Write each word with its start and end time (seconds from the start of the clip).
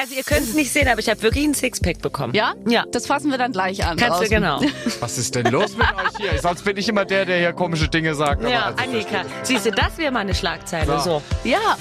Also 0.00 0.14
ihr 0.14 0.22
könnt 0.22 0.40
es 0.48 0.54
nicht 0.54 0.72
sehen, 0.72 0.88
aber 0.88 0.98
ich 1.00 1.10
habe 1.10 1.20
wirklich 1.20 1.44
ein 1.44 1.52
Sixpack 1.52 2.00
bekommen. 2.00 2.32
Ja? 2.34 2.54
Ja. 2.66 2.84
Das 2.90 3.06
fassen 3.06 3.30
wir 3.30 3.36
dann 3.36 3.52
gleich 3.52 3.84
an. 3.84 3.98
Kannst 3.98 4.22
du 4.22 4.28
genau. 4.30 4.62
Was 5.00 5.18
ist 5.18 5.34
denn 5.34 5.44
los 5.52 5.76
mit 5.76 5.86
euch 5.88 6.16
hier? 6.16 6.40
Sonst 6.40 6.64
bin 6.64 6.78
ich 6.78 6.88
immer 6.88 7.04
der, 7.04 7.26
der 7.26 7.36
hier 7.38 7.52
komische 7.52 7.86
Dinge 7.88 8.14
sagt. 8.14 8.40
aber 8.40 8.50
Ja, 8.50 8.64
also- 8.68 8.82
Annika. 8.82 9.22
Siehst 9.42 9.66
du, 9.66 9.72
das 9.72 9.98
wäre 9.98 10.10
mal 10.10 10.20
eine 10.20 10.34
Schlagzeile. 10.34 10.86
So. 11.00 11.20
So. 11.20 11.22
Ja. 11.44 11.76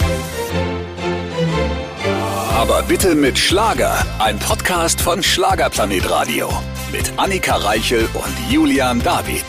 Aber 2.57 2.83
bitte 2.83 3.15
mit 3.15 3.39
Schlager. 3.39 4.05
Ein 4.19 4.37
Podcast 4.37 4.99
von 4.99 5.23
Schlagerplanet 5.23 6.09
Radio. 6.09 6.49
Mit 6.91 7.13
Annika 7.15 7.55
Reichel 7.55 8.09
und 8.13 8.51
Julian 8.51 9.01
David. 9.01 9.45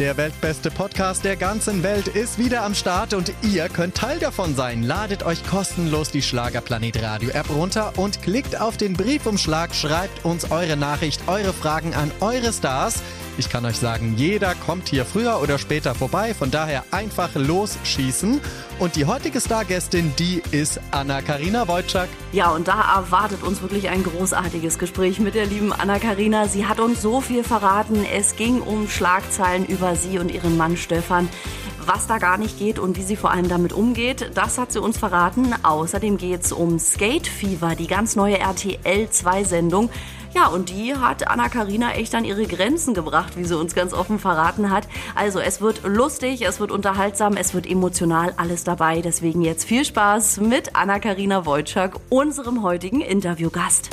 Der 0.00 0.16
weltbeste 0.16 0.72
Podcast 0.72 1.24
der 1.24 1.36
ganzen 1.36 1.84
Welt 1.84 2.08
ist 2.08 2.36
wieder 2.36 2.64
am 2.64 2.74
Start 2.74 3.14
und 3.14 3.32
ihr 3.42 3.68
könnt 3.68 3.94
Teil 3.94 4.18
davon 4.18 4.56
sein. 4.56 4.82
Ladet 4.82 5.22
euch 5.22 5.46
kostenlos 5.46 6.10
die 6.10 6.20
Schlagerplanet 6.20 7.00
Radio 7.00 7.30
App 7.30 7.48
runter 7.48 7.92
und 7.96 8.20
klickt 8.20 8.60
auf 8.60 8.76
den 8.76 8.94
Briefumschlag, 8.94 9.72
schreibt 9.72 10.24
uns 10.24 10.50
eure 10.50 10.76
Nachricht, 10.76 11.20
eure 11.28 11.52
Fragen 11.52 11.94
an 11.94 12.10
eure 12.18 12.52
Stars. 12.52 13.04
Ich 13.36 13.48
kann 13.48 13.66
euch 13.66 13.78
sagen, 13.78 14.14
jeder 14.16 14.54
kommt 14.54 14.88
hier 14.88 15.04
früher 15.04 15.40
oder 15.42 15.58
später 15.58 15.96
vorbei, 15.96 16.34
von 16.34 16.52
daher 16.52 16.84
einfach 16.92 17.34
losschießen. 17.34 18.40
Und 18.78 18.94
die 18.94 19.06
heutige 19.06 19.40
Stargästin, 19.40 20.12
die 20.20 20.40
ist 20.52 20.80
Anna-Karina 20.92 21.66
Wojcik. 21.66 22.08
Ja, 22.30 22.50
und 22.50 22.68
da 22.68 22.94
erwartet 22.96 23.42
uns 23.42 23.60
wirklich 23.60 23.88
ein 23.88 24.04
großartiges 24.04 24.78
Gespräch 24.78 25.18
mit 25.18 25.34
der 25.34 25.46
lieben 25.46 25.72
Anna-Karina. 25.72 26.46
Sie 26.46 26.66
hat 26.66 26.78
uns 26.78 27.02
so 27.02 27.20
viel 27.20 27.42
verraten. 27.42 28.04
Es 28.04 28.36
ging 28.36 28.60
um 28.60 28.88
Schlagzeilen 28.88 29.66
über 29.66 29.96
sie 29.96 30.20
und 30.20 30.30
ihren 30.30 30.56
Mann 30.56 30.76
Stefan. 30.76 31.28
Was 31.86 32.06
da 32.06 32.18
gar 32.18 32.38
nicht 32.38 32.58
geht 32.58 32.78
und 32.78 32.96
wie 32.96 33.02
sie 33.02 33.16
vor 33.16 33.32
allem 33.32 33.48
damit 33.48 33.72
umgeht, 33.72 34.30
das 34.34 34.58
hat 34.58 34.72
sie 34.72 34.80
uns 34.80 34.96
verraten. 34.96 35.54
Außerdem 35.64 36.18
geht's 36.18 36.52
um 36.52 36.78
Skate 36.78 37.26
Fever, 37.26 37.74
die 37.74 37.88
ganz 37.88 38.14
neue 38.14 38.38
RTL 38.38 39.10
2 39.10 39.44
Sendung. 39.44 39.90
Ja, 40.34 40.48
und 40.48 40.70
die 40.70 40.96
hat 40.96 41.28
Anna-Karina 41.28 41.92
echt 41.92 42.12
an 42.16 42.24
ihre 42.24 42.46
Grenzen 42.46 42.92
gebracht, 42.92 43.36
wie 43.36 43.44
sie 43.44 43.56
uns 43.56 43.74
ganz 43.74 43.92
offen 43.92 44.18
verraten 44.18 44.68
hat. 44.70 44.88
Also 45.14 45.38
es 45.38 45.60
wird 45.60 45.82
lustig, 45.84 46.42
es 46.42 46.58
wird 46.58 46.72
unterhaltsam, 46.72 47.36
es 47.36 47.54
wird 47.54 47.70
emotional, 47.70 48.34
alles 48.36 48.64
dabei. 48.64 49.00
Deswegen 49.00 49.42
jetzt 49.42 49.64
viel 49.64 49.84
Spaß 49.84 50.40
mit 50.40 50.74
Anna-Karina 50.74 51.46
Wojcik, 51.46 51.92
unserem 52.10 52.62
heutigen 52.64 53.00
Interviewgast. 53.00 53.90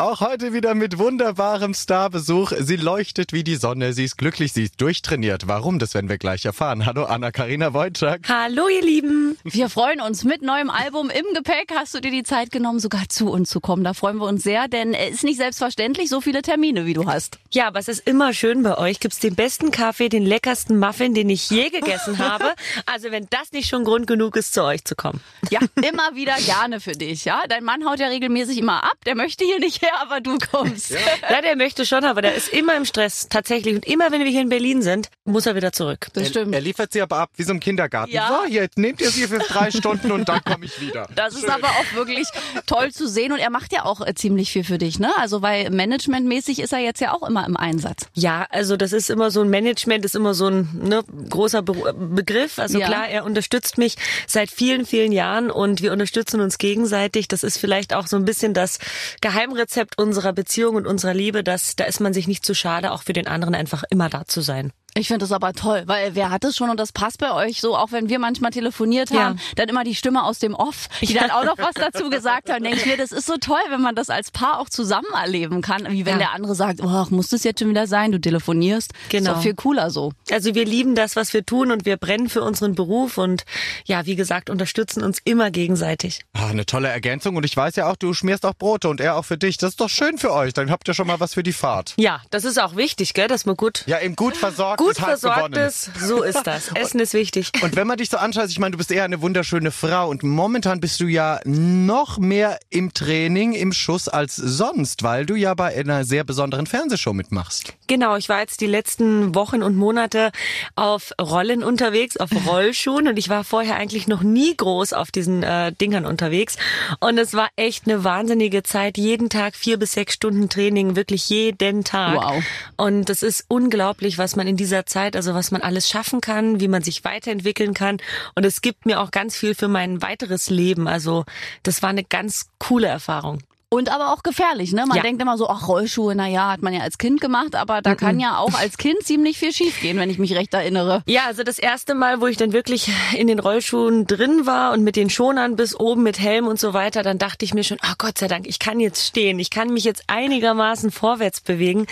Auch 0.00 0.22
heute 0.22 0.54
wieder 0.54 0.74
mit 0.74 0.96
wunderbarem 0.96 1.74
Starbesuch. 1.74 2.52
Sie 2.58 2.76
leuchtet 2.76 3.34
wie 3.34 3.44
die 3.44 3.56
Sonne, 3.56 3.92
sie 3.92 4.04
ist 4.04 4.16
glücklich, 4.16 4.54
sie 4.54 4.62
ist 4.62 4.80
durchtrainiert. 4.80 5.46
Warum, 5.46 5.78
das 5.78 5.92
werden 5.92 6.08
wir 6.08 6.16
gleich 6.16 6.46
erfahren. 6.46 6.86
Hallo 6.86 7.04
Anna-Karina 7.04 7.74
Wojcik. 7.74 8.26
Hallo, 8.26 8.66
ihr 8.68 8.80
Lieben. 8.80 9.36
Wir 9.44 9.68
freuen 9.68 10.00
uns 10.00 10.24
mit 10.24 10.40
neuem 10.40 10.70
Album 10.70 11.10
im 11.10 11.26
Gepäck. 11.34 11.74
Hast 11.74 11.94
du 11.94 12.00
dir 12.00 12.10
die 12.10 12.22
Zeit 12.22 12.50
genommen, 12.50 12.78
sogar 12.78 13.10
zu 13.10 13.28
uns 13.30 13.50
zu 13.50 13.60
kommen? 13.60 13.84
Da 13.84 13.92
freuen 13.92 14.16
wir 14.16 14.26
uns 14.26 14.42
sehr, 14.42 14.68
denn 14.68 14.94
es 14.94 15.16
ist 15.16 15.24
nicht 15.24 15.36
selbstverständlich, 15.36 16.08
so 16.08 16.22
viele 16.22 16.40
Termine, 16.40 16.86
wie 16.86 16.94
du 16.94 17.04
hast. 17.04 17.38
Ja, 17.50 17.66
aber 17.66 17.78
es 17.78 17.88
ist 17.88 18.06
immer 18.06 18.32
schön 18.32 18.62
bei 18.62 18.78
euch. 18.78 19.00
Gibt's 19.00 19.18
den 19.18 19.34
besten 19.34 19.70
Kaffee, 19.70 20.08
den 20.08 20.24
leckersten 20.24 20.78
Muffin, 20.78 21.12
den 21.12 21.28
ich 21.28 21.50
je 21.50 21.68
gegessen 21.68 22.18
habe. 22.26 22.54
Also 22.86 23.10
wenn 23.10 23.26
das 23.28 23.52
nicht 23.52 23.68
schon 23.68 23.84
Grund 23.84 24.06
genug 24.06 24.36
ist, 24.36 24.54
zu 24.54 24.64
euch 24.64 24.82
zu 24.82 24.94
kommen. 24.94 25.20
Ja, 25.50 25.60
immer 25.74 26.14
wieder 26.14 26.36
gerne 26.36 26.80
für 26.80 26.92
dich. 26.92 27.26
Ja, 27.26 27.42
dein 27.50 27.64
Mann 27.64 27.84
haut 27.86 28.00
ja 28.00 28.06
regelmäßig 28.06 28.56
immer 28.56 28.82
ab. 28.82 28.96
Der 29.04 29.14
möchte 29.14 29.44
hier 29.44 29.58
nicht 29.58 29.82
her, 29.82 29.89
aber 30.00 30.20
du 30.20 30.38
kommst. 30.38 30.90
Ja, 30.90 31.40
der 31.42 31.56
möchte 31.56 31.84
schon, 31.86 32.04
aber 32.04 32.22
der 32.22 32.34
ist 32.34 32.48
immer 32.48 32.76
im 32.76 32.84
Stress, 32.84 33.28
tatsächlich. 33.28 33.74
Und 33.74 33.86
immer 33.86 34.10
wenn 34.12 34.20
wir 34.24 34.30
hier 34.30 34.42
in 34.42 34.48
Berlin 34.48 34.82
sind, 34.82 35.08
muss 35.24 35.46
er 35.46 35.54
wieder 35.54 35.72
zurück. 35.72 36.08
Das 36.14 36.28
stimmt. 36.28 36.54
Er 36.54 36.60
liefert 36.60 36.92
sie 36.92 37.02
aber 37.02 37.18
ab 37.18 37.30
wie 37.36 37.42
so 37.42 37.52
im 37.52 37.60
Kindergarten. 37.60 38.12
Ja. 38.12 38.28
So, 38.44 38.52
jetzt 38.52 38.78
nehmt 38.78 39.00
ihr 39.00 39.10
sie 39.10 39.26
für 39.26 39.38
drei 39.38 39.70
Stunden 39.70 40.12
und 40.12 40.28
dann 40.28 40.42
komme 40.44 40.64
ich 40.64 40.80
wieder. 40.80 41.08
Das 41.14 41.34
ist 41.34 41.48
aber 41.48 41.68
auch 41.68 41.94
wirklich 41.94 42.28
toll 42.66 42.90
zu 42.92 43.08
sehen 43.08 43.32
und 43.32 43.38
er 43.38 43.50
macht 43.50 43.72
ja 43.72 43.84
auch 43.84 44.00
äh, 44.06 44.14
ziemlich 44.14 44.50
viel 44.52 44.64
für 44.64 44.78
dich, 44.78 44.98
ne? 44.98 45.10
Also 45.18 45.42
weil 45.42 45.70
managementmäßig 45.70 46.60
ist 46.60 46.72
er 46.72 46.78
jetzt 46.80 47.00
ja 47.00 47.12
auch 47.12 47.26
immer 47.28 47.46
im 47.46 47.56
Einsatz. 47.56 48.06
Ja, 48.14 48.46
also 48.50 48.76
das 48.76 48.92
ist 48.92 49.10
immer 49.10 49.30
so 49.30 49.40
ein 49.42 49.48
Management, 49.48 50.04
ist 50.04 50.14
immer 50.16 50.34
so 50.34 50.46
ein 50.48 50.68
ne, 50.82 51.02
großer 51.28 51.62
Be 51.62 51.94
Begriff. 51.94 52.58
Also 52.58 52.78
Ja. 52.78 52.86
klar, 52.86 53.08
er 53.08 53.24
unterstützt 53.24 53.78
mich 53.78 53.96
seit 54.26 54.50
vielen, 54.50 54.84
vielen 54.86 55.12
Jahren 55.12 55.50
und 55.50 55.80
wir 55.82 55.92
unterstützen 55.92 56.40
uns 56.40 56.58
gegenseitig. 56.58 57.28
Das 57.28 57.42
ist 57.42 57.58
vielleicht 57.58 57.94
auch 57.94 58.06
so 58.06 58.16
ein 58.16 58.24
bisschen 58.24 58.54
das 58.54 58.78
Geheimrezept 59.20 59.69
unserer 59.96 60.32
Beziehung 60.32 60.76
und 60.76 60.86
unserer 60.86 61.14
Liebe, 61.14 61.44
dass 61.44 61.76
da 61.76 61.84
ist 61.84 62.00
man 62.00 62.12
sich 62.12 62.26
nicht 62.26 62.44
zu 62.44 62.54
schade, 62.54 62.92
auch 62.92 63.02
für 63.02 63.12
den 63.12 63.26
anderen 63.26 63.54
einfach 63.54 63.84
immer 63.90 64.08
da 64.08 64.26
zu 64.26 64.40
sein. 64.40 64.72
Ich 64.94 65.06
finde 65.08 65.20
das 65.20 65.32
aber 65.32 65.52
toll, 65.52 65.84
weil 65.86 66.14
wer 66.16 66.30
hat 66.30 66.42
es 66.44 66.56
schon 66.56 66.68
und 66.68 66.78
das 66.80 66.90
passt 66.92 67.18
bei 67.18 67.32
euch 67.32 67.60
so, 67.60 67.76
auch 67.76 67.92
wenn 67.92 68.08
wir 68.08 68.18
manchmal 68.18 68.50
telefoniert 68.50 69.10
Ja. 69.10 69.26
haben, 69.26 69.40
dann 69.56 69.68
immer 69.68 69.84
die 69.84 69.94
Stimme 69.94 70.24
aus 70.24 70.38
dem 70.40 70.54
Off, 70.54 70.88
die 71.00 71.14
dann 71.14 71.30
auch 71.30 71.44
noch 71.44 71.58
was 71.58 71.74
dazu 71.74 72.10
gesagt 72.10 72.50
hat. 72.50 72.62
Denke 72.62 72.78
ich 72.78 72.86
mir, 72.86 72.96
das 72.96 73.12
ist 73.12 73.26
so 73.26 73.36
toll, 73.36 73.60
wenn 73.70 73.80
man 73.80 73.94
das 73.94 74.10
als 74.10 74.30
Paar 74.32 74.58
auch 74.60 74.68
zusammen 74.68 75.06
erleben 75.14 75.62
kann, 75.62 75.86
wie 75.90 76.04
wenn 76.06 76.14
Ja. 76.14 76.18
der 76.18 76.32
andere 76.32 76.54
sagt, 76.54 76.80
oh, 76.82 77.06
muss 77.10 77.28
das 77.28 77.44
jetzt 77.44 77.60
schon 77.60 77.68
wieder 77.70 77.86
sein, 77.86 78.10
du 78.12 78.20
telefonierst. 78.20 78.92
Genau. 79.10 79.30
Ist 79.30 79.36
doch 79.36 79.42
viel 79.42 79.54
cooler 79.54 79.90
so. 79.90 80.12
Also 80.30 80.54
wir 80.54 80.64
lieben 80.64 80.94
das, 80.96 81.14
was 81.14 81.32
wir 81.32 81.46
tun 81.46 81.70
und 81.70 81.84
wir 81.84 81.96
brennen 81.96 82.28
für 82.28 82.42
unseren 82.42 82.74
Beruf 82.74 83.16
und 83.16 83.44
ja, 83.84 84.06
wie 84.06 84.16
gesagt, 84.16 84.50
unterstützen 84.50 85.04
uns 85.04 85.18
immer 85.24 85.50
gegenseitig. 85.52 86.22
Ah, 86.32 86.48
eine 86.48 86.66
tolle 86.66 86.88
Ergänzung 86.88 87.36
und 87.36 87.44
ich 87.44 87.56
weiß 87.56 87.76
ja 87.76 87.88
auch, 87.90 87.96
du 87.96 88.12
schmierst 88.12 88.44
auch 88.44 88.54
Brote 88.54 88.88
und 88.88 89.00
er 89.00 89.16
auch 89.16 89.24
für 89.24 89.38
dich. 89.38 89.56
Das 89.56 89.70
ist 89.70 89.80
doch 89.80 89.88
schön 89.88 90.18
für 90.18 90.32
euch. 90.32 90.52
Dann 90.52 90.70
habt 90.70 90.88
ihr 90.88 90.94
schon 90.94 91.06
mal 91.06 91.20
was 91.20 91.34
für 91.34 91.42
die 91.44 91.52
Fahrt. 91.52 91.94
Ja, 91.96 92.22
das 92.30 92.44
ist 92.44 92.60
auch 92.60 92.74
wichtig, 92.76 93.14
gell, 93.14 93.28
dass 93.28 93.46
man 93.46 93.56
gut 93.56 93.84
Ja, 93.86 94.00
eben 94.00 94.16
gut 94.16 94.36
versorgt 94.36 94.79
gut 94.80 94.96
versorgtes, 94.96 95.90
so 96.00 96.22
ist 96.22 96.42
das. 96.44 96.68
Essen 96.74 97.00
ist 97.00 97.12
wichtig. 97.12 97.52
Und 97.62 97.76
wenn 97.76 97.86
man 97.86 97.98
dich 97.98 98.08
so 98.10 98.16
anschaut, 98.16 98.48
ich 98.48 98.58
meine, 98.58 98.72
du 98.72 98.78
bist 98.78 98.90
eher 98.90 99.04
eine 99.04 99.20
wunderschöne 99.20 99.70
Frau 99.70 100.08
und 100.08 100.22
momentan 100.22 100.80
bist 100.80 101.00
du 101.00 101.06
ja 101.06 101.40
noch 101.44 102.18
mehr 102.18 102.58
im 102.70 102.94
Training, 102.94 103.52
im 103.52 103.72
Schuss 103.72 104.08
als 104.08 104.36
sonst, 104.36 105.02
weil 105.02 105.26
du 105.26 105.34
ja 105.34 105.54
bei 105.54 105.76
einer 105.76 106.04
sehr 106.04 106.24
besonderen 106.24 106.66
Fernsehshow 106.66 107.12
mitmachst. 107.12 107.74
Genau, 107.86 108.16
ich 108.16 108.28
war 108.28 108.40
jetzt 108.40 108.60
die 108.60 108.66
letzten 108.66 109.34
Wochen 109.34 109.62
und 109.62 109.76
Monate 109.76 110.30
auf 110.76 111.12
Rollen 111.20 111.62
unterwegs, 111.62 112.16
auf 112.16 112.30
Rollschuhen 112.46 113.08
und 113.08 113.18
ich 113.18 113.28
war 113.28 113.44
vorher 113.44 113.76
eigentlich 113.76 114.08
noch 114.08 114.22
nie 114.22 114.56
groß 114.56 114.92
auf 114.92 115.10
diesen 115.10 115.42
äh, 115.42 115.72
Dingern 115.72 116.06
unterwegs 116.06 116.56
und 117.00 117.18
es 117.18 117.34
war 117.34 117.48
echt 117.56 117.86
eine 117.86 118.04
wahnsinnige 118.04 118.62
Zeit. 118.62 118.96
Jeden 118.96 119.28
Tag 119.28 119.56
vier 119.56 119.78
bis 119.78 119.92
sechs 119.92 120.14
Stunden 120.14 120.48
Training, 120.48 120.96
wirklich 120.96 121.28
jeden 121.28 121.84
Tag. 121.84 122.16
Wow. 122.16 122.42
Und 122.76 123.10
es 123.10 123.22
ist 123.22 123.44
unglaublich, 123.48 124.18
was 124.18 124.36
man 124.36 124.46
in 124.46 124.56
dieser 124.56 124.69
Zeit, 124.86 125.16
also 125.16 125.34
was 125.34 125.50
man 125.50 125.62
alles 125.62 125.88
schaffen 125.88 126.20
kann, 126.20 126.60
wie 126.60 126.68
man 126.68 126.82
sich 126.82 127.04
weiterentwickeln 127.04 127.74
kann 127.74 127.98
und 128.34 128.44
es 128.44 128.60
gibt 128.60 128.86
mir 128.86 129.00
auch 129.00 129.10
ganz 129.10 129.36
viel 129.36 129.54
für 129.54 129.68
mein 129.68 130.02
weiteres 130.02 130.50
Leben. 130.50 130.88
Also 130.88 131.24
das 131.62 131.82
war 131.82 131.90
eine 131.90 132.04
ganz 132.04 132.50
coole 132.58 132.88
Erfahrung. 132.88 133.42
Und 133.72 133.88
aber 133.88 134.12
auch 134.12 134.24
gefährlich, 134.24 134.72
ne? 134.72 134.84
Man 134.84 134.96
Ja. 134.96 135.02
denkt 135.04 135.22
immer 135.22 135.38
so, 135.38 135.48
ach, 135.48 135.68
Rollschuhe, 135.68 136.16
na 136.16 136.26
ja, 136.26 136.50
hat 136.50 136.60
man 136.60 136.74
ja 136.74 136.80
als 136.80 136.98
Kind 136.98 137.20
gemacht, 137.20 137.54
aber 137.54 137.82
da 137.82 137.94
kann 137.94 138.18
ja 138.18 138.36
auch 138.38 138.54
als 138.54 138.78
Kind 138.78 139.00
ziemlich 139.04 139.38
viel 139.38 139.52
schiefgehen, 139.52 139.96
wenn 139.96 140.10
ich 140.10 140.18
mich 140.18 140.34
recht 140.34 140.52
erinnere. 140.52 141.04
Ja, 141.06 141.26
also 141.26 141.44
das 141.44 141.60
erste 141.60 141.94
Mal, 141.94 142.20
wo 142.20 142.26
ich 142.26 142.36
dann 142.36 142.52
wirklich 142.52 142.90
in 143.16 143.28
den 143.28 143.38
Rollschuhen 143.38 144.08
drin 144.08 144.44
war 144.44 144.72
und 144.72 144.82
mit 144.82 144.96
den 144.96 145.08
Schonern 145.08 145.54
bis 145.54 145.78
oben 145.78 146.02
mit 146.02 146.18
Helm 146.18 146.48
und 146.48 146.58
so 146.58 146.74
weiter, 146.74 147.04
dann 147.04 147.18
dachte 147.18 147.44
ich 147.44 147.54
mir 147.54 147.62
schon, 147.62 147.78
oh 147.84 147.92
Gott 147.96 148.18
sei 148.18 148.26
Dank, 148.26 148.48
ich 148.48 148.58
kann 148.58 148.80
jetzt 148.80 149.06
stehen, 149.06 149.38
ich 149.38 149.50
kann 149.50 149.68
mich 149.72 149.84
jetzt 149.84 150.02
einigermaßen 150.08 150.90
vorwärts 150.90 151.40
bewegen. 151.40 151.86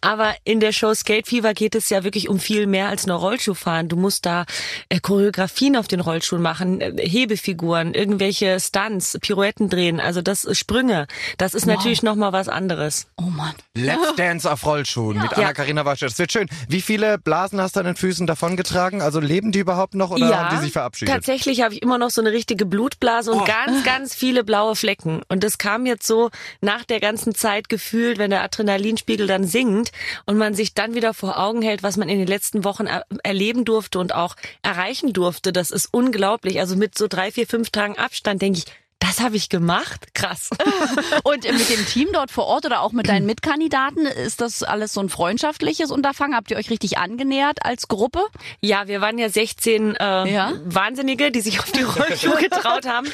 Aber 0.00 0.36
in 0.44 0.60
der 0.60 0.70
Show 0.70 0.94
Skate 0.94 1.26
Fever 1.26 1.52
geht 1.52 1.74
es 1.74 1.90
ja 1.90 2.04
wirklich 2.04 2.28
um 2.28 2.38
viel 2.38 2.68
mehr 2.68 2.86
als 2.90 3.08
nur 3.08 3.16
Rollschuhfahren. 3.16 3.88
Du 3.88 3.96
musst 3.96 4.24
da 4.24 4.46
äh, 4.88 5.00
Choreografien 5.00 5.74
auf 5.76 5.88
den 5.88 5.98
Rollschuhen 5.98 6.42
machen, 6.42 6.80
äh, 6.80 6.92
Hebefiguren, 6.96 7.92
irgendwelche 7.92 8.60
Stunts, 8.60 9.18
Pirouetten 9.20 9.68
drehen, 9.68 9.98
also 9.98 10.22
das 10.22 10.46
Sprünge. 10.56 11.08
Das 11.38 11.54
ist 11.54 11.66
natürlich 11.66 12.02
noch 12.02 12.14
mal 12.14 12.32
was 12.32 12.48
anderes. 12.48 13.06
Oh 13.16 13.22
Mann. 13.22 13.54
Let's 13.76 14.14
Dance 14.16 14.50
auf 14.50 14.64
Rollschuhen 14.64 15.20
mit 15.20 15.32
Anna-Karina 15.36 15.84
Wascher. 15.84 16.06
Das 16.06 16.18
wird 16.18 16.32
schön. 16.32 16.48
Wie 16.68 16.80
viele 16.80 17.18
Blasen 17.18 17.60
hast 17.60 17.76
du 17.76 17.80
an 17.80 17.86
den 17.86 17.96
Füßen 17.96 18.26
davongetragen? 18.26 19.02
Also 19.02 19.20
leben 19.20 19.52
die 19.52 19.58
überhaupt 19.58 19.94
noch 19.94 20.10
oder 20.10 20.38
haben 20.38 20.56
die 20.56 20.62
sich 20.62 20.72
verabschiedet? 20.72 21.12
Tatsächlich 21.12 21.62
habe 21.62 21.74
ich 21.74 21.82
immer 21.82 21.98
noch 21.98 22.10
so 22.10 22.20
eine 22.20 22.32
richtige 22.32 22.66
Blutblase 22.66 23.32
und 23.32 23.44
ganz, 23.46 23.84
ganz 23.84 24.14
viele 24.14 24.44
blaue 24.44 24.76
Flecken. 24.76 25.22
Und 25.28 25.44
das 25.44 25.58
kam 25.58 25.86
jetzt 25.86 26.06
so 26.06 26.30
nach 26.60 26.84
der 26.84 27.00
ganzen 27.00 27.34
Zeit 27.34 27.68
gefühlt, 27.68 28.18
wenn 28.18 28.30
der 28.30 28.42
Adrenalinspiegel 28.42 29.26
dann 29.26 29.44
sinkt 29.44 29.92
und 30.26 30.36
man 30.38 30.54
sich 30.54 30.74
dann 30.74 30.94
wieder 30.94 31.14
vor 31.14 31.38
Augen 31.38 31.62
hält, 31.62 31.82
was 31.82 31.96
man 31.96 32.08
in 32.08 32.18
den 32.18 32.28
letzten 32.28 32.64
Wochen 32.64 32.86
er 32.86 33.04
erleben 33.22 33.64
durfte 33.64 33.98
und 33.98 34.14
auch 34.14 34.36
erreichen 34.62 35.12
durfte. 35.12 35.52
Das 35.52 35.70
ist 35.70 35.88
unglaublich. 35.92 36.60
Also 36.60 36.76
mit 36.76 36.96
so 36.96 37.08
drei, 37.08 37.32
vier, 37.32 37.46
fünf 37.46 37.70
Tagen 37.70 37.98
Abstand 37.98 38.42
denke 38.42 38.58
ich, 38.58 38.64
das 38.98 39.20
habe 39.20 39.36
ich 39.36 39.48
gemacht? 39.48 40.14
Krass. 40.14 40.50
Und 41.24 41.44
mit 41.44 41.68
dem 41.68 41.86
Team 41.86 42.08
dort 42.12 42.30
vor 42.30 42.46
Ort 42.46 42.64
oder 42.64 42.80
auch 42.80 42.92
mit 42.92 43.08
deinen 43.08 43.26
Mitkandidaten, 43.26 44.06
ist 44.06 44.40
das 44.40 44.62
alles 44.62 44.92
so 44.92 45.00
ein 45.00 45.08
freundschaftliches 45.08 45.90
Unterfangen? 45.90 46.34
Habt 46.34 46.50
ihr 46.50 46.56
euch 46.56 46.70
richtig 46.70 46.96
angenähert 46.96 47.64
als 47.64 47.88
Gruppe? 47.88 48.24
Ja, 48.60 48.88
wir 48.88 49.00
waren 49.00 49.18
ja 49.18 49.28
16 49.28 49.96
äh, 49.96 50.32
Ja. 50.32 50.52
Wahnsinnige, 50.64 51.30
die 51.30 51.40
sich 51.40 51.60
auf 51.60 51.70
die 51.70 51.82
Rollschuhe 51.82 52.36
getraut 52.40 52.86
haben. 52.86 53.08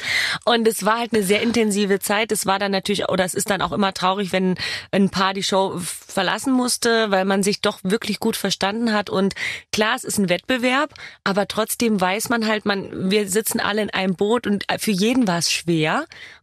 Und 0.45 0.67
es 0.67 0.85
war 0.85 0.99
halt 0.99 1.13
eine 1.13 1.23
sehr 1.23 1.41
intensive 1.41 1.99
Zeit. 1.99 2.31
Es 2.31 2.45
war 2.45 2.59
dann 2.59 2.71
natürlich, 2.71 3.09
oder 3.09 3.25
es 3.25 3.33
ist 3.33 3.49
dann 3.49 3.61
auch 3.61 3.71
immer 3.71 3.93
traurig, 3.93 4.31
wenn 4.31 4.55
ein 4.91 5.09
Paar 5.09 5.33
die 5.33 5.43
Show 5.43 5.79
verlassen 5.79 6.53
musste, 6.53 7.11
weil 7.11 7.25
man 7.25 7.43
sich 7.43 7.61
doch 7.61 7.79
wirklich 7.83 8.19
gut 8.19 8.37
verstanden 8.37 8.93
hat. 8.93 9.09
Und 9.09 9.33
klar, 9.73 9.95
es 9.95 10.03
ist 10.03 10.19
ein 10.19 10.29
Wettbewerb, 10.29 10.93
aber 11.23 11.47
trotzdem 11.47 11.99
weiß 11.99 12.29
man 12.29 12.47
halt, 12.47 12.65
man, 12.65 13.11
wir 13.11 13.27
sitzen 13.27 13.59
alle 13.59 13.81
in 13.81 13.89
einem 13.89 14.15
Boot 14.15 14.47
und 14.47 14.65
für 14.79 14.91
jeden 14.91 15.27
war 15.27 15.39
es 15.39 15.51
schwer 15.51 15.70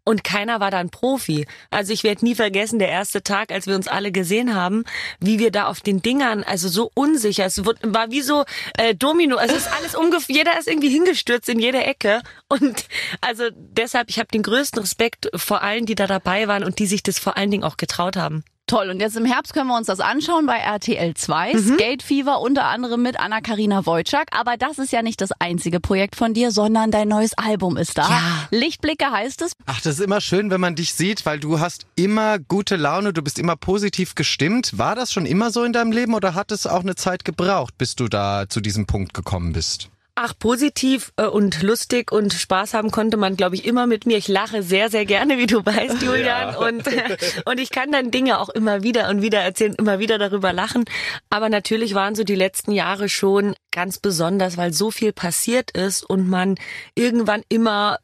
und 0.05 0.25
keiner 0.25 0.61
war 0.61 0.71
dann 0.71 0.91
Profi. 0.91 1.47
Also 1.71 1.93
ich 1.93 2.03
werde 2.03 2.25
nie 2.25 2.35
vergessen, 2.35 2.79
der 2.79 2.89
erste 2.89 3.23
Tag, 3.23 3.53
als 3.53 3.67
wir 3.67 3.75
uns 3.75 3.89
alle 3.89 4.11
gesehen 4.11 4.55
haben, 4.55 4.85
wie 5.21 5.39
wir 5.39 5.51
da 5.51 5.67
auf 5.67 5.81
den 5.81 6.01
Dingern, 6.01 6.45
also 6.45 6.69
so 6.69 6.91
unsicher, 6.95 7.45
es 7.45 7.65
war 7.65 8.11
wie 8.11 8.23
so 8.23 8.45
äh, 8.79 8.95
Domino, 8.95 9.37
es 9.37 9.53
ist 9.53 9.69
alles 9.73 9.95
ungefähr, 9.95 10.35
jeder 10.35 10.59
ist 10.59 10.69
irgendwie 10.69 10.89
hingestürzt 10.89 11.49
in 11.49 11.59
jede 11.61 11.83
Ecke 11.83 12.23
und 12.49 12.87
also 13.21 13.45
deshalb, 13.55 14.09
ich 14.09 14.19
habe 14.19 14.29
den 14.29 14.43
größten 14.43 14.81
Respekt 14.81 15.29
vor 15.35 15.63
allen, 15.63 15.87
die 15.87 15.95
da 15.95 16.07
dabei 16.07 16.49
waren 16.49 16.65
und 16.65 16.79
die 16.79 16.87
sich 16.87 17.03
das 17.03 17.19
vor 17.19 17.37
allen 17.37 17.51
Dingen 17.51 17.65
auch 17.65 17.77
getraut 17.77 18.17
haben. 18.17 18.45
Toll. 18.69 18.91
Und 18.91 19.01
jetzt 19.01 19.17
im 19.17 19.25
Herbst 19.25 19.55
können 19.55 19.69
wir 19.69 19.77
uns 19.77 19.87
das 19.87 19.99
anschauen 19.99 20.47
bei 20.47 20.59
RTL 20.59 21.15
2. 21.15 21.55
Mhm. 21.55 21.75
Skate 21.75 22.03
Fever 22.03 22.41
unter 22.41 22.67
anderem 22.67 23.03
mit 23.03 23.19
Anna-Karina 23.19 23.87
Wojcik. 23.87 24.29
Aber 24.31 24.57
das 24.57 24.79
ist 24.79 24.93
ja 24.93 25.03
nicht 25.03 25.21
das 25.21 25.33
einzige 25.33 25.81
Projekt 25.81 26.15
von 26.17 26.35
dir, 26.35 26.53
sondern 26.53 26.91
dein 26.91 27.09
neues 27.09 27.33
Album 27.35 27.77
ist 27.77 27.99
da. 27.99 28.09
Ja. 28.09 28.49
Lichtblicke 28.51 29.11
heißt 29.11 29.43
es. 29.43 29.53
Ach, 29.67 29.81
das 29.81 29.95
ist 29.95 30.05
immer 30.05 30.21
schön, 30.21 30.51
wenn 30.51 30.61
man 30.61 30.75
dich 30.75 30.93
sieht, 30.93 31.27
weil 31.27 31.41
du 31.41 31.61
hast 31.61 31.87
immer 31.97 32.39
gute 32.39 32.77
Laune, 32.77 33.13
du 33.13 33.23
bist 33.23 33.39
immer 33.39 33.57
positiv 33.57 34.15
gestimmt. 34.15 34.77
War 34.79 34.95
das 34.95 35.13
schon 35.13 35.27
immer 35.27 35.51
so 35.51 35.65
in 35.65 35.73
deinem 35.73 35.91
Leben 35.91 36.15
oder 36.15 36.35
hat 36.35 36.53
es 36.53 36.67
auch 36.67 36.83
eine 36.83 36.95
Zeit 36.95 37.25
gebraucht, 37.25 37.79
bis 37.79 37.97
du 37.97 38.09
da 38.09 38.45
zu 38.49 38.61
diesem 38.61 38.87
Punkt 38.87 39.15
gekommen 39.15 39.55
bist? 39.55 39.89
Ach, 40.21 40.35
positiv 40.37 41.13
äh, 41.17 41.27
und 41.27 41.63
lustig 41.63 42.11
und 42.11 42.33
Spaß 42.33 42.75
haben 42.75 42.91
konnte 42.91 43.17
man, 43.17 43.37
glaube 43.37 43.55
ich, 43.55 43.65
immer 43.65 43.87
mit 43.87 44.05
mir. 44.05 44.17
Ich 44.17 44.27
lache 44.27 44.65
sehr, 44.65 44.91
sehr 44.91 45.07
gerne, 45.07 45.39
wie 45.39 45.47
du 45.47 45.65
weißt, 45.65 46.03
Julian. 46.03 46.55
Ja. 46.55 46.59
Und, 46.59 46.89
und 47.45 47.61
ich 47.61 47.71
kann 47.71 47.93
dann 47.93 48.11
Dinge 48.11 48.41
auch 48.41 48.49
immer 48.49 48.83
wieder 48.83 49.11
und 49.11 49.23
wieder 49.23 49.39
erzählen, 49.39 49.77
immer 49.77 50.01
wieder 50.01 50.19
darüber 50.19 50.53
lachen. 50.53 50.87
Aber 51.31 51.49
natürlich 51.49 51.95
waren 51.95 52.17
so 52.17 52.25
die 52.25 52.35
letzten 52.35 52.73
Jahre 52.73 53.09
schon 53.09 53.55
ganz 53.71 53.99
besonders, 53.99 54.57
weil 54.57 54.73
so 54.73 54.91
viel 54.91 55.13
passiert 55.13 55.71
ist 55.71 56.03
und 56.03 56.29
man 56.29 56.57
irgendwann 56.97 57.43
immer 57.49 58.01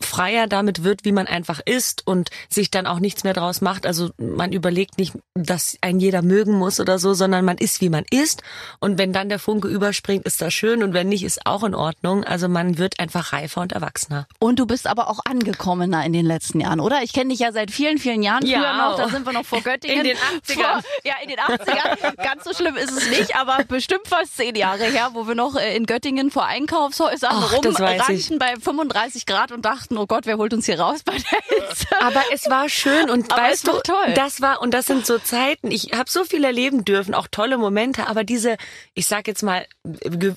freier 0.00 0.46
damit 0.46 0.84
wird, 0.84 1.04
wie 1.04 1.12
man 1.12 1.26
einfach 1.26 1.60
ist 1.64 2.06
und 2.06 2.30
sich 2.48 2.70
dann 2.70 2.86
auch 2.86 3.00
nichts 3.00 3.24
mehr 3.24 3.34
draus 3.34 3.60
macht. 3.60 3.86
Also 3.86 4.10
man 4.18 4.52
überlegt 4.52 4.98
nicht, 4.98 5.14
dass 5.34 5.76
ein 5.80 6.00
jeder 6.00 6.22
mögen 6.22 6.52
muss 6.52 6.80
oder 6.80 6.98
so, 6.98 7.14
sondern 7.14 7.44
man 7.44 7.58
ist, 7.58 7.80
wie 7.80 7.88
man 7.88 8.04
ist. 8.10 8.42
Und 8.80 8.98
wenn 8.98 9.12
dann 9.12 9.28
der 9.28 9.38
Funke 9.38 9.68
überspringt, 9.68 10.26
ist 10.26 10.40
das 10.40 10.52
schön 10.54 10.82
und 10.82 10.94
wenn 10.94 11.08
nicht, 11.08 11.24
ist 11.24 11.46
auch 11.46 11.62
in 11.62 11.74
Ordnung. 11.74 12.24
Also 12.24 12.48
man 12.48 12.78
wird 12.78 12.98
einfach 13.00 13.32
reifer 13.32 13.60
und 13.60 13.72
erwachsener. 13.72 14.26
Und 14.38 14.58
du 14.58 14.66
bist 14.66 14.86
aber 14.86 15.08
auch 15.08 15.20
angekommener 15.24 16.04
in 16.04 16.12
den 16.12 16.26
letzten 16.26 16.60
Jahren, 16.60 16.80
oder? 16.80 17.02
Ich 17.02 17.12
kenne 17.12 17.30
dich 17.30 17.40
ja 17.40 17.52
seit 17.52 17.70
vielen, 17.70 17.98
vielen 17.98 18.22
Jahren. 18.22 18.44
Ja, 18.46 18.60
Früher 18.60 18.76
noch, 18.76 18.96
da 18.96 19.08
sind 19.08 19.26
wir 19.26 19.32
noch 19.32 19.44
vor 19.44 19.60
Göttingen. 19.60 19.98
In 19.98 20.04
den 20.04 20.16
80ern. 20.16 20.54
Vor, 20.54 20.82
ja, 21.04 21.14
in 21.22 21.28
den 21.28 21.38
80ern. 21.38 22.16
Ganz 22.16 22.44
so 22.44 22.54
schlimm 22.54 22.76
ist 22.76 22.92
es 22.92 23.10
nicht, 23.10 23.36
aber 23.36 23.64
bestimmt 23.64 24.06
fast 24.06 24.36
zehn 24.36 24.54
Jahre 24.54 24.84
her, 24.84 25.10
wo 25.12 25.26
wir 25.26 25.34
noch 25.34 25.56
äh, 25.56 25.76
in 25.76 25.86
Göttingen 25.86 26.30
vor 26.30 26.46
Einkaufshäusern 26.46 27.42
rumrannten 27.42 28.38
bei 28.38 28.54
35 28.56 29.26
Grad 29.26 29.52
und 29.52 29.67
dachten, 29.68 29.98
oh 29.98 30.06
Gott, 30.06 30.24
wer 30.26 30.38
holt 30.38 30.54
uns 30.54 30.66
hier 30.66 30.80
raus 30.80 31.02
bei 31.04 31.12
der 31.12 31.58
Hitze? 31.68 31.86
Aber 32.00 32.22
es 32.32 32.48
war 32.48 32.68
schön 32.68 33.10
und 33.10 33.30
aber 33.30 33.42
weißt 33.42 33.66
du, 33.66 33.72
toll. 33.84 34.14
das 34.14 34.40
war 34.40 34.62
und 34.62 34.72
das 34.72 34.86
sind 34.86 35.04
so 35.04 35.18
Zeiten. 35.18 35.70
Ich 35.70 35.92
habe 35.92 36.10
so 36.10 36.24
viel 36.24 36.44
erleben 36.44 36.84
dürfen, 36.84 37.14
auch 37.14 37.28
tolle 37.30 37.58
Momente, 37.58 38.06
aber 38.06 38.24
diese, 38.24 38.56
ich 38.94 39.06
sag 39.06 39.26
jetzt 39.26 39.42
mal 39.42 39.66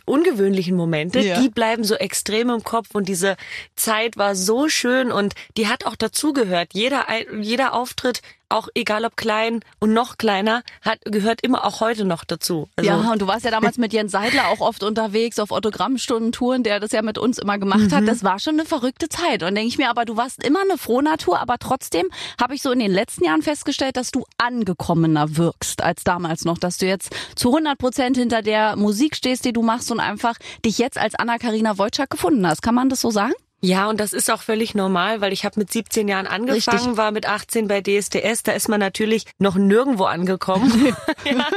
ungewöhnlichen 0.05 0.75
Momente, 0.75 1.21
ja. 1.21 1.39
die 1.39 1.49
bleiben 1.49 1.83
so 1.83 1.95
extrem 1.95 2.49
im 2.49 2.63
Kopf 2.63 2.89
und 2.93 3.07
diese 3.07 3.37
Zeit 3.75 4.17
war 4.17 4.35
so 4.35 4.67
schön 4.67 5.11
und 5.11 5.33
die 5.55 5.67
hat 5.67 5.85
auch 5.85 5.95
dazugehört. 5.95 6.69
Jeder 6.73 7.05
jeder 7.39 7.73
Auftritt 7.73 8.21
auch 8.51 8.67
egal 8.75 9.05
ob 9.05 9.17
klein 9.17 9.61
und 9.79 9.93
noch 9.93 10.17
kleiner, 10.17 10.63
hat, 10.81 10.99
gehört 11.05 11.41
immer 11.41 11.65
auch 11.65 11.81
heute 11.81 12.05
noch 12.05 12.23
dazu. 12.23 12.69
Also 12.75 12.89
ja, 12.89 13.11
und 13.11 13.21
du 13.21 13.27
warst 13.27 13.45
ja 13.45 13.51
damals 13.51 13.77
mit 13.77 13.93
Jens 13.93 14.11
Seidler 14.11 14.49
auch 14.49 14.59
oft 14.59 14.83
unterwegs 14.83 15.39
auf 15.39 15.51
Autogrammstunden, 15.51 16.31
Touren, 16.31 16.63
der 16.63 16.79
das 16.79 16.91
ja 16.91 17.01
mit 17.01 17.17
uns 17.17 17.37
immer 17.37 17.57
gemacht 17.57 17.91
mhm. 17.91 17.91
hat. 17.91 18.07
Das 18.07 18.23
war 18.23 18.39
schon 18.39 18.55
eine 18.55 18.65
verrückte 18.65 19.09
Zeit. 19.09 19.43
Und 19.43 19.55
denke 19.55 19.67
ich 19.67 19.77
mir, 19.77 19.89
aber 19.89 20.05
du 20.05 20.17
warst 20.17 20.43
immer 20.43 20.61
eine 20.61 20.77
Frohnatur, 20.77 21.39
aber 21.39 21.57
trotzdem 21.57 22.09
habe 22.39 22.55
ich 22.55 22.61
so 22.61 22.71
in 22.71 22.79
den 22.79 22.91
letzten 22.91 23.23
Jahren 23.23 23.41
festgestellt, 23.41 23.97
dass 23.97 24.11
du 24.11 24.25
angekommener 24.37 25.37
wirkst 25.37 25.81
als 25.81 26.03
damals 26.03 26.45
noch, 26.45 26.57
dass 26.57 26.77
du 26.77 26.85
jetzt 26.85 27.15
zu 27.35 27.49
100 27.49 27.77
Prozent 27.77 28.17
hinter 28.17 28.41
der 28.41 28.75
Musik 28.75 29.15
stehst, 29.15 29.45
die 29.45 29.53
du 29.53 29.61
machst 29.61 29.91
und 29.91 29.99
einfach 29.99 30.37
dich 30.65 30.77
jetzt 30.77 30.97
als 30.97 31.15
Anna-Karina 31.15 31.77
Wojcik 31.77 32.09
gefunden 32.09 32.45
hast. 32.47 32.61
Kann 32.61 32.75
man 32.75 32.89
das 32.89 33.01
so 33.01 33.11
sagen? 33.11 33.33
Ja, 33.63 33.89
und 33.89 33.99
das 33.99 34.11
ist 34.11 34.31
auch 34.31 34.41
völlig 34.41 34.73
normal, 34.73 35.21
weil 35.21 35.31
ich 35.31 35.45
habe 35.45 35.59
mit 35.59 35.71
17 35.71 36.07
Jahren 36.07 36.25
angefangen, 36.25 36.77
Richtig. 36.77 36.97
war 36.97 37.11
mit 37.11 37.27
18 37.27 37.67
bei 37.67 37.81
DSDS, 37.81 38.41
da 38.41 38.53
ist 38.53 38.69
man 38.69 38.79
natürlich 38.79 39.25
noch 39.37 39.55
nirgendwo 39.55 40.05
angekommen. 40.05 40.71
Ja. 41.23 41.47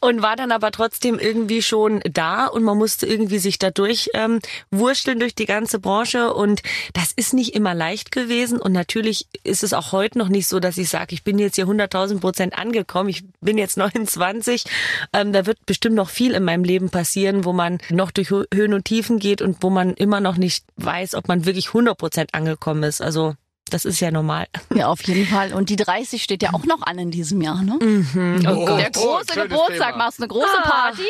und 0.00 0.22
war 0.22 0.34
dann 0.34 0.50
aber 0.50 0.72
trotzdem 0.72 1.20
irgendwie 1.20 1.62
schon 1.62 2.00
da 2.10 2.46
und 2.46 2.64
man 2.64 2.76
musste 2.76 3.06
irgendwie 3.06 3.38
sich 3.38 3.58
dadurch 3.58 4.10
ähm, 4.14 4.40
wursteln 4.72 5.20
durch 5.20 5.36
die 5.36 5.46
ganze 5.46 5.78
Branche. 5.78 6.34
Und 6.34 6.62
das 6.94 7.12
ist 7.14 7.32
nicht 7.32 7.54
immer 7.54 7.74
leicht 7.74 8.10
gewesen. 8.10 8.60
Und 8.60 8.72
natürlich 8.72 9.28
ist 9.44 9.62
es 9.62 9.72
auch 9.72 9.92
heute 9.92 10.18
noch 10.18 10.28
nicht 10.28 10.48
so, 10.48 10.58
dass 10.58 10.76
ich 10.78 10.88
sage, 10.88 11.14
ich 11.14 11.22
bin 11.22 11.38
jetzt 11.38 11.54
hier 11.54 11.66
100.000 11.66 12.20
Prozent 12.20 12.58
angekommen, 12.58 13.08
ich 13.08 13.22
bin 13.40 13.56
jetzt 13.56 13.76
29, 13.76 14.64
ähm, 15.12 15.32
da 15.32 15.46
wird 15.46 15.64
bestimmt 15.64 15.94
noch 15.94 16.10
viel 16.10 16.32
in 16.32 16.44
meinem 16.44 16.64
Leben 16.64 16.90
passieren, 16.90 17.44
wo 17.44 17.52
man 17.52 17.78
noch 17.90 18.10
durch 18.10 18.30
Höhen 18.30 18.74
und 18.74 18.84
Tiefen 18.84 19.20
geht 19.20 19.42
und 19.42 19.58
wo 19.62 19.70
man 19.70 19.94
immer 19.94 20.20
noch 20.20 20.36
nicht 20.36 20.64
weiß, 20.76 21.14
ob 21.14 21.28
man 21.28 21.43
wirklich 21.46 21.68
100 21.68 21.96
Prozent 21.96 22.34
angekommen 22.34 22.82
ist. 22.82 23.00
Also 23.00 23.34
das 23.70 23.84
ist 23.84 23.98
ja 24.00 24.10
normal. 24.10 24.46
Ja, 24.74 24.88
auf 24.88 25.02
jeden 25.06 25.26
Fall. 25.26 25.54
Und 25.54 25.70
die 25.70 25.76
30 25.76 26.22
steht 26.22 26.42
ja 26.42 26.52
auch 26.52 26.64
noch 26.64 26.82
an 26.82 26.98
in 26.98 27.10
diesem 27.10 27.40
Jahr, 27.40 27.62
ne? 27.62 27.78
Mhm. 27.80 28.46
Oh, 28.46 28.76
der 28.76 28.90
große 28.90 29.32
oh, 29.32 29.42
Geburtstag. 29.42 29.92
Thema. 29.92 29.96
Machst 29.96 30.18
du 30.18 30.22
eine 30.24 30.28
große 30.28 30.58
ah. 30.62 30.68
Party? 30.68 31.02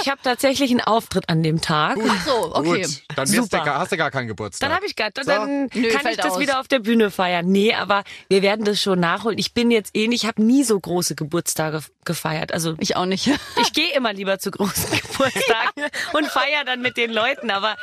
Ich 0.00 0.08
habe 0.08 0.20
tatsächlich 0.22 0.70
einen 0.70 0.80
Auftritt 0.80 1.28
an 1.28 1.42
dem 1.42 1.60
Tag. 1.60 1.96
Gut. 1.96 2.08
Ach 2.08 2.26
so, 2.26 2.54
okay. 2.56 2.82
Gut. 2.82 3.02
Dann 3.14 3.30
du, 3.30 3.64
hast 3.66 3.92
du 3.92 3.96
gar 3.96 4.10
keinen 4.10 4.28
Geburtstag. 4.28 4.68
Dann 4.68 4.76
habe 4.76 4.86
ich 4.86 4.96
gar, 4.96 5.10
dann 5.10 5.68
so. 5.72 5.78
Nö, 5.78 5.88
kann 5.88 6.10
ich 6.10 6.16
das 6.16 6.32
aus. 6.32 6.38
wieder 6.40 6.58
auf 6.58 6.68
der 6.68 6.78
Bühne 6.78 7.10
feiern. 7.10 7.46
Nee, 7.46 7.74
aber 7.74 8.02
wir 8.28 8.42
werden 8.42 8.64
das 8.64 8.80
schon 8.80 8.98
nachholen. 8.98 9.38
Ich 9.38 9.52
bin 9.52 9.70
jetzt 9.70 9.94
eh 9.94 10.08
nicht, 10.08 10.22
ich 10.22 10.28
habe 10.28 10.42
nie 10.42 10.64
so 10.64 10.80
große 10.80 11.14
Geburtstage 11.14 11.82
gefeiert. 12.04 12.52
Also 12.52 12.74
ich 12.78 12.96
auch 12.96 13.06
nicht. 13.06 13.30
Ich 13.62 13.72
gehe 13.74 13.94
immer 13.94 14.12
lieber 14.12 14.38
zu 14.38 14.50
großen 14.50 14.90
Geburtstagen 14.90 15.72
ja. 15.76 15.86
und 16.14 16.26
feiere 16.26 16.64
dann 16.64 16.80
mit 16.80 16.96
den 16.96 17.12
Leuten. 17.12 17.50
Aber 17.50 17.76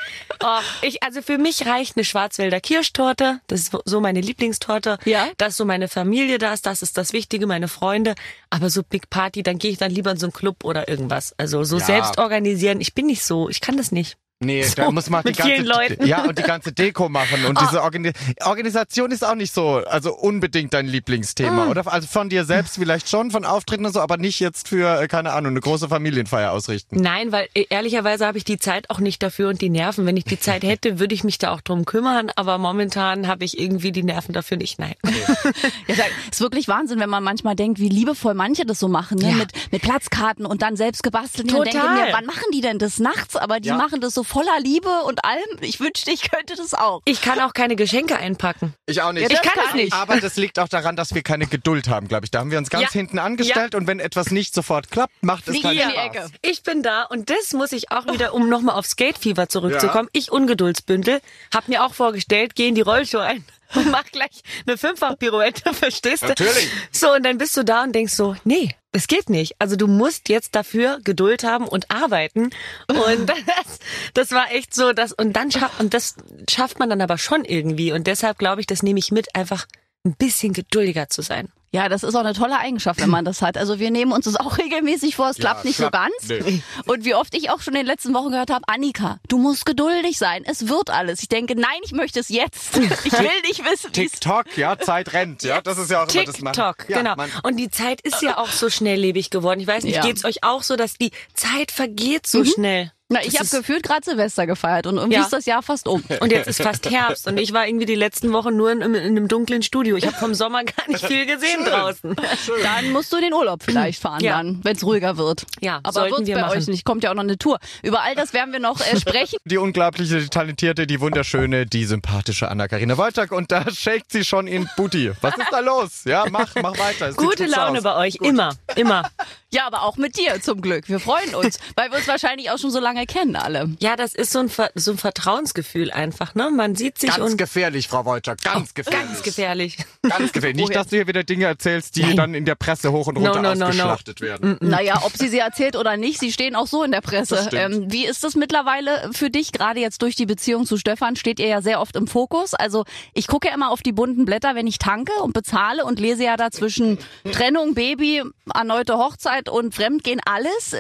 oh, 0.44 0.60
ich, 0.82 1.04
also 1.04 1.22
für 1.22 1.38
mich 1.38 1.66
reicht 1.66 1.96
eine 1.96 2.04
Schwarzwälder 2.04 2.60
Kirschtorte. 2.60 3.40
Das 3.48 3.62
ist 3.62 3.78
so 3.86 4.02
meine 4.02 4.22
Lieblingstorte. 4.22 4.98
Ja. 5.06 5.28
Dass 5.38 5.56
so 5.56 5.66
meine 5.66 5.88
Familie 5.88 6.40
da 6.40 6.54
ist, 6.54 6.66
das 6.66 6.82
ist 6.82 6.98
das 6.98 7.14
Wichtige, 7.14 7.46
meine 7.48 7.68
Freunde. 7.68 8.16
Aber 8.50 8.70
so 8.70 8.82
Big 8.84 9.10
Party, 9.10 9.44
dann 9.44 9.60
gehe 9.60 9.72
ich 9.72 9.78
dann 9.78 9.92
lieber 9.92 10.12
in 10.12 10.18
so 10.18 10.26
einen 10.26 10.34
Club 10.34 10.64
oder 10.64 10.88
irgendwas. 10.88 11.34
Also 11.38 11.64
so 11.64 11.78
ja. 11.78 11.86
selbst 11.86 12.18
organisieren. 12.18 12.82
Ich 12.82 12.94
bin 12.94 13.06
nicht 13.06 13.24
so, 13.24 13.50
ich 13.50 13.62
kann 13.62 13.78
das 13.78 13.92
nicht. 13.92 14.18
Nee, 14.40 14.62
so, 14.62 14.76
da 14.76 14.92
muss 14.92 15.10
man 15.10 15.24
die 15.24 15.32
ganze, 15.32 16.06
ja, 16.06 16.24
und 16.26 16.38
die 16.38 16.44
ganze 16.44 16.72
Deko 16.72 17.10
machen 17.10 17.44
und 17.46 17.58
oh. 17.60 17.66
diese 17.66 17.82
Organi 17.82 18.12
Organisation 18.46 19.10
ist 19.10 19.26
auch 19.26 19.34
nicht 19.34 19.52
so, 19.52 19.82
also 19.88 20.14
unbedingt 20.14 20.76
dein 20.76 20.86
Lieblingsthema, 20.86 21.66
mm. 21.66 21.70
oder? 21.70 21.92
Also 21.92 22.08
von 22.08 22.30
dir 22.30 22.46
selbst 22.46 22.76
vielleicht 22.76 23.10
schon, 23.10 23.32
von 23.32 23.46
Auftritten 23.46 23.88
und 23.88 23.94
so, 23.94 24.00
aber 24.00 24.18
nicht 24.18 24.40
jetzt 24.40 24.68
für, 24.68 25.02
äh, 25.02 25.08
keine 25.08 25.34
Ahnung, 25.34 25.54
eine 25.54 25.60
große 25.60 25.90
Familienfeier 25.90 26.52
ausrichten. 26.52 27.02
Nein, 27.02 27.32
weil 27.32 27.48
äh, 27.56 27.66
ehrlicherweise 27.70 28.28
habe 28.28 28.38
ich 28.38 28.44
die 28.44 28.60
Zeit 28.60 28.92
auch 28.92 29.00
nicht 29.00 29.24
dafür 29.24 29.50
und 29.50 29.60
die 29.60 29.72
Nerven. 29.72 30.06
Wenn 30.06 30.18
ich 30.18 30.26
die 30.26 30.40
Zeit 30.40 30.62
hätte, 30.64 31.00
würde 31.00 31.16
ich 31.16 31.24
mich 31.24 31.40
da 31.40 31.52
auch 31.52 31.62
drum 31.62 31.86
kümmern, 31.86 32.32
aber 32.36 32.60
momentan 32.60 33.28
habe 33.28 33.44
ich 33.44 33.58
irgendwie 33.58 33.92
die 33.92 34.04
Nerven 34.04 34.34
dafür 34.34 34.58
nicht. 34.58 34.78
Nein. 34.78 34.94
Okay. 35.02 35.54
ja, 35.88 36.06
ist 36.30 36.42
wirklich 36.42 36.68
Wahnsinn, 36.68 37.00
wenn 37.00 37.10
man 37.10 37.24
manchmal 37.24 37.56
denkt, 37.56 37.80
wie 37.80 37.90
liebevoll 37.90 38.36
manche 38.36 38.68
das 38.68 38.80
so 38.80 38.88
machen, 38.88 39.18
ne? 39.18 39.30
Ja. 39.30 39.36
mit, 39.36 39.52
mit 39.72 39.82
Platzkarten 39.82 40.46
und 40.46 40.62
dann 40.62 40.76
selbst 40.76 41.02
gebastelt. 41.02 41.50
Total. 41.50 41.62
Und 41.62 41.74
denke 41.74 41.88
mir, 41.88 42.08
wann 42.12 42.26
machen 42.28 42.46
die 42.54 42.62
denn 42.62 42.78
das 42.78 43.00
nachts? 43.00 43.36
Aber 43.36 43.60
die 43.60 43.70
ja. 43.70 43.78
machen 43.78 44.00
das 44.00 44.14
so 44.14 44.27
voller 44.28 44.60
Liebe 44.60 45.02
und 45.06 45.24
allem. 45.24 45.44
Ich 45.62 45.80
wünschte, 45.80 46.12
ich 46.12 46.30
könnte 46.30 46.56
das 46.56 46.74
auch. 46.74 47.02
Ich 47.06 47.22
kann 47.22 47.40
auch 47.40 47.54
keine 47.54 47.76
Geschenke 47.76 48.18
einpacken. 48.18 48.74
Ich 48.86 49.02
auch 49.02 49.12
nicht. 49.12 49.32
Ja, 49.32 49.40
ich 49.42 49.42
kann 49.42 49.64
es 49.70 49.74
nicht. 49.74 49.94
Aber 49.94 50.20
das 50.20 50.36
liegt 50.36 50.60
auch 50.60 50.68
daran, 50.68 50.96
dass 50.96 51.16
wir 51.16 51.24
keine 51.24 51.48
Geduld 51.48 51.88
haben, 51.88 52.08
glaube 52.08 52.26
ich. 52.26 52.32
Da 52.32 52.40
haben 52.40 52.52
wir 52.52 52.58
uns 52.58 52.70
ganz 52.70 52.86
ja. 52.86 52.92
hinten 52.92 53.20
angestellt 53.20 53.74
ja. 53.74 53.80
und 53.80 53.88
wenn 53.88 54.00
etwas 54.00 54.32
nicht 54.32 54.54
sofort 54.54 54.92
klappt, 54.92 55.14
macht 55.22 55.48
es 55.48 55.62
keinen 55.62 55.80
Spaß. 55.80 56.32
Ich 56.42 56.64
bin 56.64 56.84
da 56.84 57.04
und 57.04 57.30
das 57.30 57.54
muss 57.54 57.72
ich 57.72 57.92
auch 57.92 58.06
wieder, 58.08 58.34
um 58.34 58.50
nochmal 58.50 58.76
auf 58.76 58.86
Skate 58.86 59.18
Fever 59.18 59.50
zurückzukommen. 59.50 60.10
Ich 60.12 60.32
Ungeduldsbündel, 60.32 61.22
hab 61.54 61.68
mir 61.68 61.86
auch 61.86 61.94
vorgestellt, 61.94 62.56
geh 62.56 62.68
in 62.68 62.76
die 62.76 62.82
Rollschuhe 62.82 63.22
ein 63.22 63.46
und 63.76 63.92
mach 63.92 64.06
gleich 64.06 64.42
eine 64.66 64.78
Fünffach-Pirouette, 64.78 65.74
verstehst 65.74 66.24
du? 66.24 66.28
Natürlich. 66.28 66.70
So, 66.92 67.14
und 67.14 67.24
dann 67.24 67.38
bist 67.38 67.56
du 67.58 67.64
da 67.64 67.84
und 67.84 67.94
denkst 67.94 68.14
so, 68.14 68.36
nee, 68.44 68.76
es 68.92 69.08
geht 69.08 69.30
nicht. 69.30 69.56
Also 69.60 69.76
du 69.76 69.88
musst 69.88 70.30
jetzt 70.30 70.56
dafür 70.56 71.00
Geduld 71.04 71.44
haben 71.44 71.68
und 71.68 71.92
arbeiten. 71.92 72.50
Und 72.88 73.28
das, 73.28 73.80
das 74.14 74.32
war 74.32 74.52
echt 74.52 74.74
so, 74.74 74.94
das, 74.94 75.12
und 75.14 75.34
dann 75.34 75.52
schafft, 75.52 75.80
und 75.80 75.94
das 75.94 76.16
schafft 76.50 76.80
man 76.80 76.90
dann 76.90 77.02
aber 77.02 77.18
schon 77.18 77.46
irgendwie. 77.46 77.92
Und 77.92 78.08
deshalb 78.08 78.38
glaube 78.38 78.62
ich, 78.62 78.68
das 78.68 78.84
nehme 78.84 79.00
ich 79.00 79.12
mit, 79.12 79.36
einfach 79.36 79.68
ein 80.06 80.16
bisschen 80.16 80.54
geduldiger 80.54 81.10
zu 81.10 81.22
sein. 81.22 81.50
Ja, 81.72 81.90
das 81.90 82.04
ist 82.04 82.16
auch 82.16 82.22
eine 82.22 82.34
tolle 82.34 82.58
Eigenschaft, 82.58 83.02
wenn 83.02 83.10
man 83.10 83.26
das 83.26 83.42
hat. 83.42 83.58
Also 83.58 83.78
wir 83.78 83.92
nehmen 83.92 84.14
uns 84.14 84.26
das 84.26 84.38
auch 84.38 84.58
regelmäßig 84.58 85.18
vor. 85.18 85.30
Es 85.30 85.38
klappt 85.38 85.64
ja, 85.64 85.68
nicht 85.68 85.78
klappt, 85.78 85.96
so 85.96 86.30
ganz. 86.30 86.46
Nee. 86.46 86.64
Und 86.86 87.04
wie 87.04 87.14
oft 87.14 87.36
ich 87.36 87.50
auch 87.50 87.62
schon 87.62 87.74
in 87.74 87.82
den 87.82 87.88
letzten 87.88 88.14
Wochen 88.14 88.32
gehört 88.32 88.52
habe, 88.52 88.64
Annika, 88.68 89.20
du 89.28 89.38
musst 89.38 89.66
geduldig 89.66 90.18
sein. 90.18 90.44
Es 90.46 90.70
wird 90.70 90.90
alles. 90.90 91.22
Ich 91.22 91.30
denke, 91.30 91.56
nein, 91.56 91.80
ich 91.84 91.92
möchte 91.92 92.20
es 92.20 92.30
jetzt. 92.30 92.78
Ich 92.78 93.14
will 93.14 93.42
nicht 93.44 93.64
wissen, 93.66 93.92
TikTok, 93.92 94.58
ja, 94.58 94.78
Zeit 94.78 95.14
rennt. 95.14 95.44
Ja, 95.44 95.62
das 95.62 95.78
ist 95.78 95.92
ja 95.92 96.04
auch 96.04 96.14
immer 96.14 96.24
das 96.24 96.36
TikTok, 96.36 96.88
genau. 96.88 97.16
Ja, 97.18 97.26
Und 97.44 97.58
die 97.58 97.70
Zeit 97.70 98.02
ist 98.02 98.22
ja 98.22 98.38
auch 98.38 98.50
so 98.50 98.70
schnelllebig 98.70 99.30
geworden. 99.30 99.60
Ich 99.60 99.68
weiß 99.68 99.84
nicht, 99.84 99.96
ja. 99.96 100.02
geht's 100.02 100.24
euch 100.26 100.44
auch 100.44 100.64
so, 100.64 100.76
dass 100.76 100.94
die 100.94 101.12
Zeit 101.34 101.72
vergeht 101.72 102.28
so 102.28 102.40
mhm. 102.40 102.46
schnell? 102.46 102.92
Na, 103.10 103.24
ich 103.24 103.40
habe 103.40 103.48
gefühlt 103.48 103.84
gerade 103.84 104.02
Silvester 104.04 104.46
gefeiert 104.46 104.86
und 104.86 104.98
irgendwie 104.98 105.16
ja. 105.16 105.22
ist 105.22 105.32
das 105.32 105.46
Jahr 105.46 105.64
fast 105.64 105.88
um. 105.88 106.04
Und 106.20 106.32
jetzt 106.32 106.48
ist 106.48 106.62
fast 106.62 106.90
Herbst 106.90 107.28
und 107.28 107.38
ich 107.38 107.54
war 107.54 107.68
irgendwie 107.68 107.86
die 107.86 107.96
letzten 107.96 108.34
Wochen 108.34 108.56
nur 108.58 108.72
in, 108.72 108.82
in, 108.82 108.96
in 108.96 109.06
einem 109.18 109.28
dunklen 109.28 109.62
Studio. 109.62 109.96
Ich 109.96 110.06
habe 110.06 110.18
vom 110.18 110.34
Sommer 110.34 110.64
gar 110.64 110.88
nicht 110.90 111.06
viel 111.06 111.26
gesehen 111.26 111.64
Schön. 111.64 111.66
draußen. 111.66 112.16
Schön. 112.46 112.56
Dann 112.64 112.92
musst 112.92 113.14
du 113.14 113.22
den 113.22 113.34
Urlaub 113.34 113.64
vielleicht 113.64 114.02
fahren 114.02 114.24
ja. 114.24 114.38
dann, 114.38 114.60
wenn 114.64 114.76
es 114.76 114.84
ruhiger 114.84 115.18
wird. 115.18 115.46
Ja, 115.62 115.80
aber 115.84 116.10
wird's 116.10 116.30
bei 116.30 116.42
machen. 116.42 116.58
euch 116.58 116.68
nicht. 116.68 116.84
Kommt 116.84 117.04
ja 117.04 117.12
auch 117.12 117.16
noch 117.16 117.24
eine 117.24 117.38
Tour. 117.38 117.60
Über 117.82 118.02
all 118.02 118.16
das 118.16 118.34
werden 118.34 118.52
wir 118.52 118.60
noch 118.60 118.82
äh, 118.82 119.00
sprechen. 119.00 119.38
Die 119.46 119.58
unglaubliche, 119.58 120.20
die 120.20 120.30
talentierte, 120.30 120.88
die 120.88 121.00
wunderschöne, 121.00 121.66
die 121.66 121.86
sympathische 121.86 122.50
Anna-Karina 122.50 122.98
Woltag 122.98 123.32
und 123.32 123.52
da 123.52 123.70
shakt 123.72 124.12
sie 124.12 124.26
schon 124.26 124.48
in 124.48 124.70
Booty. 124.76 125.12
Was 125.22 125.38
ist 125.38 125.48
da 125.52 125.60
los? 125.60 126.02
Ja, 126.06 126.26
mach, 126.30 126.54
mach 126.62 126.78
weiter. 126.78 127.10
Es 127.10 127.16
Gute 127.16 127.46
Laune 127.46 127.78
aus. 127.78 127.84
bei 127.84 127.96
euch, 127.96 128.18
Gut. 128.18 128.28
immer, 128.28 128.54
immer. 128.76 129.10
Ja, 129.54 129.66
aber 129.66 129.84
auch 129.84 129.96
mit 129.96 130.18
dir 130.18 130.42
zum 130.42 130.60
Glück. 130.60 130.90
Wir 130.90 131.00
freuen 131.00 131.34
uns, 131.34 131.58
weil 131.76 131.90
wir 131.90 131.98
uns 131.98 132.08
wahrscheinlich 132.08 132.52
auch 132.52 132.58
schon 132.58 132.70
so 132.70 132.80
lange 132.80 133.06
kennen 133.06 133.38
alle. 133.38 133.70
Ja, 133.80 133.96
das 133.96 134.14
ist 134.14 134.34
so 134.34 134.40
ein, 134.40 134.50
Ver 134.50 134.72
so 134.76 134.92
ein 134.92 134.98
Vertrauensgefühl 134.98 135.90
einfach, 135.90 136.36
ne? 136.36 136.50
Man 136.50 136.76
sieht 136.76 137.00
sich 137.00 137.12
ganz 137.12 137.32
und 137.32 137.38
gefährlich, 137.38 137.88
Frau 137.88 138.04
Wolter, 138.04 138.36
ganz 138.36 138.70
oh, 138.70 138.74
gefährlich. 138.76 139.08
Ganz 139.08 139.24
gefährlich. 139.24 139.78
Ganz 140.02 140.34
gefährlich. 140.34 140.58
Nicht, 140.58 140.76
dass 140.76 140.88
du 140.88 140.98
hier 140.98 141.08
wieder 141.08 141.24
Dinge 141.24 141.46
erzählst, 141.46 141.96
die 141.96 142.02
Nein. 142.02 142.18
dann 142.18 142.34
in 142.34 142.44
der 142.44 142.56
Presse 142.56 142.92
hoch 142.92 143.08
und 143.08 143.16
runter 143.16 143.42
no, 143.42 143.56
no, 143.56 143.66
ausgeschlachtet 143.66 144.20
no, 144.20 144.28
werden. 144.28 144.58
Naja, 144.60 145.02
ob 145.04 145.16
sie 145.16 145.30
sie 145.30 145.40
erzählt 145.40 145.78
oder 145.78 145.96
nicht, 145.96 146.20
sie 146.20 146.34
stehen 146.34 146.56
auch 146.58 146.68
so 146.68 146.84
in 146.84 146.92
der 146.92 147.02
Presse. 147.02 147.48
Ähm, 147.54 147.90
wie 147.90 148.06
ist 148.06 148.26
das 148.26 148.36
mittlerweile 148.36 149.10
für 149.14 149.30
dich? 149.30 149.54
Gerade 149.54 149.80
jetzt 149.80 150.02
durch 150.02 150.16
die 150.18 150.26
Beziehung 150.26 150.66
zu 150.66 150.76
Stefan 150.78 151.16
steht 151.16 151.40
ihr 151.40 151.48
ja 151.48 151.62
sehr 151.62 151.80
oft 151.80 151.96
im 151.96 152.08
Fokus. 152.08 152.54
Also 152.54 152.84
ich 153.14 153.28
gucke 153.28 153.48
ja 153.48 153.54
immer 153.54 153.72
auf 153.72 153.82
die 153.82 153.94
bunten 153.94 154.26
Blätter, 154.26 154.56
wenn 154.56 154.68
ich 154.68 154.78
tanke 154.78 155.14
und 155.22 155.32
bezahle 155.32 155.86
und 155.86 156.02
lese 156.02 156.26
ja 156.26 156.36
dazwischen 156.36 156.98
Trennung, 157.32 157.76
Baby, 157.76 158.24
erneute 158.54 158.98
Hochzeit 158.98 159.37
und 159.46 159.76
Fremdgehen 159.76 160.22
alles. 160.26 160.76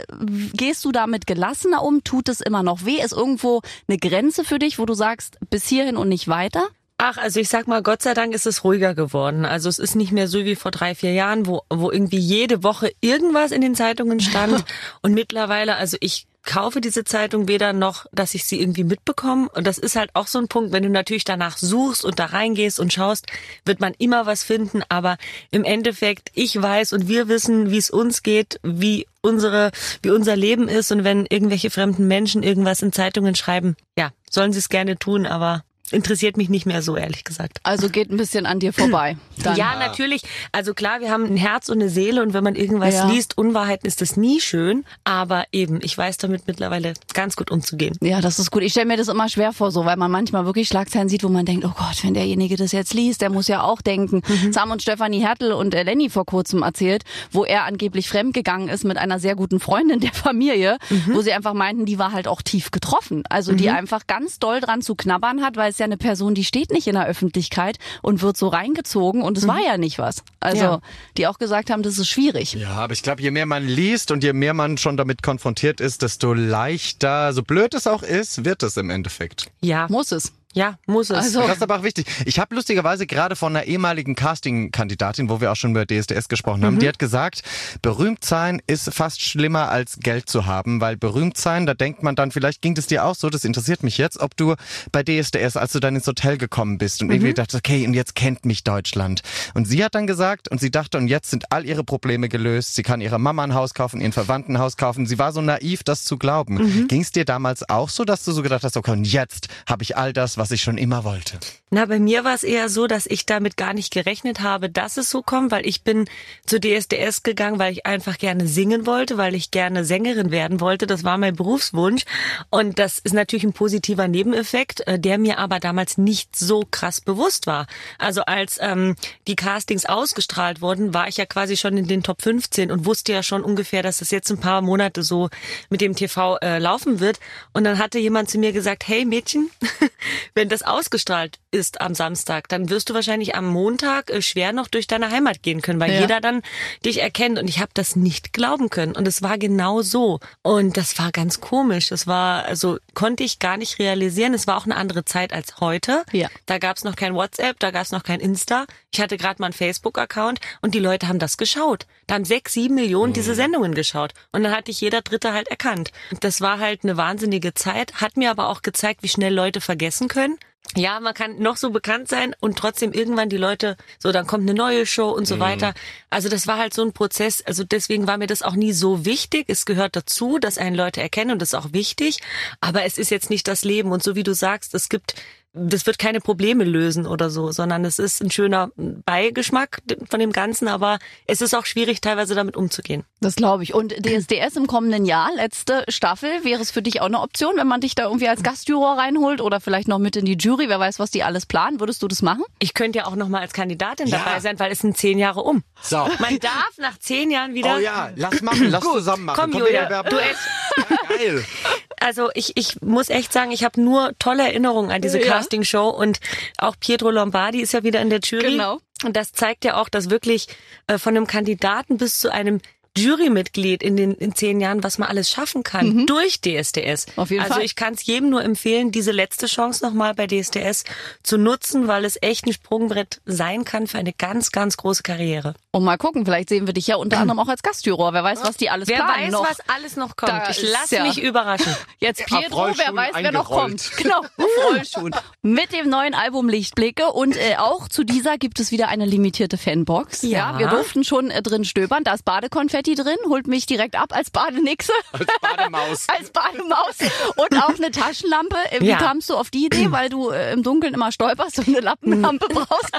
Gehst 0.54 0.84
du 0.86 0.92
damit 0.92 1.28
gelassener 1.28 1.84
um? 1.84 2.04
Tut 2.04 2.30
es 2.30 2.42
immer 2.42 2.64
noch 2.64 2.86
weh? 2.86 3.02
Ist 3.02 3.14
irgendwo 3.14 3.62
eine 3.88 3.98
Grenze 3.98 4.44
für 4.44 4.60
dich, 4.60 4.80
wo 4.80 4.86
du 4.86 4.94
sagst, 4.94 5.38
bis 5.50 5.68
hierhin 5.68 5.98
und 5.98 6.10
nicht 6.10 6.28
weiter? 6.28 6.68
Ach, 7.00 7.18
also 7.18 7.40
ich 7.40 7.48
sag 7.48 7.68
mal, 7.68 7.84
Gott 7.84 8.02
sei 8.02 8.16
Dank 8.16 8.34
ist 8.34 8.48
es 8.48 8.64
ruhiger 8.64 8.96
geworden. 8.96 9.46
Also 9.46 9.70
es 9.70 9.78
ist 9.78 9.96
nicht 9.96 10.12
mehr 10.12 10.28
so 10.28 10.44
wie 10.46 10.56
vor 10.56 10.72
drei, 10.72 10.96
vier 10.96 11.14
Jahren, 11.14 11.46
wo, 11.46 11.62
wo 11.70 11.92
irgendwie 11.92 12.18
jede 12.18 12.64
Woche 12.64 12.92
irgendwas 13.02 13.52
in 13.52 13.62
den 13.62 13.76
Zeitungen 13.76 14.20
stand. 14.20 14.66
und 15.04 15.14
mittlerweile, 15.14 15.76
also 15.76 15.98
ich 16.00 16.26
kaufe 16.48 16.82
diese 16.82 17.04
Zeitung 17.04 17.48
weder 17.48 17.74
noch, 17.74 18.08
dass 18.12 18.34
ich 18.34 18.46
sie 18.46 18.60
irgendwie 18.60 18.86
mitbekomme. 18.86 19.50
Und 19.50 19.68
das 19.68 19.78
ist 19.78 19.96
halt 19.96 20.10
auch 20.14 20.26
so 20.26 20.40
ein 20.40 20.48
Punkt, 20.48 20.72
wenn 20.72 20.82
du 20.82 20.90
natürlich 20.90 21.26
danach 21.26 21.58
suchst 21.58 22.04
und 22.04 22.18
da 22.18 22.26
reingehst 22.26 22.80
und 22.80 22.92
schaust, 22.92 23.28
wird 23.66 23.82
man 23.82 23.94
immer 24.00 24.26
was 24.26 24.44
finden. 24.44 24.82
Aber 24.90 25.18
im 25.52 25.64
Endeffekt, 25.64 26.32
ich 26.34 26.60
weiß 26.60 26.94
und 26.94 27.08
wir 27.08 27.28
wissen, 27.28 27.70
wie 27.70 27.78
es 27.78 27.92
uns 27.92 28.24
geht, 28.24 28.60
wie 28.64 29.06
unsere, 29.22 29.72
wie 30.02 30.10
unser 30.10 30.36
Leben 30.36 30.70
ist. 30.70 30.92
Und 30.92 31.04
wenn 31.04 31.26
irgendwelche 31.26 31.70
fremden 31.70 32.08
Menschen 32.08 32.42
irgendwas 32.42 32.82
in 32.82 32.94
Zeitungen 32.94 33.36
schreiben, 33.36 33.76
ja, 33.98 34.12
sollen 34.30 34.54
sie 34.54 34.60
es 34.60 34.70
gerne 34.70 34.98
tun, 34.98 35.26
aber 35.26 35.64
interessiert 35.92 36.38
mich 36.38 36.50
nicht 36.50 36.66
mehr 36.66 36.82
so, 36.82 36.96
ehrlich 36.98 37.24
gesagt. 37.24 37.60
Also 37.64 37.90
geht 37.90 38.12
ein 38.12 38.18
bisschen 38.18 38.46
an 38.46 38.60
dir 38.60 38.74
vorbei. 38.74 39.18
Dann. 39.44 39.56
Ja, 39.56 39.78
natürlich. 39.78 40.22
Also 40.52 40.74
klar, 40.74 41.00
wir 41.00 41.12
haben 41.12 41.26
ein 41.26 41.38
Herz 41.38 41.70
und 41.70 41.80
eine 41.80 41.90
Seele 41.90 42.22
und 42.22 42.34
wenn 42.34 42.44
man 42.44 42.56
irgendwas 42.56 42.96
ja. 42.96 43.10
liest, 43.10 43.38
Unwahrheiten 43.38 43.88
ist 43.88 44.02
das 44.02 44.18
nie 44.18 44.42
schön. 44.42 44.84
Aber 45.04 45.46
eben, 45.52 45.80
ich 45.82 45.98
weiß 45.98 46.18
damit 46.18 46.48
mittlerweile 46.48 46.94
ganz 47.14 47.36
gut 47.36 47.52
umzugehen. 47.52 47.96
Ja, 48.02 48.22
das 48.22 48.40
ist 48.40 48.52
gut. 48.52 48.64
Ich 48.64 48.72
stelle 48.72 48.88
mir 48.88 48.98
das 48.98 49.08
immer 49.08 49.30
schwer 49.30 49.54
vor, 49.54 49.72
so, 49.72 49.86
weil 49.86 49.98
man 49.98 50.12
manchmal 50.12 50.46
wirklich 50.46 50.68
Schlagzeilen 50.68 51.10
sieht, 51.10 51.24
wo 51.24 51.30
man 51.30 51.46
denkt, 51.46 51.66
oh 51.66 51.74
Gott, 51.78 52.04
wenn 52.04 52.14
derjenige 52.14 52.56
das 52.56 52.72
jetzt 52.72 52.94
liest, 52.94 53.22
der 53.22 53.30
muss 53.30 53.48
ja 53.48 53.64
auch 53.64 53.82
denken. 53.82 54.22
Mhm. 54.28 54.52
Das 54.52 54.62
haben 54.62 54.72
uns 54.72 54.84
Stefanie 54.84 55.22
Hertel 55.22 55.54
und 55.54 55.74
äh, 55.74 55.84
Lenny 55.84 56.10
vor 56.10 56.26
kurzem 56.26 56.64
erzählt, 56.64 57.04
wo 57.32 57.46
er 57.46 57.66
angeblich 57.66 58.10
fremdgegangen 58.10 58.68
ist 58.68 58.84
mit 58.84 58.98
einer 58.98 59.20
sehr 59.20 59.36
guten 59.36 59.60
Freundin 59.60 60.00
der 60.00 60.14
Familie, 60.14 60.78
mhm. 60.90 61.14
wo 61.14 61.22
sie 61.22 61.32
einfach 61.32 61.54
meinten, 61.54 61.86
die 61.86 62.00
war 62.00 62.12
halt 62.12 62.28
auch 62.28 62.42
tief 62.42 62.72
getroffen. 62.72 63.24
Also 63.30 63.54
die 63.54 63.70
mhm. 63.70 63.76
einfach 63.76 64.08
ganz 64.08 64.40
doll 64.40 64.60
dran 64.60 64.82
zu 64.82 64.96
knabbern 64.96 65.44
hat, 65.44 65.56
weil 65.56 65.72
ist 65.78 65.80
ja 65.80 65.86
eine 65.86 65.98
Person, 65.98 66.34
die 66.34 66.44
steht 66.44 66.72
nicht 66.72 66.88
in 66.88 66.96
der 66.96 67.06
Öffentlichkeit 67.06 67.78
und 68.02 68.24
wird 68.24 68.36
so 68.36 68.48
reingezogen 68.48 69.22
und 69.22 69.38
es 69.38 69.44
mhm. 69.44 69.50
war 69.50 69.60
ja 69.60 69.78
nicht 69.78 70.00
was. 70.00 70.24
Also 70.40 70.64
ja. 70.64 70.82
die 71.18 71.28
auch 71.28 71.38
gesagt 71.38 71.70
haben, 71.70 71.84
das 71.84 72.00
ist 72.00 72.08
schwierig. 72.08 72.54
Ja, 72.54 72.72
aber 72.72 72.94
ich 72.94 73.04
glaube, 73.04 73.22
je 73.22 73.30
mehr 73.30 73.46
man 73.46 73.64
liest 73.64 74.10
und 74.10 74.24
je 74.24 74.34
mehr 74.34 74.56
man 74.56 74.80
schon 74.80 74.98
damit 74.98 75.22
konfrontiert 75.22 75.80
ist, 75.80 76.02
desto 76.02 76.34
leichter, 76.34 77.32
so 77.32 77.44
blöd 77.44 77.76
es 77.76 77.86
auch 77.86 78.02
ist, 78.02 78.44
wird 78.44 78.64
es 78.64 78.76
im 78.78 78.90
Endeffekt. 78.90 79.52
Ja, 79.62 79.86
muss 79.88 80.12
es. 80.12 80.34
Ja, 80.58 80.78
muss 80.86 81.10
es. 81.10 81.18
Also. 81.18 81.42
Das 81.42 81.58
ist 81.58 81.64
aber 81.64 81.80
auch 81.80 81.84
wichtig. 81.84 82.06
Ich 82.26 82.40
habe 82.40 82.56
lustigerweise 82.56 83.06
gerade 83.06 83.36
von 83.36 83.56
einer 83.56 83.66
ehemaligen 83.66 84.16
Casting-Kandidatin, 84.16 85.30
wo 85.30 85.40
wir 85.40 85.52
auch 85.52 85.56
schon 85.56 85.72
über 85.72 85.86
DSDS 85.86 86.28
gesprochen 86.28 86.66
haben, 86.66 86.76
mhm. 86.76 86.80
die 86.80 86.88
hat 86.88 87.00
gesagt, 87.00 87.44
berühmt 87.82 88.26
sein 88.26 88.62
ist 88.68 88.94
fast 88.94 89.22
schlimmer 89.22 89.70
als 89.70 90.00
Geld 90.00 90.30
zu 90.30 90.46
haben, 90.46 90.82
weil 90.82 90.98
berühmt 90.98 91.38
sein, 91.38 91.66
da 91.66 91.74
denkt 91.74 92.04
man 92.04 92.16
dann, 92.16 92.32
vielleicht 92.32 92.62
ging 92.62 92.76
es 92.78 92.88
dir 92.88 93.06
auch 93.06 93.16
so, 93.16 93.30
das 93.30 93.46
interessiert 93.46 93.84
mich 93.84 93.98
jetzt, 93.98 94.20
ob 94.20 94.36
du 94.36 94.56
bei 94.92 95.04
DSDS, 95.04 95.58
als 95.58 95.74
du 95.74 95.80
dann 95.80 95.96
ins 95.96 96.08
Hotel 96.08 96.38
gekommen 96.38 96.78
bist 96.78 97.02
und 97.02 97.08
mhm. 97.08 97.14
irgendwie 97.14 97.34
dachtest, 97.34 97.64
okay, 97.64 97.86
und 97.86 97.94
jetzt 97.94 98.16
kennt 98.16 98.46
mich 98.46 98.64
Deutschland. 98.64 99.22
Und 99.54 99.66
sie 99.66 99.84
hat 99.84 99.96
dann 99.96 100.08
gesagt, 100.08 100.50
und 100.50 100.60
sie 100.60 100.72
dachte, 100.72 100.98
und 100.98 101.08
jetzt 101.08 101.30
sind 101.30 101.52
all 101.52 101.66
ihre 101.66 101.84
Probleme 101.84 102.30
gelöst, 102.30 102.76
sie 102.76 102.84
kann 102.84 103.02
ihrer 103.02 103.20
Mama 103.20 103.44
ein 103.44 103.54
Haus 103.54 103.74
kaufen, 103.74 104.02
ihren 104.02 104.14
Verwandten 104.14 104.56
ein 104.56 104.60
Haus 104.60 104.78
kaufen. 104.78 105.06
Sie 105.06 105.20
war 105.20 105.32
so 105.32 105.42
naiv, 105.42 105.84
das 105.84 106.04
zu 106.04 106.18
glauben. 106.18 106.56
Mhm. 106.56 106.88
Ging 106.88 107.02
es 107.02 107.12
dir 107.12 107.26
damals 107.26 107.68
auch 107.70 107.90
so, 107.90 108.06
dass 108.06 108.24
du 108.24 108.32
so 108.32 108.42
gedacht 108.42 108.64
hast, 108.64 108.78
okay, 108.78 108.92
und 108.92 109.06
jetzt 109.06 109.48
habe 109.68 109.84
ich 109.84 109.98
all 109.98 110.14
das, 110.14 110.38
was 110.38 110.47
was 110.48 110.52
ich 110.54 110.62
schon 110.62 110.78
immer 110.78 111.04
wollte? 111.04 111.40
Na, 111.70 111.86
bei 111.86 112.00
mir 112.00 112.24
war 112.24 112.34
es 112.34 112.44
eher 112.44 112.70
so, 112.70 112.88
dass 112.88 113.06
ich 113.08 113.26
damit 113.26 113.58
gar 113.58 113.74
nicht 113.74 113.92
gerechnet 113.92 114.40
habe, 114.40 114.70
dass 114.70 114.96
es 114.96 115.10
so 115.10 115.22
kommt, 115.22 115.52
weil 115.52 115.68
ich 115.68 115.82
bin 115.82 116.06
zu 116.46 116.62
DSDS 116.62 117.24
gegangen, 117.24 117.60
weil 117.60 117.74
ich 117.74 117.86
einfach 117.86 118.18
gerne 118.18 118.48
singen 118.48 118.86
wollte, 118.86 119.18
weil 119.18 119.36
ich 119.36 119.52
gerne 119.52 119.84
Sängerin 119.84 120.32
werden 120.32 120.62
wollte. 120.62 120.88
Das 120.88 121.04
war 121.04 121.18
mein 121.18 121.36
Berufswunsch. 121.36 122.04
Und 122.50 122.80
das 122.80 123.00
ist 123.00 123.14
natürlich 123.14 123.44
ein 123.44 123.52
positiver 123.52 124.08
Nebeneffekt, 124.08 124.88
äh, 124.88 124.98
der 124.98 125.18
mir 125.18 125.40
aber 125.40 125.60
damals 125.60 125.98
nicht 125.98 126.38
so 126.38 126.64
krass 126.72 127.02
bewusst 127.02 127.48
war. 127.48 127.68
Also 127.98 128.22
als 128.22 128.60
ähm, 128.62 128.96
die 129.28 129.36
Castings 129.36 129.86
ausgestrahlt 129.86 130.62
wurden, 130.62 130.94
war 130.94 131.10
ich 131.10 131.18
ja 131.18 131.26
quasi 131.26 131.58
schon 131.58 131.76
in 131.76 131.88
den 131.90 132.02
Top 132.02 132.22
15 132.22 132.72
und 132.72 132.86
wusste 132.86 133.12
ja 133.12 133.24
schon 133.24 133.44
ungefähr, 133.44 133.84
dass 133.84 133.98
das 133.98 134.12
jetzt 134.12 134.32
ein 134.32 134.40
paar 134.40 134.62
Monate 134.62 135.04
so 135.04 135.28
mit 135.70 135.82
dem 135.82 135.98
TV 135.98 136.38
äh, 136.38 136.60
laufen 136.60 137.02
wird. 137.02 137.20
Und 137.52 137.66
dann 137.66 137.78
hatte 137.78 138.00
jemand 138.00 138.30
zu 138.30 138.38
mir 138.38 138.54
gesagt, 138.54 138.88
hey 138.88 139.04
Mädchen, 139.04 139.52
wenn 140.38 140.50
das 140.50 140.62
ausgestrahlt 140.62 141.40
ist 141.50 141.82
am 141.82 141.96
Samstag, 141.96 142.48
dann 142.48 142.70
wirst 142.70 142.92
du 142.92 142.94
wahrscheinlich 142.94 143.34
am 143.34 143.48
Montag 143.48 144.12
äh, 144.12 144.22
schwer 144.22 144.54
noch 144.54 144.68
durch 144.68 144.86
deine 144.86 145.10
Heimat 145.10 145.42
gehen 145.42 145.64
können, 145.64 145.80
weil 145.80 145.92
ja. 145.92 146.02
jeder 146.02 146.22
dann 146.22 146.44
dich 146.86 147.02
erkennt. 147.02 147.40
Und 147.40 147.50
ich 147.50 147.60
habe 147.60 147.72
das 147.74 147.96
nicht 147.96 148.34
glauben 148.34 148.70
können. 148.70 148.96
Und 148.96 149.08
es 149.08 149.24
war 149.24 149.40
genau 149.40 149.82
so. 149.82 150.20
Und 150.44 150.78
das 150.78 151.00
war 151.00 151.12
ganz 151.12 151.42
komisch. 151.42 151.90
Das 151.90 152.06
war, 152.06 152.46
also 152.46 152.78
konnte 152.94 153.24
ich 153.24 153.40
gar 153.40 153.58
nicht 153.58 153.80
realisieren. 153.80 154.36
Es 154.36 154.46
war 154.46 154.58
auch 154.58 154.66
eine 154.66 154.76
andere 154.76 155.06
Zeit 155.06 155.34
als 155.34 155.60
heute. 155.60 156.04
Ja. 156.12 156.30
Da 156.46 156.60
gab 156.60 156.78
es 156.78 156.84
noch 156.84 156.96
kein 156.96 157.16
WhatsApp, 157.16 157.60
da 157.60 157.72
gab 157.72 157.82
es 157.82 157.92
noch 157.92 158.04
kein 158.04 158.20
Insta. 158.20 158.68
Ich 158.92 159.02
hatte 159.02 159.18
gerade 159.18 159.42
mal 159.42 159.48
einen 159.48 159.54
Facebook-Account 159.54 160.40
und 160.62 160.76
die 160.76 160.80
Leute 160.80 161.08
haben 161.08 161.20
das 161.20 161.38
geschaut. 161.38 161.88
Da 162.06 162.14
haben 162.14 162.26
sechs, 162.26 162.54
sieben 162.54 162.76
Millionen 162.76 163.14
diese 163.14 163.32
mhm. 163.32 163.38
Sendungen 163.38 163.74
geschaut. 163.74 164.14
Und 164.32 164.44
dann 164.44 164.56
hatte 164.56 164.70
ich 164.70 164.82
jeder 164.82 165.02
Dritte 165.02 165.34
halt 165.34 165.48
erkannt. 165.48 165.92
Das 166.20 166.42
war 166.42 166.60
halt 166.60 166.84
eine 166.84 166.96
wahnsinnige 166.96 167.56
Zeit, 167.56 167.96
hat 167.96 168.18
mir 168.18 168.30
aber 168.30 168.50
auch 168.50 168.62
gezeigt, 168.62 169.02
wie 169.02 169.10
schnell 169.10 169.34
Leute 169.34 169.62
vergessen 169.62 170.08
können 170.08 170.27
ja, 170.76 171.00
man 171.00 171.14
kann 171.14 171.40
noch 171.40 171.58
so 171.58 171.72
bekannt 171.72 172.08
sein 172.08 172.36
und 172.40 172.58
trotzdem 172.58 172.92
irgendwann 172.92 173.30
die 173.30 173.38
Leute, 173.38 173.78
so 174.00 174.12
dann 174.12 174.28
kommt 174.28 174.44
eine 174.44 174.54
neue 174.54 174.86
Show 174.86 175.10
und 175.10 175.26
so 175.26 175.38
mhm. 175.38 175.40
weiter. 175.40 175.74
Also 176.10 176.30
das 176.30 176.46
war 176.46 176.58
halt 176.58 176.74
so 176.74 176.84
ein 176.84 176.94
Prozess. 176.94 177.42
Also 177.42 177.64
deswegen 177.64 178.06
war 178.06 178.18
mir 178.18 178.28
das 178.28 178.44
auch 178.44 178.56
nie 178.56 178.74
so 178.74 179.06
wichtig. 179.06 179.46
Es 179.48 179.66
gehört 179.66 179.96
dazu, 179.96 180.40
dass 180.40 180.58
einen 180.58 180.76
Leute 180.76 181.02
erkennen 181.02 181.32
und 181.32 181.42
das 181.42 181.54
ist 181.54 181.56
auch 181.56 181.74
wichtig. 181.74 182.20
Aber 182.60 182.84
es 182.84 182.98
ist 182.98 183.12
jetzt 183.12 183.30
nicht 183.30 183.48
das 183.48 183.64
Leben. 183.64 183.92
Und 183.92 184.04
so 184.04 184.16
wie 184.16 184.24
du 184.24 184.34
sagst, 184.34 184.76
es 184.76 184.90
gibt 184.90 185.16
das 185.58 185.86
wird 185.86 186.00
keine 186.00 186.22
Probleme 186.22 186.64
lösen 186.64 187.08
oder 187.08 187.30
so, 187.30 187.52
sondern 187.52 187.86
es 187.86 188.00
ist 188.00 188.22
ein 188.22 188.32
schöner 188.32 188.70
Beigeschmack 188.76 189.80
von 190.10 190.20
dem 190.20 190.32
Ganzen, 190.32 190.68
aber 190.68 191.00
es 191.26 191.42
ist 191.42 191.56
auch 191.56 191.66
schwierig, 191.66 192.02
teilweise 192.02 192.36
damit 192.36 192.56
umzugehen. 192.56 193.04
Das 193.20 193.36
glaube 193.36 193.64
ich. 193.64 193.74
Und 193.74 193.94
DSDS 193.94 194.56
im 194.56 194.68
kommenden 194.68 195.06
Jahr, 195.06 195.30
letzte 195.36 195.84
Staffel, 195.88 196.44
wäre 196.44 196.62
es 196.62 196.72
für 196.72 196.82
dich 196.82 197.02
auch 197.02 197.08
eine 197.08 197.22
Option, 197.22 197.58
wenn 197.58 197.68
man 197.68 197.82
dich 197.82 197.96
da 197.96 198.04
irgendwie 198.04 198.30
als 198.30 198.44
Gastjuror 198.44 198.98
reinholt 198.98 199.42
oder 199.42 199.60
vielleicht 199.60 199.88
noch 199.88 200.00
mit 200.00 200.16
in 200.16 200.26
die 200.26 200.38
Jury, 200.38 200.70
wer 200.70 200.80
weiß, 200.80 201.00
was 201.00 201.12
die 201.12 201.24
alles 201.24 201.46
planen. 201.46 201.80
Würdest 201.80 202.04
du 202.04 202.08
das 202.08 202.22
machen? 202.22 202.44
Ich 202.60 202.74
könnte 202.74 203.00
ja 203.00 203.06
auch 203.06 203.16
noch 203.16 203.28
mal 203.28 203.42
als 203.42 203.54
Kandidatin 203.54 204.08
ja. 204.08 204.20
dabei 204.20 204.40
sein, 204.40 204.60
weil 204.60 204.72
es 204.72 204.80
sind 204.80 204.98
zehn 204.98 205.18
Jahre 205.18 205.42
um. 205.42 205.64
So. 205.82 206.08
Man 206.20 206.40
darf 206.40 206.72
nach 206.78 206.98
zehn 207.00 207.32
Jahren 207.32 207.54
wieder. 207.54 207.76
Oh 207.78 207.80
ja, 207.80 208.12
lass 208.16 208.42
machen, 208.42 208.70
lass 208.70 208.84
zusammen 208.94 209.26
machen. 209.26 209.40
Komm, 209.40 209.52
Komm 209.52 209.62
Julia, 209.62 210.04
du 210.04 210.16
Geil. 210.16 211.46
Also 212.00 212.30
ich, 212.34 212.56
ich 212.56 212.82
muss 212.82 213.10
echt 213.10 213.34
sagen, 213.34 213.52
ich 213.52 213.64
habe 213.64 213.82
nur 213.82 214.14
tolle 214.20 214.44
Erinnerungen 214.44 214.92
an 214.92 215.02
diese 215.02 215.20
ja. 215.20 215.26
Castingshow 215.26 215.90
und 215.90 216.20
auch 216.58 216.76
Pietro 216.80 217.10
Lombardi 217.10 217.62
ist 217.62 217.74
ja 217.74 217.84
wieder 217.84 218.02
in 218.02 218.10
der 218.10 218.20
Jury. 218.20 218.52
Genau. 218.52 218.80
Und 219.04 219.16
das 219.16 219.32
zeigt 219.32 219.66
ja 219.66 219.80
auch, 219.80 219.90
dass 219.90 220.10
wirklich 220.10 220.48
äh, 220.88 220.98
von 220.98 221.16
einem 221.16 221.28
Kandidaten 221.28 221.98
bis 221.98 222.20
zu 222.20 222.32
einem 222.32 222.62
Jurymitglied 222.98 223.84
in 223.84 223.96
den 223.96 224.14
in 224.14 224.36
zehn 224.36 224.60
Jahren, 224.60 224.84
was 224.84 224.98
man 224.98 225.10
alles 225.10 225.30
schaffen 225.30 225.64
kann 225.64 225.90
mhm. 225.90 226.06
durch 226.06 226.42
DSDS. 226.42 227.08
Auf 227.16 227.30
jeden 227.30 227.44
also 227.44 227.56
Fall. 227.56 227.64
ich 227.64 227.76
kann 227.76 227.94
es 227.94 228.06
jedem 228.06 228.30
nur 228.30 228.44
empfehlen, 228.44 228.92
diese 228.92 229.12
letzte 229.12 229.48
Chance 229.48 229.86
nochmal 229.86 230.14
bei 230.14 230.28
DSDS 230.28 230.84
zu 231.24 231.38
nutzen, 231.38 231.88
weil 231.88 232.06
es 232.06 232.18
echt 232.22 232.46
ein 232.46 232.54
Sprungbrett 232.54 233.22
sein 233.26 233.66
kann 233.66 233.88
für 233.88 233.98
eine 233.98 234.14
ganz, 234.14 234.52
ganz 234.52 234.78
große 234.78 235.04
Karriere. 235.04 235.56
Und 235.72 235.84
mal 235.84 235.98
gucken, 235.98 236.26
vielleicht 236.26 236.50
sehen 236.50 236.66
wir 236.66 236.74
dich 236.74 236.88
ja 236.88 236.96
unter 236.96 237.20
anderem 237.20 237.40
auch 237.48 237.48
als 237.48 237.62
Gastjuror. 237.62 238.14
Wer 238.14 238.24
weiß, 238.24 238.40
was 238.44 238.58
die 238.58 238.70
alles 238.70 238.88
wer 238.88 238.98
planen 238.98 239.26
weiß, 239.26 239.32
noch. 239.32 239.50
was 239.50 239.60
alles 239.68 239.96
noch 239.96 240.16
kommt. 240.16 240.32
Da 240.32 240.50
ich 240.50 240.62
lasse 240.62 240.96
ja. 240.96 241.04
mich 241.04 241.22
überraschen. 241.22 241.76
Jetzt 242.00 242.26
Pietro, 242.26 242.70
wer 242.76 242.96
weiß, 242.96 243.16
wer 243.16 243.32
noch 243.32 243.50
kommt. 243.50 243.92
Genau, 243.98 244.20
auf 244.38 244.46
Rollschuhen. 244.70 245.16
Mit 245.42 245.72
dem 245.74 245.90
neuen 245.90 246.14
Album 246.14 246.50
Lichtblicke 246.50 247.12
und 247.12 247.36
äh, 247.36 247.58
auch 247.58 247.88
zu 247.88 248.04
dieser 248.04 248.38
gibt 248.38 248.60
es 248.60 248.72
wieder 248.72 248.88
eine 248.88 249.06
limitierte 249.06 249.58
Fanbox. 249.58 250.24
Ja. 250.24 250.58
wir 250.58 250.68
durften 250.68 251.04
schon 251.04 251.30
äh, 251.30 251.42
drin 251.42 251.66
stöbern. 251.66 252.04
Da 252.04 252.14
ist 252.14 252.26
Badekonfetti 252.26 252.87
drin, 252.96 253.18
holt 253.28 253.48
mich 253.48 253.66
direkt 253.66 253.96
ab 253.96 254.14
als 254.16 254.30
Badenixe. 254.30 254.92
Als 255.12 255.26
Bademaus. 255.42 256.08
als 256.18 256.30
Bademaus 256.32 256.96
und 257.36 257.62
auch 257.62 257.76
eine 257.76 257.92
Taschenlampe. 257.92 258.58
Äh, 258.72 258.82
Wie 258.82 258.88
Ja. 258.88 258.98
kamst 258.98 259.30
du 259.30 259.36
auf 259.36 259.50
die 259.50 259.66
Idee? 259.66 259.92
Weil 259.92 260.10
du 260.10 260.30
äh, 260.30 260.54
im 260.54 260.64
Dunkeln 260.64 260.94
immer 260.94 261.12
stolperst 261.12 261.60
und 261.60 261.68
eine 261.68 261.80
Lappenlampe 261.80 262.48
brauchst. 262.50 262.92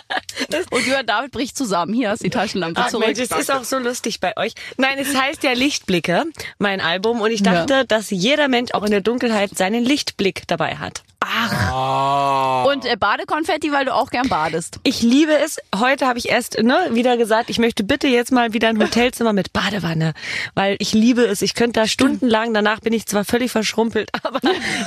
und 0.70 0.86
Jörn 0.86 1.06
David 1.06 1.32
bricht 1.32 1.56
zusammen. 1.56 1.92
Hier 1.94 2.10
hast 2.10 2.20
du 2.20 2.24
die 2.24 2.30
Taschenlampe 2.30 2.80
Ach 2.84 2.88
zurück. 2.90 3.06
Mensch, 3.06 3.18
es 3.18 3.30
ist 3.30 3.50
auch 3.52 3.64
so 3.64 3.78
lustig 3.78 4.20
bei 4.20 4.36
euch. 4.36 4.52
Nein, 4.76 4.98
es 4.98 5.14
heißt 5.16 5.42
ja 5.42 5.52
Lichtblicke, 5.52 6.24
mein 6.58 6.80
Album. 6.80 7.20
Und 7.20 7.30
ich 7.30 7.42
dachte, 7.42 7.84
dass 7.84 8.10
jeder 8.10 8.48
Mensch 8.48 8.72
auch 8.72 8.82
in 8.84 8.90
der 8.90 9.00
Dunkelheit 9.00 9.56
seinen 9.56 9.84
Lichtblick 9.84 10.42
dabei 10.46 10.76
hat. 10.76 11.02
Und 12.64 12.84
äh, 12.84 12.96
Badekonfetti, 12.96 13.72
weil 13.72 13.84
du 13.84 13.94
auch 13.94 14.10
gern 14.10 14.28
badest. 14.28 14.80
Ich 14.84 15.02
liebe 15.02 15.32
es. 15.36 15.58
Heute 15.76 16.06
habe 16.06 16.18
ich 16.18 16.28
erst 16.28 16.62
ne, 16.62 16.76
wieder 16.92 17.16
gesagt, 17.16 17.50
ich 17.50 17.58
möchte 17.58 17.84
bitte 17.84 18.06
jetzt 18.08 18.30
mal 18.32 18.52
wieder 18.52 18.68
ein 18.68 18.78
Hotelzimmer 18.80 19.32
mit 19.32 19.52
Badewanne, 19.52 20.12
weil 20.54 20.76
ich 20.78 20.92
liebe 20.92 21.22
es. 21.22 21.42
Ich 21.42 21.54
könnte 21.54 21.80
da 21.80 21.86
stundenlang, 21.86 22.54
danach 22.54 22.80
bin 22.80 22.92
ich 22.92 23.06
zwar 23.06 23.24
völlig 23.24 23.50
verschrumpelt, 23.50 24.10
aber 24.22 24.40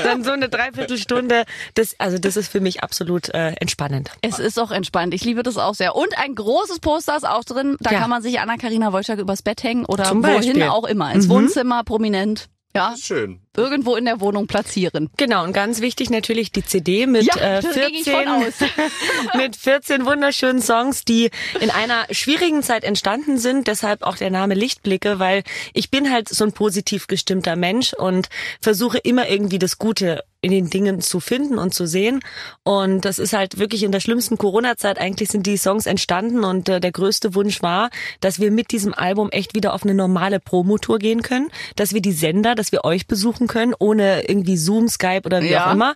dann 0.03 0.23
so 0.23 0.31
eine 0.31 0.49
Dreiviertelstunde, 0.49 1.43
das, 1.75 1.95
also 1.97 2.17
das 2.17 2.37
ist 2.37 2.51
für 2.51 2.61
mich 2.61 2.83
absolut 2.83 3.29
äh, 3.29 3.51
entspannend. 3.59 4.11
Es 4.21 4.39
ist 4.39 4.59
auch 4.59 4.71
entspannt. 4.71 5.13
Ich 5.13 5.23
liebe 5.25 5.43
das 5.43 5.57
auch 5.57 5.75
sehr. 5.75 5.95
Und 5.95 6.17
ein 6.17 6.35
großes 6.35 6.79
Poster 6.79 7.15
ist 7.17 7.27
auch 7.27 7.43
drin. 7.43 7.77
Da 7.79 7.91
Ja. 7.91 7.99
kann 7.99 8.09
man 8.09 8.21
sich 8.21 8.39
Anna-Karina 8.39 8.93
Wolczak 8.93 9.19
übers 9.19 9.41
Bett 9.41 9.63
hängen 9.63 9.85
oder 9.85 10.05
Zum 10.05 10.23
wohin 10.23 10.35
Beispiel. 10.35 10.63
auch 10.63 10.85
immer. 10.85 11.11
Ins 11.13 11.29
Wohnzimmer, 11.29 11.83
prominent. 11.83 12.47
Ja, 12.73 12.95
Schön. 12.97 13.41
irgendwo 13.57 13.95
in 13.95 14.05
der 14.05 14.21
Wohnung 14.21 14.47
platzieren. 14.47 15.09
Genau, 15.17 15.43
und 15.43 15.51
ganz 15.51 15.81
wichtig 15.81 16.09
natürlich 16.09 16.51
die 16.51 16.63
CD 16.63 17.05
mit 17.05 17.25
Ja, 17.25 17.35
äh, 17.35 17.61
da 17.61 17.69
gehe 17.69 17.89
ich 17.89 18.03
von 18.09 18.23
14, 18.23 18.27
aus. 18.27 18.53
mit 19.35 19.55
14 19.57 20.05
wunderschönen 20.05 20.61
Songs, 20.61 21.03
die 21.03 21.31
in 21.59 21.69
einer 21.69 22.05
schwierigen 22.11 22.63
Zeit 22.63 22.83
entstanden 22.83 23.37
sind. 23.37 23.67
Deshalb 23.67 24.03
auch 24.03 24.15
der 24.15 24.29
Name 24.29 24.53
Lichtblicke, 24.53 25.19
weil 25.19 25.43
ich 25.73 25.91
bin 25.91 26.11
halt 26.11 26.29
so 26.29 26.45
ein 26.45 26.53
positiv 26.53 27.07
gestimmter 27.07 27.57
Mensch 27.57 27.93
und 27.93 28.29
versuche 28.61 28.99
immer 28.99 29.27
irgendwie 29.27 29.59
das 29.59 29.77
Gute 29.77 30.23
in 30.41 30.51
den 30.51 30.69
Dingen 30.69 31.01
zu 31.01 31.19
finden 31.19 31.57
und 31.57 31.73
zu 31.73 31.85
sehen. 31.85 32.19
Und 32.63 33.05
das 33.05 33.19
ist 33.19 33.33
halt 33.33 33.59
wirklich 33.59 33.83
in 33.83 33.91
der 33.91 33.99
schlimmsten 33.99 34.37
Corona-Zeit 34.37 34.99
eigentlich 34.99 35.29
sind 35.29 35.45
die 35.45 35.57
Songs 35.57 35.85
entstanden 35.85 36.43
und 36.43 36.67
äh, 36.67 36.79
der 36.79 36.91
größte 36.91 37.35
Wunsch 37.35 37.61
war, 37.61 37.89
dass 38.21 38.39
wir 38.39 38.51
mit 38.51 38.71
diesem 38.71 38.93
Album 38.93 39.29
echt 39.31 39.55
wieder 39.55 39.73
auf 39.73 39.83
eine 39.83 39.93
normale 39.93 40.39
Promotour 40.39 40.97
gehen 40.99 41.21
können, 41.21 41.49
dass 41.75 41.93
wir 41.93 42.01
die 42.01 42.11
Sender, 42.11 42.55
dass 42.55 42.71
wir 42.71 42.83
euch 42.85 43.07
besuchen 43.07 43.47
können, 43.47 43.73
ohne 43.77 44.27
irgendwie 44.27 44.57
Zoom, 44.57 44.89
Skype 44.89 45.21
oder 45.25 45.41
wie 45.41 45.51
Ja. 45.51 45.67
auch 45.69 45.73
immer. 45.73 45.93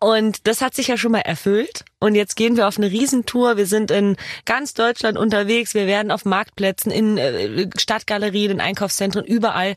Und 0.00 0.46
das 0.46 0.60
hat 0.60 0.74
sich 0.74 0.88
ja 0.88 0.96
schon 0.96 1.12
mal 1.12 1.20
erfüllt. 1.20 1.84
Und 2.04 2.14
jetzt 2.16 2.36
gehen 2.36 2.58
wir 2.58 2.68
auf 2.68 2.76
eine 2.76 2.90
Riesentour. 2.90 3.56
Wir 3.56 3.64
sind 3.64 3.90
in 3.90 4.16
ganz 4.44 4.74
Deutschland 4.74 5.16
unterwegs. 5.16 5.72
Wir 5.72 5.86
werden 5.86 6.10
auf 6.10 6.26
Marktplätzen, 6.26 6.92
in 6.92 7.16
äh, 7.16 7.70
Stadtgalerien, 7.78 8.50
in 8.50 8.60
Einkaufszentren, 8.60 9.24
überall 9.24 9.74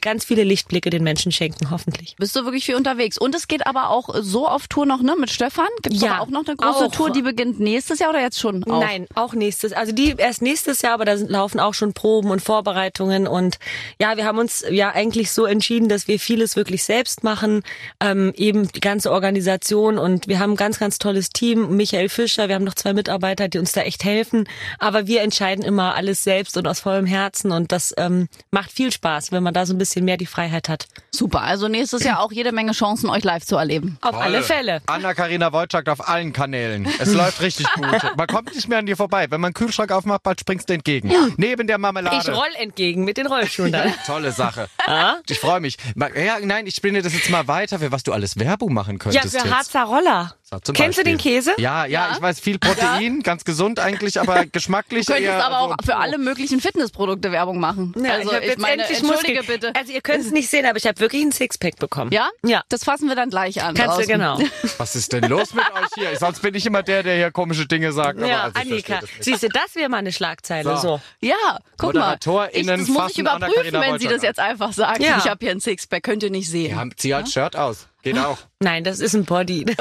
ganz 0.00 0.24
viele 0.24 0.42
Lichtblicke 0.42 0.88
den 0.88 1.04
Menschen 1.04 1.32
schenken, 1.32 1.70
hoffentlich. 1.70 2.16
Bist 2.18 2.34
du 2.34 2.44
wirklich 2.44 2.64
viel 2.64 2.76
unterwegs. 2.76 3.18
Und 3.18 3.34
es 3.34 3.46
geht 3.46 3.66
aber 3.66 3.90
auch 3.90 4.08
so 4.20 4.48
auf 4.48 4.68
Tour 4.68 4.86
noch, 4.86 5.02
ne? 5.02 5.16
Mit 5.18 5.30
Stefan. 5.30 5.66
Gibt 5.82 5.96
es 5.96 6.02
Ja, 6.02 6.20
auch 6.20 6.28
noch 6.28 6.46
eine 6.46 6.56
große 6.56 6.86
auch. 6.86 6.92
Tour, 6.92 7.10
die 7.10 7.22
beginnt 7.22 7.60
nächstes 7.60 7.98
Jahr 7.98 8.10
oder 8.10 8.22
jetzt 8.22 8.40
schon? 8.40 8.64
Auch? 8.64 8.80
Nein, 8.80 9.06
auch 9.14 9.34
nächstes. 9.34 9.74
Also 9.74 9.92
die 9.92 10.14
erst 10.16 10.40
nächstes 10.40 10.80
Jahr, 10.80 10.94
aber 10.94 11.04
da 11.04 11.18
sind, 11.18 11.30
laufen 11.30 11.60
auch 11.60 11.74
schon 11.74 11.92
Proben 11.92 12.30
und 12.30 12.40
Vorbereitungen. 12.40 13.26
Und 13.26 13.58
ja, 14.00 14.16
wir 14.16 14.24
haben 14.24 14.38
uns 14.38 14.64
ja 14.70 14.90
eigentlich 14.92 15.30
so 15.30 15.44
entschieden, 15.44 15.88
dass 15.90 16.08
wir 16.08 16.18
vieles 16.18 16.56
wirklich 16.56 16.84
selbst 16.84 17.22
machen. 17.22 17.62
Ähm, 18.00 18.32
eben 18.36 18.68
die 18.72 18.80
ganze 18.80 19.12
Organisation 19.12 19.98
und 19.98 20.26
wir 20.28 20.38
haben 20.38 20.52
ein 20.52 20.56
ganz, 20.56 20.78
ganz 20.78 20.98
tolles 20.98 21.30
Team. 21.30 21.65
Michael 21.66 22.08
Fischer, 22.08 22.48
wir 22.48 22.54
haben 22.54 22.64
noch 22.64 22.74
zwei 22.74 22.92
Mitarbeiter, 22.92 23.48
die 23.48 23.58
uns 23.58 23.72
da 23.72 23.82
echt 23.82 24.04
helfen. 24.04 24.48
Aber 24.78 25.06
wir 25.06 25.22
entscheiden 25.22 25.64
immer 25.64 25.94
alles 25.94 26.24
selbst 26.24 26.56
und 26.56 26.66
aus 26.66 26.80
vollem 26.80 27.06
Herzen. 27.06 27.50
Und 27.52 27.72
das 27.72 27.94
ähm, 27.96 28.28
macht 28.50 28.70
viel 28.72 28.92
Spaß, 28.92 29.32
wenn 29.32 29.42
man 29.42 29.54
da 29.54 29.66
so 29.66 29.74
ein 29.74 29.78
bisschen 29.78 30.04
mehr 30.04 30.16
die 30.16 30.26
Freiheit 30.26 30.68
hat. 30.68 30.86
Super. 31.10 31.42
Also 31.42 31.68
nächstes 31.68 32.04
Jahr 32.04 32.20
auch 32.20 32.32
jede 32.32 32.52
Menge 32.52 32.72
Chancen, 32.72 33.10
euch 33.10 33.24
live 33.24 33.44
zu 33.44 33.56
erleben. 33.56 33.98
Auf 34.02 34.16
alle 34.16 34.42
Fälle. 34.42 34.82
Anna-Karina 34.86 35.52
Wojcik 35.52 35.88
auf 35.88 36.08
allen 36.08 36.32
Kanälen. 36.32 36.86
Es 36.98 37.12
läuft 37.12 37.40
richtig 37.40 37.66
gut. 37.72 37.86
Man 38.16 38.26
kommt 38.26 38.54
nicht 38.54 38.68
mehr 38.68 38.78
an 38.78 38.86
dir 38.86 38.96
vorbei. 38.96 39.30
Wenn 39.30 39.40
man 39.40 39.48
einen 39.48 39.54
Kühlschrank 39.54 39.90
aufmacht, 39.92 40.22
bald 40.22 40.40
springst 40.40 40.68
du 40.68 40.74
entgegen. 40.74 41.12
Neben 41.36 41.66
der 41.66 41.78
Marmelade. 41.78 42.16
Ich 42.22 42.28
roll 42.36 42.48
entgegen 42.58 43.04
mit 43.04 43.16
den 43.16 43.26
Rollschuhen 43.26 43.72
dann. 43.72 43.92
Tolle 44.06 44.32
Sache. 44.32 44.68
Ich 45.28 45.40
freue 45.40 45.60
mich. 45.60 45.76
Ja, 46.14 46.38
nein, 46.42 46.66
ich 46.66 46.74
spinne 46.76 47.02
das 47.02 47.12
jetzt 47.12 47.30
mal 47.30 47.48
weiter, 47.48 47.78
für 47.78 47.90
was 47.92 48.02
du 48.02 48.12
alles 48.12 48.38
Werbung 48.38 48.72
machen 48.72 48.94
Ja, 48.94 48.98
könntest. 48.98 49.36
für 49.36 49.44
jetzt. 49.46 49.54
Harzer 49.54 49.84
Roller. 49.84 50.34
So, 50.48 50.58
Kennst 50.72 50.78
du 50.98 51.02
Beispiel. 51.02 51.04
den 51.04 51.18
Käse? 51.18 51.54
Ja, 51.58 51.86
ja, 51.86 52.10
ich 52.14 52.22
weiß, 52.22 52.38
viel 52.38 52.60
Protein, 52.60 53.20
ganz 53.24 53.44
gesund 53.44 53.80
eigentlich, 53.80 54.20
aber 54.20 54.46
geschmacklich 54.52 55.04
Du 55.06 55.12
könntest 55.14 55.28
eher 55.34 55.44
aber 55.44 55.58
auch 55.58 55.70
so- 55.70 55.76
für 55.84 55.96
alle 55.96 56.18
möglichen 56.18 56.60
Fitnessprodukte 56.60 57.32
Werbung 57.32 57.58
machen. 57.58 57.92
Ja, 58.00 58.12
also 58.12 58.32
ich, 58.32 58.44
jetzt 58.44 58.58
meine, 58.60 58.82
endlich 58.82 59.00
entschuldige 59.00 59.38
Muskeln. 59.40 59.60
bitte. 59.60 59.74
Also 59.76 59.92
ihr 59.92 60.00
könnt 60.02 60.24
es 60.24 60.30
nicht 60.30 60.48
sehen, 60.48 60.64
aber 60.64 60.76
ich 60.78 60.86
habe 60.86 61.00
wirklich 61.00 61.22
ein 61.24 61.32
Sixpack 61.32 61.76
bekommen. 61.80 62.12
Ja? 62.12 62.28
Ja. 62.44 62.62
Das 62.68 62.84
fassen 62.84 63.08
wir 63.08 63.16
dann 63.16 63.28
gleich 63.28 63.60
an. 63.60 63.74
Kannst 63.74 63.98
du 63.98 64.02
draußen. 64.06 64.06
genau. 64.06 64.38
Was 64.78 64.94
ist 64.94 65.12
denn 65.12 65.24
los 65.24 65.52
mit 65.52 65.64
euch 65.64 65.88
hier? 65.96 66.16
Sonst 66.16 66.42
bin 66.42 66.54
ich 66.54 66.64
immer 66.64 66.84
der, 66.84 67.02
der 67.02 67.16
hier 67.16 67.32
komische 67.32 67.66
Dinge 67.66 67.90
sagt. 67.92 68.18
aber 68.18 68.28
Ja, 68.28 68.42
also 68.44 68.60
ich 68.62 68.70
Annika. 68.70 69.00
Siehst 69.18 69.42
du, 69.42 69.48
das 69.48 69.74
wäre 69.74 69.88
mal 69.88 69.96
eine 69.98 70.12
Schlagzeile. 70.12 70.76
So. 70.76 70.86
So. 70.86 71.00
Ja, 71.20 71.58
guck 71.76 71.94
mal. 71.94 72.18
Ich, 72.52 72.64
das 72.66 72.86
muss 72.86 73.10
ich 73.10 73.18
überprüfen, 73.18 73.72
wenn 73.80 73.98
sie 73.98 74.06
das 74.06 74.22
jetzt 74.22 74.38
einfach 74.38 74.72
sagt. 74.72 75.02
Ja. 75.02 75.18
Ich 75.18 75.28
habe 75.28 75.44
hier 75.44 75.50
ein 75.50 75.60
Sixpack, 75.60 76.04
könnt 76.04 76.22
ihr 76.22 76.30
nicht 76.30 76.48
sehen. 76.48 76.70
Ja, 76.76 76.84
zieh 76.96 77.14
halt 77.16 77.28
Shirt 77.28 77.56
aus. 77.56 77.88
Geht 78.06 78.18
auch. 78.20 78.38
Nein, 78.60 78.84
das 78.84 79.00
ist 79.00 79.16
ein 79.16 79.24
Body. 79.24 79.64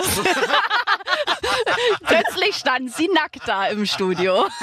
Plötzlich 2.02 2.56
stand 2.56 2.92
sie 2.92 3.08
nackt 3.14 3.42
da 3.46 3.68
im 3.68 3.86
Studio. 3.86 4.48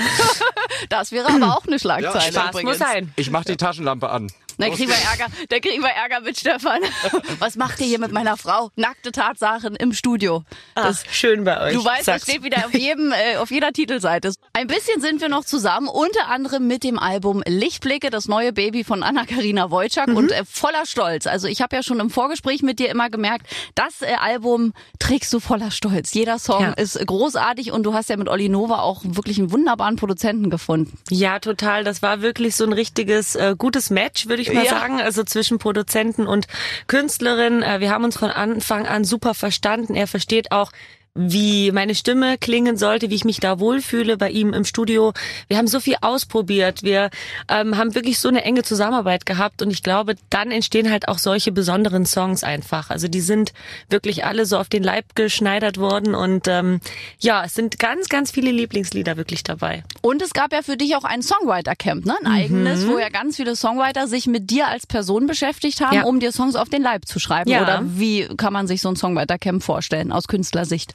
Das 0.88 1.12
wäre 1.12 1.28
aber 1.28 1.56
auch 1.56 1.64
eine 1.64 1.78
Schlagzeile. 1.78 2.32
Spaß 2.32 2.48
übrigens. 2.50 2.64
muss 2.64 2.78
sein. 2.78 3.12
Ich 3.14 3.30
mach 3.30 3.44
die 3.44 3.56
Taschenlampe 3.56 4.10
an. 4.10 4.32
Da 4.62 4.74
kriegen 4.74 4.90
wir 4.90 4.96
Ärger, 4.96 5.26
da 5.48 5.58
kriegen 5.60 5.82
wir 5.82 5.90
Ärger 5.90 6.20
mit 6.20 6.38
Stefan. 6.38 6.80
Was 7.38 7.56
macht 7.56 7.80
ihr 7.80 7.86
hier 7.86 7.98
mit 7.98 8.12
meiner 8.12 8.36
Frau? 8.36 8.70
Nackte 8.76 9.12
Tatsachen 9.12 9.76
im 9.76 9.92
Studio. 9.92 10.44
Ach, 10.74 10.94
schön 11.10 11.44
bei 11.44 11.60
euch. 11.60 11.74
Du 11.74 11.84
weißt, 11.84 11.98
das 12.00 12.04
Sag's. 12.06 12.22
steht 12.24 12.42
wieder 12.42 12.64
auf 12.66 12.74
jedem, 12.74 13.12
äh, 13.12 13.36
auf 13.36 13.50
jeder 13.50 13.72
Titelseite. 13.72 14.32
Ein 14.52 14.66
bisschen 14.66 15.00
sind 15.00 15.20
wir 15.20 15.28
noch 15.28 15.44
zusammen, 15.44 15.88
unter 15.88 16.28
anderem 16.28 16.66
mit 16.66 16.84
dem 16.84 16.98
Album 16.98 17.42
Lichtblicke, 17.46 18.10
das 18.10 18.28
neue 18.28 18.52
Baby 18.52 18.84
von 18.84 19.02
Anna-Karina 19.02 19.70
Wojcik 19.70 20.08
Mhm. 20.08 20.16
und 20.16 20.32
äh, 20.32 20.44
voller 20.48 20.86
Stolz. 20.86 21.26
Also 21.26 21.48
ich 21.48 21.60
habe 21.62 21.74
ja 21.76 21.82
schon 21.82 22.00
im 22.00 22.10
Vorgespräch 22.10 22.62
mit 22.62 22.78
dir 22.78 22.88
immer 22.90 23.10
gemerkt, 23.10 23.46
das 23.74 24.02
äh, 24.02 24.14
Album 24.20 24.72
trägst 24.98 25.32
du 25.32 25.40
voller 25.40 25.70
Stolz. 25.70 26.12
Jeder 26.14 26.38
Song 26.38 26.62
Ja. 26.62 26.72
ist 26.72 26.98
großartig 27.04 27.72
und 27.72 27.82
du 27.84 27.94
hast 27.94 28.08
ja 28.10 28.16
mit 28.16 28.28
Olli 28.28 28.48
Nova 28.48 28.80
auch 28.80 29.00
wirklich 29.04 29.38
einen 29.38 29.50
wunderbaren 29.52 29.96
Produzenten 29.96 30.50
gefunden. 30.50 30.96
Ja, 31.10 31.38
total. 31.38 31.84
Das 31.84 32.02
war 32.02 32.22
wirklich 32.22 32.56
so 32.56 32.64
ein 32.64 32.72
richtiges 32.72 33.34
äh, 33.34 33.54
gutes 33.56 33.90
Match, 33.90 34.26
würde 34.28 34.42
ich 34.42 34.51
mal 34.54 34.64
Ja. 34.64 34.70
sagen. 34.70 35.00
Also 35.00 35.24
zwischen 35.24 35.58
Produzenten 35.58 36.26
und 36.26 36.46
Künstlerin. 36.86 37.62
Äh, 37.62 37.80
wir 37.80 37.90
haben 37.90 38.04
uns 38.04 38.16
von 38.16 38.30
Anfang 38.30 38.86
an 38.86 39.04
super 39.04 39.34
verstanden. 39.34 39.94
Er 39.94 40.06
versteht 40.06 40.52
auch, 40.52 40.72
wie 41.14 41.72
meine 41.72 41.94
Stimme 41.94 42.38
klingen 42.38 42.78
sollte, 42.78 43.10
wie 43.10 43.14
ich 43.14 43.26
mich 43.26 43.38
da 43.38 43.60
wohlfühle 43.60 44.16
bei 44.16 44.30
ihm 44.30 44.54
im 44.54 44.64
Studio. 44.64 45.12
Wir 45.46 45.58
haben 45.58 45.66
so 45.66 45.78
viel 45.78 45.96
ausprobiert. 46.00 46.82
Wir 46.82 47.10
ähm, 47.48 47.76
haben 47.76 47.94
wirklich 47.94 48.18
so 48.18 48.28
eine 48.28 48.42
enge 48.44 48.62
Zusammenarbeit 48.62 49.26
gehabt 49.26 49.60
und 49.60 49.70
ich 49.70 49.82
glaube, 49.82 50.14
dann 50.30 50.50
entstehen 50.50 50.90
halt 50.90 51.08
auch 51.08 51.18
solche 51.18 51.52
besonderen 51.52 52.06
Songs 52.06 52.42
einfach. 52.44 52.88
Also 52.88 53.08
die 53.08 53.20
sind 53.20 53.52
wirklich 53.90 54.24
alle 54.24 54.46
so 54.46 54.56
auf 54.56 54.70
den 54.70 54.82
Leib 54.82 55.14
geschneidert 55.14 55.76
worden 55.76 56.14
und 56.14 56.48
ähm, 56.48 56.80
ja, 57.18 57.44
es 57.44 57.54
sind 57.54 57.78
ganz, 57.78 58.08
ganz 58.08 58.30
viele 58.30 58.50
Lieblingslieder 58.50 59.18
wirklich 59.18 59.44
dabei. 59.44 59.84
Und 60.00 60.22
es 60.22 60.32
gab 60.32 60.52
ja 60.52 60.62
für 60.62 60.78
dich 60.78 60.96
auch 60.96 61.04
ein 61.04 61.22
Songwriter-Camp, 61.22 62.06
ne? 62.06 62.14
Ein 62.24 62.32
eigenes, 62.32 62.86
wo 62.86 62.98
ja 62.98 63.10
ganz 63.10 63.36
viele 63.36 63.54
Songwriter 63.54 64.08
sich 64.08 64.26
mit 64.26 64.48
dir 64.50 64.68
als 64.68 64.86
Person 64.86 65.26
beschäftigt 65.26 65.82
haben, 65.82 65.94
Ja. 65.96 66.04
um 66.04 66.20
dir 66.20 66.32
Songs 66.32 66.56
auf 66.56 66.70
den 66.70 66.82
Leib 66.82 67.06
zu 67.06 67.18
schreiben. 67.18 67.50
Ja. 67.50 67.62
Oder 67.62 67.82
wie 67.84 68.28
kann 68.38 68.54
man 68.54 68.66
sich 68.66 68.80
so 68.80 68.88
ein 68.88 68.96
Songwriter-Camp 68.96 69.62
vorstellen 69.62 70.10
aus 70.10 70.26
Künstlersicht? 70.26 70.94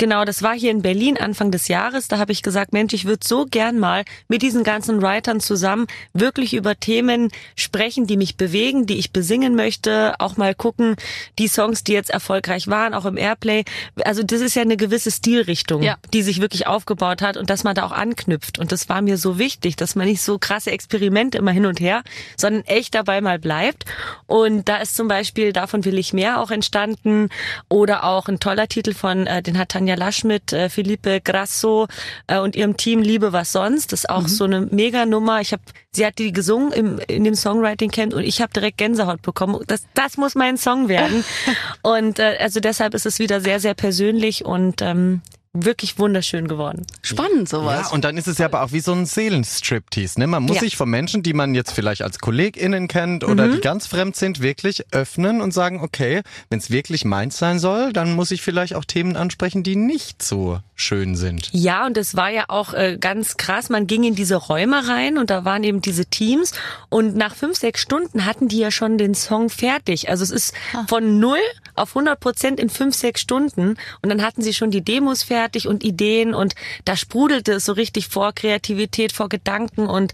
Genau, 0.00 0.24
das 0.24 0.42
war 0.42 0.54
hier 0.54 0.70
in 0.70 0.80
Berlin 0.80 1.18
Anfang 1.18 1.50
des 1.50 1.68
Jahres. 1.68 2.08
Da 2.08 2.16
habe 2.16 2.32
ich 2.32 2.40
gesagt, 2.40 2.72
Mensch, 2.72 2.94
ich 2.94 3.04
würde 3.04 3.20
so 3.22 3.44
gern 3.44 3.78
mal 3.78 4.06
mit 4.28 4.40
diesen 4.40 4.64
ganzen 4.64 5.02
Writern 5.02 5.40
zusammen 5.40 5.86
wirklich 6.14 6.54
über 6.54 6.74
Themen 6.74 7.28
sprechen, 7.54 8.06
die 8.06 8.16
mich 8.16 8.38
bewegen, 8.38 8.86
die 8.86 8.96
ich 8.96 9.12
besingen 9.12 9.54
möchte. 9.56 10.14
Auch 10.18 10.38
mal 10.38 10.54
gucken, 10.54 10.96
die 11.38 11.48
Songs, 11.48 11.84
die 11.84 11.92
jetzt 11.92 12.08
erfolgreich 12.08 12.66
waren, 12.68 12.94
auch 12.94 13.04
im 13.04 13.18
Airplay. 13.18 13.64
Also 14.02 14.22
das 14.22 14.40
ist 14.40 14.54
ja 14.54 14.62
eine 14.62 14.78
gewisse 14.78 15.10
Stilrichtung, 15.10 15.82
ja. 15.82 15.98
die 16.14 16.22
sich 16.22 16.40
wirklich 16.40 16.66
aufgebaut 16.66 17.20
hat 17.20 17.36
und 17.36 17.50
dass 17.50 17.62
man 17.62 17.74
da 17.74 17.84
auch 17.84 17.92
anknüpft. 17.92 18.58
Und 18.58 18.72
das 18.72 18.88
war 18.88 19.02
mir 19.02 19.18
so 19.18 19.38
wichtig, 19.38 19.76
dass 19.76 19.96
man 19.96 20.06
nicht 20.06 20.22
so 20.22 20.38
krasse 20.38 20.70
Experimente 20.70 21.36
immer 21.36 21.50
hin 21.52 21.66
und 21.66 21.78
her, 21.78 22.04
sondern 22.38 22.64
echt 22.64 22.94
dabei 22.94 23.20
mal 23.20 23.38
bleibt. 23.38 23.84
Und 24.26 24.66
da 24.66 24.78
ist 24.78 24.96
zum 24.96 25.08
Beispiel 25.08 25.52
Davon 25.52 25.84
will 25.84 25.98
ich 25.98 26.14
mehr 26.14 26.40
auch 26.40 26.50
entstanden 26.50 27.28
oder 27.68 28.04
auch 28.04 28.28
ein 28.28 28.40
toller 28.40 28.66
Titel 28.66 28.94
von, 28.94 29.26
äh, 29.26 29.42
den 29.42 29.58
hat 29.58 29.68
Tanja 29.68 29.89
Lasch 29.96 30.24
mit 30.24 30.52
äh, 30.52 30.68
Felipe 30.68 31.20
Grasso 31.20 31.86
äh, 32.26 32.38
und 32.38 32.56
ihrem 32.56 32.76
Team 32.76 33.02
Liebe 33.02 33.32
was 33.32 33.52
sonst. 33.52 33.92
Das 33.92 34.00
ist 34.00 34.10
auch 34.10 34.22
mhm. 34.22 34.28
so 34.28 34.44
eine 34.44 34.60
Mega-Nummer. 34.62 35.40
Ich 35.40 35.52
habe, 35.52 35.62
sie 35.92 36.06
hat 36.06 36.18
die 36.18 36.32
gesungen 36.32 36.72
im, 36.72 36.98
in 37.08 37.24
dem 37.24 37.34
Songwriting 37.34 37.90
Camp 37.90 38.14
und 38.14 38.22
ich 38.22 38.40
habe 38.40 38.52
direkt 38.52 38.78
Gänsehaut 38.78 39.22
bekommen. 39.22 39.60
Das, 39.66 39.84
das 39.94 40.16
muss 40.16 40.34
mein 40.34 40.56
Song 40.56 40.88
werden. 40.88 41.24
und 41.82 42.18
äh, 42.18 42.36
also 42.40 42.60
deshalb 42.60 42.94
ist 42.94 43.06
es 43.06 43.18
wieder 43.18 43.40
sehr, 43.40 43.60
sehr 43.60 43.74
persönlich 43.74 44.44
und 44.44 44.82
ähm, 44.82 45.22
wirklich 45.52 45.98
wunderschön 45.98 46.46
geworden. 46.46 46.86
Spannend 47.02 47.48
sowas. 47.48 47.88
Ja, 47.88 47.92
und 47.92 48.04
dann 48.04 48.16
ist 48.16 48.28
es 48.28 48.38
ja 48.38 48.46
aber 48.46 48.62
auch 48.62 48.70
wie 48.70 48.78
so 48.78 48.92
ein 48.92 49.04
Seelenstriptease. 49.04 50.20
Ne? 50.20 50.28
Man 50.28 50.44
muss 50.44 50.56
ja. 50.56 50.60
sich 50.60 50.76
von 50.76 50.88
Menschen, 50.88 51.24
die 51.24 51.32
man 51.32 51.56
jetzt 51.56 51.72
vielleicht 51.72 52.02
als 52.02 52.20
KollegInnen 52.20 52.86
kennt 52.86 53.24
oder 53.24 53.46
mhm. 53.46 53.54
die 53.54 53.60
ganz 53.60 53.88
fremd 53.88 54.14
sind, 54.14 54.40
wirklich 54.40 54.84
öffnen 54.92 55.40
und 55.40 55.52
sagen, 55.52 55.80
okay, 55.80 56.22
wenn 56.50 56.60
es 56.60 56.70
wirklich 56.70 57.04
meins 57.04 57.36
sein 57.36 57.58
soll, 57.58 57.92
dann 57.92 58.14
muss 58.14 58.30
ich 58.30 58.42
vielleicht 58.42 58.76
auch 58.76 58.84
Themen 58.84 59.16
ansprechen, 59.16 59.64
die 59.64 59.74
nicht 59.74 60.22
so 60.22 60.60
schön 60.76 61.16
sind. 61.16 61.48
Ja, 61.52 61.84
und 61.84 61.96
es 61.96 62.14
war 62.14 62.30
ja 62.30 62.44
auch 62.46 62.72
äh, 62.72 62.96
ganz 63.00 63.36
krass. 63.36 63.70
Man 63.70 63.88
ging 63.88 64.04
in 64.04 64.14
diese 64.14 64.36
Räume 64.36 64.86
rein 64.86 65.18
und 65.18 65.30
da 65.30 65.44
waren 65.44 65.64
eben 65.64 65.82
diese 65.82 66.06
Teams 66.06 66.52
und 66.90 67.16
nach 67.16 67.34
fünf, 67.34 67.58
sechs 67.58 67.80
Stunden 67.80 68.24
hatten 68.24 68.46
die 68.46 68.58
ja 68.58 68.70
schon 68.70 68.98
den 68.98 69.14
Song 69.14 69.50
fertig. 69.50 70.08
Also 70.08 70.22
es 70.22 70.30
ist 70.30 70.54
ah. 70.74 70.84
von 70.88 71.18
null 71.18 71.38
auf 71.74 71.90
100 71.90 72.20
Prozent 72.20 72.60
in 72.60 72.70
fünf, 72.70 72.94
sechs 72.94 73.20
Stunden 73.20 73.76
und 74.00 74.08
dann 74.08 74.22
hatten 74.22 74.42
sie 74.42 74.54
schon 74.54 74.70
die 74.70 74.82
Demos 74.82 75.24
fertig 75.24 75.39
fertig 75.40 75.66
und 75.66 75.82
Ideen 75.84 76.34
und 76.34 76.54
da 76.84 76.96
sprudelte 76.96 77.52
es 77.52 77.64
so 77.64 77.72
richtig 77.72 78.08
vor 78.08 78.34
Kreativität, 78.34 79.12
vor 79.12 79.30
Gedanken 79.30 79.86
und 79.86 80.12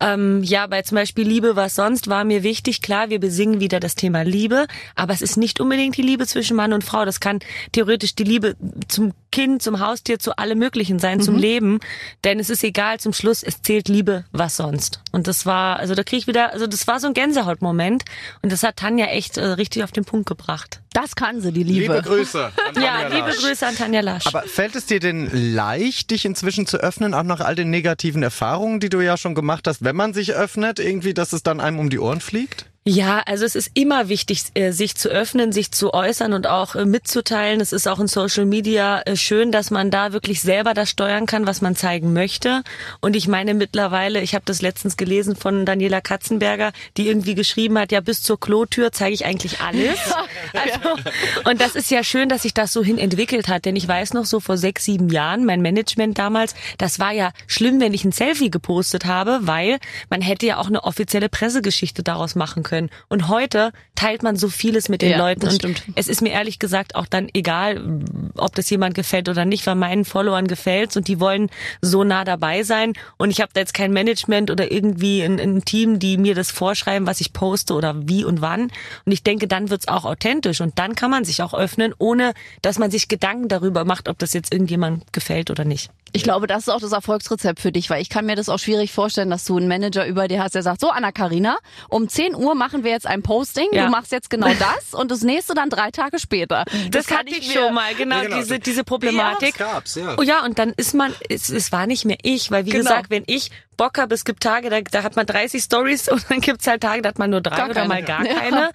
ähm, 0.00 0.42
ja, 0.42 0.66
bei 0.66 0.82
zum 0.82 0.96
Beispiel 0.96 1.28
Liebe, 1.28 1.54
was 1.54 1.76
sonst 1.76 2.08
war 2.08 2.24
mir 2.24 2.42
wichtig. 2.42 2.82
Klar, 2.82 3.08
wir 3.08 3.20
besingen 3.20 3.60
wieder 3.60 3.78
das 3.78 3.94
Thema 3.94 4.22
Liebe, 4.22 4.66
aber 4.96 5.12
es 5.12 5.22
ist 5.22 5.36
nicht 5.36 5.60
unbedingt 5.60 5.96
die 5.96 6.02
Liebe 6.02 6.26
zwischen 6.26 6.56
Mann 6.56 6.72
und 6.72 6.82
Frau. 6.82 7.04
Das 7.04 7.20
kann 7.20 7.38
theoretisch 7.70 8.16
die 8.16 8.24
Liebe 8.24 8.56
zum 8.88 9.12
Kind, 9.34 9.62
zum 9.62 9.80
Haustier, 9.80 10.20
zu 10.20 10.38
allem 10.38 10.60
Möglichen 10.60 11.00
sein, 11.00 11.18
mhm. 11.18 11.22
zum 11.22 11.36
Leben. 11.36 11.80
Denn 12.22 12.38
es 12.38 12.50
ist 12.50 12.62
egal, 12.62 13.00
zum 13.00 13.12
Schluss, 13.12 13.42
es 13.42 13.62
zählt 13.62 13.88
Liebe, 13.88 14.24
was 14.30 14.56
sonst. 14.56 15.00
Und 15.10 15.26
das 15.26 15.44
war, 15.44 15.80
also 15.80 15.96
da 15.96 16.04
krieg 16.04 16.20
ich 16.20 16.26
wieder, 16.28 16.52
also 16.52 16.68
das 16.68 16.86
war 16.86 17.00
so 17.00 17.08
ein 17.08 17.14
Gänsehautmoment. 17.14 18.04
Und 18.42 18.52
das 18.52 18.62
hat 18.62 18.76
Tanja 18.76 19.06
echt 19.06 19.36
äh, 19.36 19.44
richtig 19.44 19.82
auf 19.82 19.90
den 19.90 20.04
Punkt 20.04 20.28
gebracht. 20.28 20.82
Das 20.92 21.16
kann 21.16 21.40
sie, 21.40 21.50
die 21.50 21.64
Liebe. 21.64 21.80
Liebe 21.80 22.02
Grüße. 22.02 22.44
An 22.44 22.52
Tanja 22.74 23.00
ja, 23.00 23.08
liebe 23.08 23.36
Grüße 23.36 23.66
an 23.66 23.74
Tanja 23.74 24.02
Lasch. 24.02 24.28
Aber 24.28 24.42
fällt 24.42 24.76
es 24.76 24.86
dir 24.86 25.00
denn 25.00 25.28
leicht, 25.32 26.12
dich 26.12 26.24
inzwischen 26.24 26.68
zu 26.68 26.76
öffnen, 26.76 27.12
auch 27.12 27.24
nach 27.24 27.40
all 27.40 27.56
den 27.56 27.70
negativen 27.70 28.22
Erfahrungen, 28.22 28.78
die 28.78 28.88
du 28.88 29.00
ja 29.00 29.16
schon 29.16 29.34
gemacht 29.34 29.66
hast, 29.66 29.82
wenn 29.82 29.96
man 29.96 30.14
sich 30.14 30.34
öffnet, 30.34 30.78
irgendwie, 30.78 31.12
dass 31.12 31.32
es 31.32 31.42
dann 31.42 31.58
einem 31.58 31.80
um 31.80 31.90
die 31.90 31.98
Ohren 31.98 32.20
fliegt? 32.20 32.66
Ja, 32.86 33.22
also 33.24 33.46
es 33.46 33.54
ist 33.54 33.70
immer 33.72 34.10
wichtig, 34.10 34.42
äh, 34.52 34.70
sich 34.70 34.94
zu 34.94 35.08
öffnen, 35.08 35.52
sich 35.52 35.72
zu 35.72 35.94
äußern 35.94 36.34
und 36.34 36.46
auch 36.46 36.74
äh, 36.74 36.84
mitzuteilen. 36.84 37.62
Es 37.62 37.72
ist 37.72 37.88
auch 37.88 37.98
in 37.98 38.08
Social 38.08 38.44
Media 38.44 39.00
äh, 39.06 39.16
schön, 39.16 39.52
dass 39.52 39.70
man 39.70 39.90
da 39.90 40.12
wirklich 40.12 40.42
selber 40.42 40.74
das 40.74 40.90
steuern 40.90 41.24
kann, 41.24 41.46
was 41.46 41.62
man 41.62 41.76
zeigen 41.76 42.12
möchte. 42.12 42.62
Und 43.00 43.16
ich 43.16 43.26
meine 43.26 43.54
mittlerweile, 43.54 44.20
ich 44.20 44.34
habe 44.34 44.44
das 44.44 44.60
letztens 44.60 44.98
gelesen 44.98 45.34
von 45.34 45.64
Daniela 45.64 46.02
Katzenberger, 46.02 46.72
die 46.98 47.08
irgendwie 47.08 47.34
geschrieben 47.34 47.78
hat, 47.78 47.90
ja, 47.90 48.02
bis 48.02 48.22
zur 48.22 48.38
Klotür 48.38 48.92
zeige 48.92 49.14
ich 49.14 49.24
eigentlich 49.24 49.60
alles. 49.62 49.98
Also, 50.52 51.50
und 51.50 51.60
das 51.60 51.74
ist 51.74 51.90
ja 51.90 52.04
schön, 52.04 52.28
dass 52.28 52.42
sich 52.42 52.54
das 52.54 52.72
so 52.72 52.82
hin 52.84 52.98
entwickelt 52.98 53.48
hat. 53.48 53.64
Denn 53.64 53.76
ich 53.76 53.88
weiß 53.88 54.14
noch 54.14 54.24
so 54.24 54.40
vor 54.40 54.56
sechs, 54.56 54.84
sieben 54.84 55.08
Jahren, 55.08 55.44
mein 55.44 55.62
Management 55.62 56.18
damals, 56.18 56.54
das 56.78 56.98
war 56.98 57.12
ja 57.12 57.32
schlimm, 57.46 57.80
wenn 57.80 57.92
ich 57.92 58.04
ein 58.04 58.12
Selfie 58.12 58.50
gepostet 58.50 59.04
habe, 59.04 59.40
weil 59.42 59.78
man 60.10 60.20
hätte 60.20 60.46
ja 60.46 60.58
auch 60.58 60.68
eine 60.68 60.84
offizielle 60.84 61.28
Pressegeschichte 61.28 62.02
daraus 62.02 62.34
machen 62.34 62.62
können 62.62 62.73
können. 62.74 62.90
Und 63.08 63.28
heute 63.28 63.72
teilt 63.94 64.22
man 64.22 64.36
so 64.36 64.48
vieles 64.48 64.88
mit 64.88 65.02
den 65.02 65.12
ja, 65.12 65.18
Leuten. 65.18 65.46
und 65.46 65.54
stimmt. 65.54 65.82
es 65.94 66.08
ist 66.08 66.22
mir 66.22 66.30
ehrlich 66.30 66.58
gesagt 66.58 66.96
auch 66.96 67.06
dann 67.06 67.28
egal, 67.32 68.02
ob 68.36 68.54
das 68.54 68.68
jemand 68.68 68.94
gefällt 68.94 69.28
oder 69.28 69.44
nicht, 69.44 69.66
weil 69.66 69.76
meinen 69.76 70.04
Followern 70.04 70.48
gefällt's 70.48 70.96
und 70.96 71.06
die 71.06 71.20
wollen 71.20 71.50
so 71.80 72.02
nah 72.02 72.24
dabei 72.24 72.64
sein. 72.64 72.94
Und 73.16 73.30
ich 73.30 73.40
habe 73.40 73.50
da 73.54 73.60
jetzt 73.60 73.74
kein 73.74 73.92
Management 73.92 74.50
oder 74.50 74.72
irgendwie 74.72 75.22
ein, 75.22 75.38
ein, 75.38 75.64
Team, 75.64 75.98
die 75.98 76.18
mir 76.18 76.34
das 76.34 76.50
vorschreiben, 76.50 77.06
was 77.06 77.20
ich 77.20 77.32
poste 77.32 77.74
oder 77.74 77.94
wie 78.08 78.24
und 78.24 78.40
wann. 78.40 78.72
Und 79.04 79.12
ich 79.12 79.22
denke, 79.22 79.46
dann 79.46 79.70
wird's 79.70 79.88
auch 79.88 80.04
authentisch 80.04 80.60
und 80.60 80.78
dann 80.78 80.96
kann 80.96 81.10
man 81.10 81.24
sich 81.24 81.42
auch 81.42 81.54
öffnen, 81.54 81.94
ohne 81.98 82.34
dass 82.62 82.78
man 82.78 82.90
sich 82.90 83.08
Gedanken 83.08 83.48
darüber 83.48 83.84
macht, 83.84 84.08
ob 84.08 84.18
das 84.18 84.32
jetzt 84.32 84.52
irgendjemand 84.52 85.12
gefällt 85.12 85.50
oder 85.50 85.64
nicht. 85.64 85.90
Ich 86.14 86.22
glaube, 86.22 86.46
das 86.46 86.62
ist 86.62 86.68
auch 86.68 86.80
das 86.80 86.92
Erfolgsrezept 86.92 87.58
für 87.58 87.72
dich, 87.72 87.90
weil 87.90 88.00
ich 88.00 88.08
kann 88.08 88.24
mir 88.24 88.36
das 88.36 88.48
auch 88.48 88.60
schwierig 88.60 88.92
vorstellen, 88.92 89.30
dass 89.30 89.44
du 89.44 89.56
einen 89.56 89.66
Manager 89.66 90.06
über 90.06 90.28
dir 90.28 90.42
hast, 90.42 90.54
der 90.54 90.62
sagt, 90.62 90.80
so 90.80 90.90
Anna 90.90 91.10
Karina, 91.10 91.58
um 91.88 92.08
10 92.08 92.36
Uhr 92.36 92.54
machen 92.54 92.84
wir 92.84 92.92
jetzt 92.92 93.06
ein 93.06 93.22
Posting, 93.22 93.66
ja. 93.72 93.86
du 93.86 93.90
machst 93.90 94.12
jetzt 94.12 94.30
genau 94.30 94.46
das 94.58 94.94
und 94.94 95.10
das 95.10 95.22
nächste 95.22 95.54
dann 95.54 95.70
drei 95.70 95.90
Tage 95.90 96.20
später. 96.20 96.64
Das, 96.90 97.06
das 97.06 97.18
hatte 97.18 97.34
ich 97.34 97.52
schon 97.52 97.74
mal, 97.74 97.94
genau, 97.96 98.16
ja, 98.16 98.22
genau. 98.22 98.36
diese 98.36 98.60
diese 98.60 98.84
Problematik. 98.84 99.58
Ja, 99.58 99.72
gab's, 99.72 99.96
ja. 99.96 100.14
Oh 100.16 100.22
ja, 100.22 100.44
und 100.44 100.58
dann 100.58 100.72
ist 100.76 100.94
man, 100.94 101.12
es, 101.28 101.48
es 101.48 101.72
war 101.72 101.88
nicht 101.88 102.04
mehr 102.04 102.18
ich, 102.22 102.50
weil 102.52 102.64
wie 102.64 102.70
genau. 102.70 102.84
gesagt, 102.84 103.10
wenn 103.10 103.24
ich 103.26 103.50
Bock 103.76 103.98
habe, 103.98 104.14
es 104.14 104.24
gibt 104.24 104.42
Tage, 104.42 104.70
da, 104.70 104.80
da 104.80 105.02
hat 105.02 105.16
man 105.16 105.26
30 105.26 105.62
Stories 105.62 106.08
und 106.12 106.24
dann 106.28 106.40
gibt's 106.40 106.66
halt 106.66 106.82
Tage, 106.82 107.02
da 107.02 107.10
hat 107.10 107.18
man 107.18 107.30
nur 107.30 107.40
drei 107.40 107.56
gar 107.56 107.66
oder 107.66 107.74
keine. 107.74 107.88
mal 107.88 108.02
gar 108.02 108.26
ja. 108.26 108.34
keine. 108.34 108.70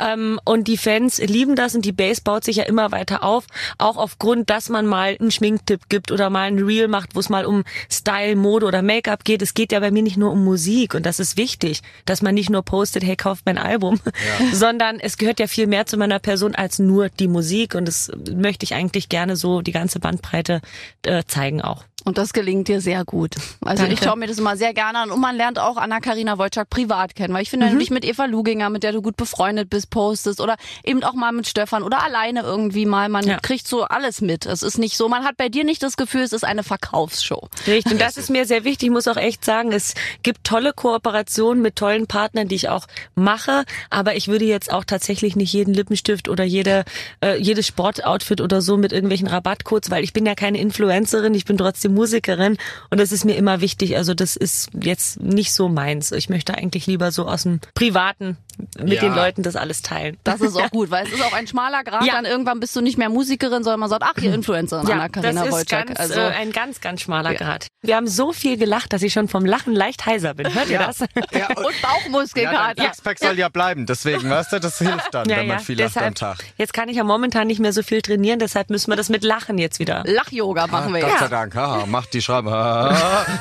Ja. 0.00 0.12
Ähm, 0.12 0.40
und 0.44 0.68
die 0.68 0.76
Fans 0.76 1.18
lieben 1.18 1.56
das 1.56 1.74
und 1.74 1.84
die 1.84 1.92
Base 1.92 2.22
baut 2.22 2.44
sich 2.44 2.56
ja 2.56 2.64
immer 2.64 2.92
weiter 2.92 3.22
auf, 3.22 3.44
auch 3.78 3.96
aufgrund, 3.96 4.50
dass 4.50 4.68
man 4.68 4.86
mal 4.86 5.16
einen 5.18 5.30
Schminktipp 5.30 5.88
gibt 5.88 6.12
oder 6.12 6.30
mal 6.30 6.48
ein 6.48 6.58
Reel 6.78 6.88
macht, 6.88 7.14
wo 7.14 7.20
es 7.20 7.28
mal 7.28 7.44
um 7.44 7.64
Style, 7.90 8.36
Mode 8.36 8.66
oder 8.66 8.82
Make-up 8.82 9.24
geht. 9.24 9.42
Es 9.42 9.54
geht 9.54 9.72
ja 9.72 9.80
bei 9.80 9.90
mir 9.90 10.02
nicht 10.02 10.16
nur 10.16 10.32
um 10.32 10.44
Musik 10.44 10.94
und 10.94 11.04
das 11.04 11.18
ist 11.20 11.36
wichtig, 11.36 11.82
dass 12.04 12.22
man 12.22 12.34
nicht 12.34 12.50
nur 12.50 12.62
postet, 12.62 13.04
hey, 13.04 13.16
kauft 13.16 13.44
mein 13.46 13.58
Album, 13.58 14.00
ja. 14.04 14.46
sondern 14.52 15.00
es 15.00 15.18
gehört 15.18 15.40
ja 15.40 15.46
viel 15.46 15.66
mehr 15.66 15.86
zu 15.86 15.96
meiner 15.96 16.18
Person 16.18 16.54
als 16.54 16.78
nur 16.78 17.08
die 17.08 17.28
Musik 17.28 17.74
und 17.74 17.86
das 17.86 18.10
möchte 18.34 18.64
ich 18.64 18.74
eigentlich 18.74 19.08
gerne 19.08 19.36
so 19.36 19.62
die 19.62 19.72
ganze 19.72 20.00
Bandbreite 20.00 20.60
äh, 21.02 21.24
zeigen 21.26 21.60
auch. 21.62 21.84
Und 22.08 22.16
das 22.16 22.32
gelingt 22.32 22.68
dir 22.68 22.80
sehr 22.80 23.04
gut. 23.04 23.36
Also 23.60 23.82
Danke. 23.82 23.94
ich 23.94 24.02
schaue 24.02 24.16
mir 24.16 24.26
das 24.26 24.38
immer 24.38 24.56
sehr 24.56 24.72
gerne 24.72 24.98
an 25.00 25.10
und 25.10 25.20
man 25.20 25.36
lernt 25.36 25.58
auch 25.58 25.76
Anna-Karina 25.76 26.38
Wojcik 26.38 26.70
privat 26.70 27.14
kennen, 27.14 27.34
weil 27.34 27.42
ich 27.42 27.50
finde, 27.50 27.66
mhm. 27.66 27.70
wenn 27.70 27.76
du 27.76 27.80
dich 27.80 27.90
mit 27.90 28.04
Eva 28.04 28.24
Luginger, 28.24 28.70
mit 28.70 28.82
der 28.82 28.92
du 28.92 29.02
gut 29.02 29.16
befreundet 29.16 29.68
bist, 29.68 29.90
postest 29.90 30.40
oder 30.40 30.56
eben 30.84 31.04
auch 31.04 31.12
mal 31.12 31.32
mit 31.32 31.46
Stefan 31.46 31.82
oder 31.82 32.02
alleine 32.02 32.40
irgendwie 32.40 32.86
mal, 32.86 33.10
man 33.10 33.26
ja. 33.26 33.38
kriegt 33.40 33.68
so 33.68 33.84
alles 33.84 34.22
mit. 34.22 34.46
Es 34.46 34.62
ist 34.62 34.78
nicht 34.78 34.96
so, 34.96 35.08
man 35.08 35.24
hat 35.24 35.36
bei 35.36 35.50
dir 35.50 35.64
nicht 35.64 35.82
das 35.82 35.98
Gefühl, 35.98 36.22
es 36.22 36.32
ist 36.32 36.44
eine 36.44 36.62
Verkaufsshow. 36.62 37.48
Richtig, 37.66 37.92
und 37.92 38.00
das 38.00 38.16
ist 38.16 38.30
mir 38.30 38.46
sehr 38.46 38.64
wichtig. 38.64 38.88
Ich 38.88 38.92
muss 38.92 39.06
auch 39.06 39.16
echt 39.18 39.44
sagen, 39.44 39.72
es 39.72 39.94
gibt 40.22 40.44
tolle 40.44 40.72
Kooperationen 40.72 41.62
mit 41.62 41.76
tollen 41.76 42.06
Partnern, 42.06 42.48
die 42.48 42.54
ich 42.54 42.70
auch 42.70 42.86
mache, 43.14 43.64
aber 43.90 44.16
ich 44.16 44.28
würde 44.28 44.46
jetzt 44.46 44.72
auch 44.72 44.84
tatsächlich 44.84 45.36
nicht 45.36 45.52
jeden 45.52 45.74
Lippenstift 45.74 46.28
oder 46.30 46.44
jede, 46.44 46.84
äh, 47.22 47.36
jedes 47.36 47.66
Sportoutfit 47.66 48.40
oder 48.40 48.62
so 48.62 48.78
mit 48.78 48.92
irgendwelchen 48.92 49.28
Rabattcodes, 49.28 49.90
weil 49.90 50.04
ich 50.04 50.14
bin 50.14 50.24
ja 50.24 50.34
keine 50.34 50.58
Influencerin, 50.58 51.34
ich 51.34 51.44
bin 51.44 51.58
trotzdem 51.58 51.94
Musikerin 51.98 52.56
und 52.90 53.00
das 53.00 53.12
ist 53.12 53.24
mir 53.24 53.36
immer 53.36 53.60
wichtig. 53.60 53.96
Also 53.96 54.14
das 54.14 54.36
ist 54.36 54.70
jetzt 54.80 55.20
nicht 55.20 55.52
so 55.52 55.68
meins. 55.68 56.12
Ich 56.12 56.28
möchte 56.28 56.54
eigentlich 56.54 56.86
lieber 56.86 57.10
so 57.10 57.26
aus 57.26 57.42
dem 57.42 57.60
Privaten 57.74 58.36
mit 58.78 58.94
ja. 58.94 59.02
den 59.02 59.14
Leuten 59.14 59.42
das 59.42 59.56
alles 59.56 59.82
teilen. 59.82 60.16
Das 60.24 60.40
ist 60.40 60.56
auch 60.56 60.70
gut, 60.70 60.90
weil 60.90 61.06
es 61.06 61.12
ist 61.12 61.22
auch 61.22 61.32
ein 61.32 61.46
schmaler 61.46 61.84
Grad. 61.84 62.04
Ja. 62.04 62.14
Dann 62.14 62.24
irgendwann 62.24 62.60
bist 62.60 62.74
du 62.76 62.80
nicht 62.80 62.98
mehr 62.98 63.08
Musikerin, 63.08 63.64
sondern 63.64 63.80
man 63.80 63.88
sagt, 63.88 64.02
ach, 64.04 64.20
ihr 64.20 64.34
Influencerin, 64.38 64.86
ja, 64.86 64.94
Anna 64.94 65.08
Karina 65.08 65.44
das 65.44 65.60
ist 65.60 65.68
ganz, 65.70 65.98
also 65.98 66.20
äh, 66.20 66.24
ein 66.24 66.52
ganz, 66.52 66.80
ganz 66.80 67.00
schmaler 67.00 67.32
ja. 67.32 67.38
Grad. 67.38 67.66
Wir 67.82 67.96
haben 67.96 68.08
so 68.08 68.32
viel 68.32 68.56
gelacht, 68.56 68.92
dass 68.92 69.02
ich 69.02 69.12
schon 69.12 69.28
vom 69.28 69.44
Lachen 69.44 69.74
leicht 69.74 70.06
heiser 70.06 70.34
bin. 70.34 70.52
Hört 70.52 70.68
ihr 70.68 70.78
das? 70.78 71.00
Ja, 71.00 71.48
und, 71.56 71.66
und 71.66 71.82
Bauchmuskelkater. 71.82 72.82
Ja, 72.82 72.92
Sixpack 72.92 73.18
soll 73.18 73.38
ja 73.38 73.48
bleiben, 73.48 73.86
deswegen, 73.86 74.28
weißt 74.28 74.52
du, 74.52 74.60
das 74.60 74.78
hilft 74.78 75.14
dann, 75.14 75.28
wenn 75.28 75.46
man 75.46 75.60
viel 75.60 75.80
lacht 75.80 75.96
am 75.96 76.14
Tag. 76.14 76.38
Jetzt 76.56 76.72
kann 76.72 76.88
ich 76.88 76.96
ja 76.96 77.04
momentan 77.04 77.46
nicht 77.46 77.60
mehr 77.60 77.72
so 77.72 77.82
viel 77.82 78.02
trainieren, 78.02 78.38
deshalb 78.38 78.70
müssen 78.70 78.90
wir 78.90 78.96
das 78.96 79.08
mit 79.08 79.24
Lachen 79.24 79.58
jetzt 79.58 79.78
wieder. 79.78 80.02
Lach-Yoga 80.06 80.66
machen 80.66 80.92
wir 80.92 81.04
ah, 81.04 81.08
jetzt. 81.08 81.18
Gott 81.18 81.28
sei 81.30 81.36
Dank, 81.36 81.54
haha, 81.54 81.86
macht 81.86 82.12
die 82.14 82.22
Schreibe. 82.22 82.50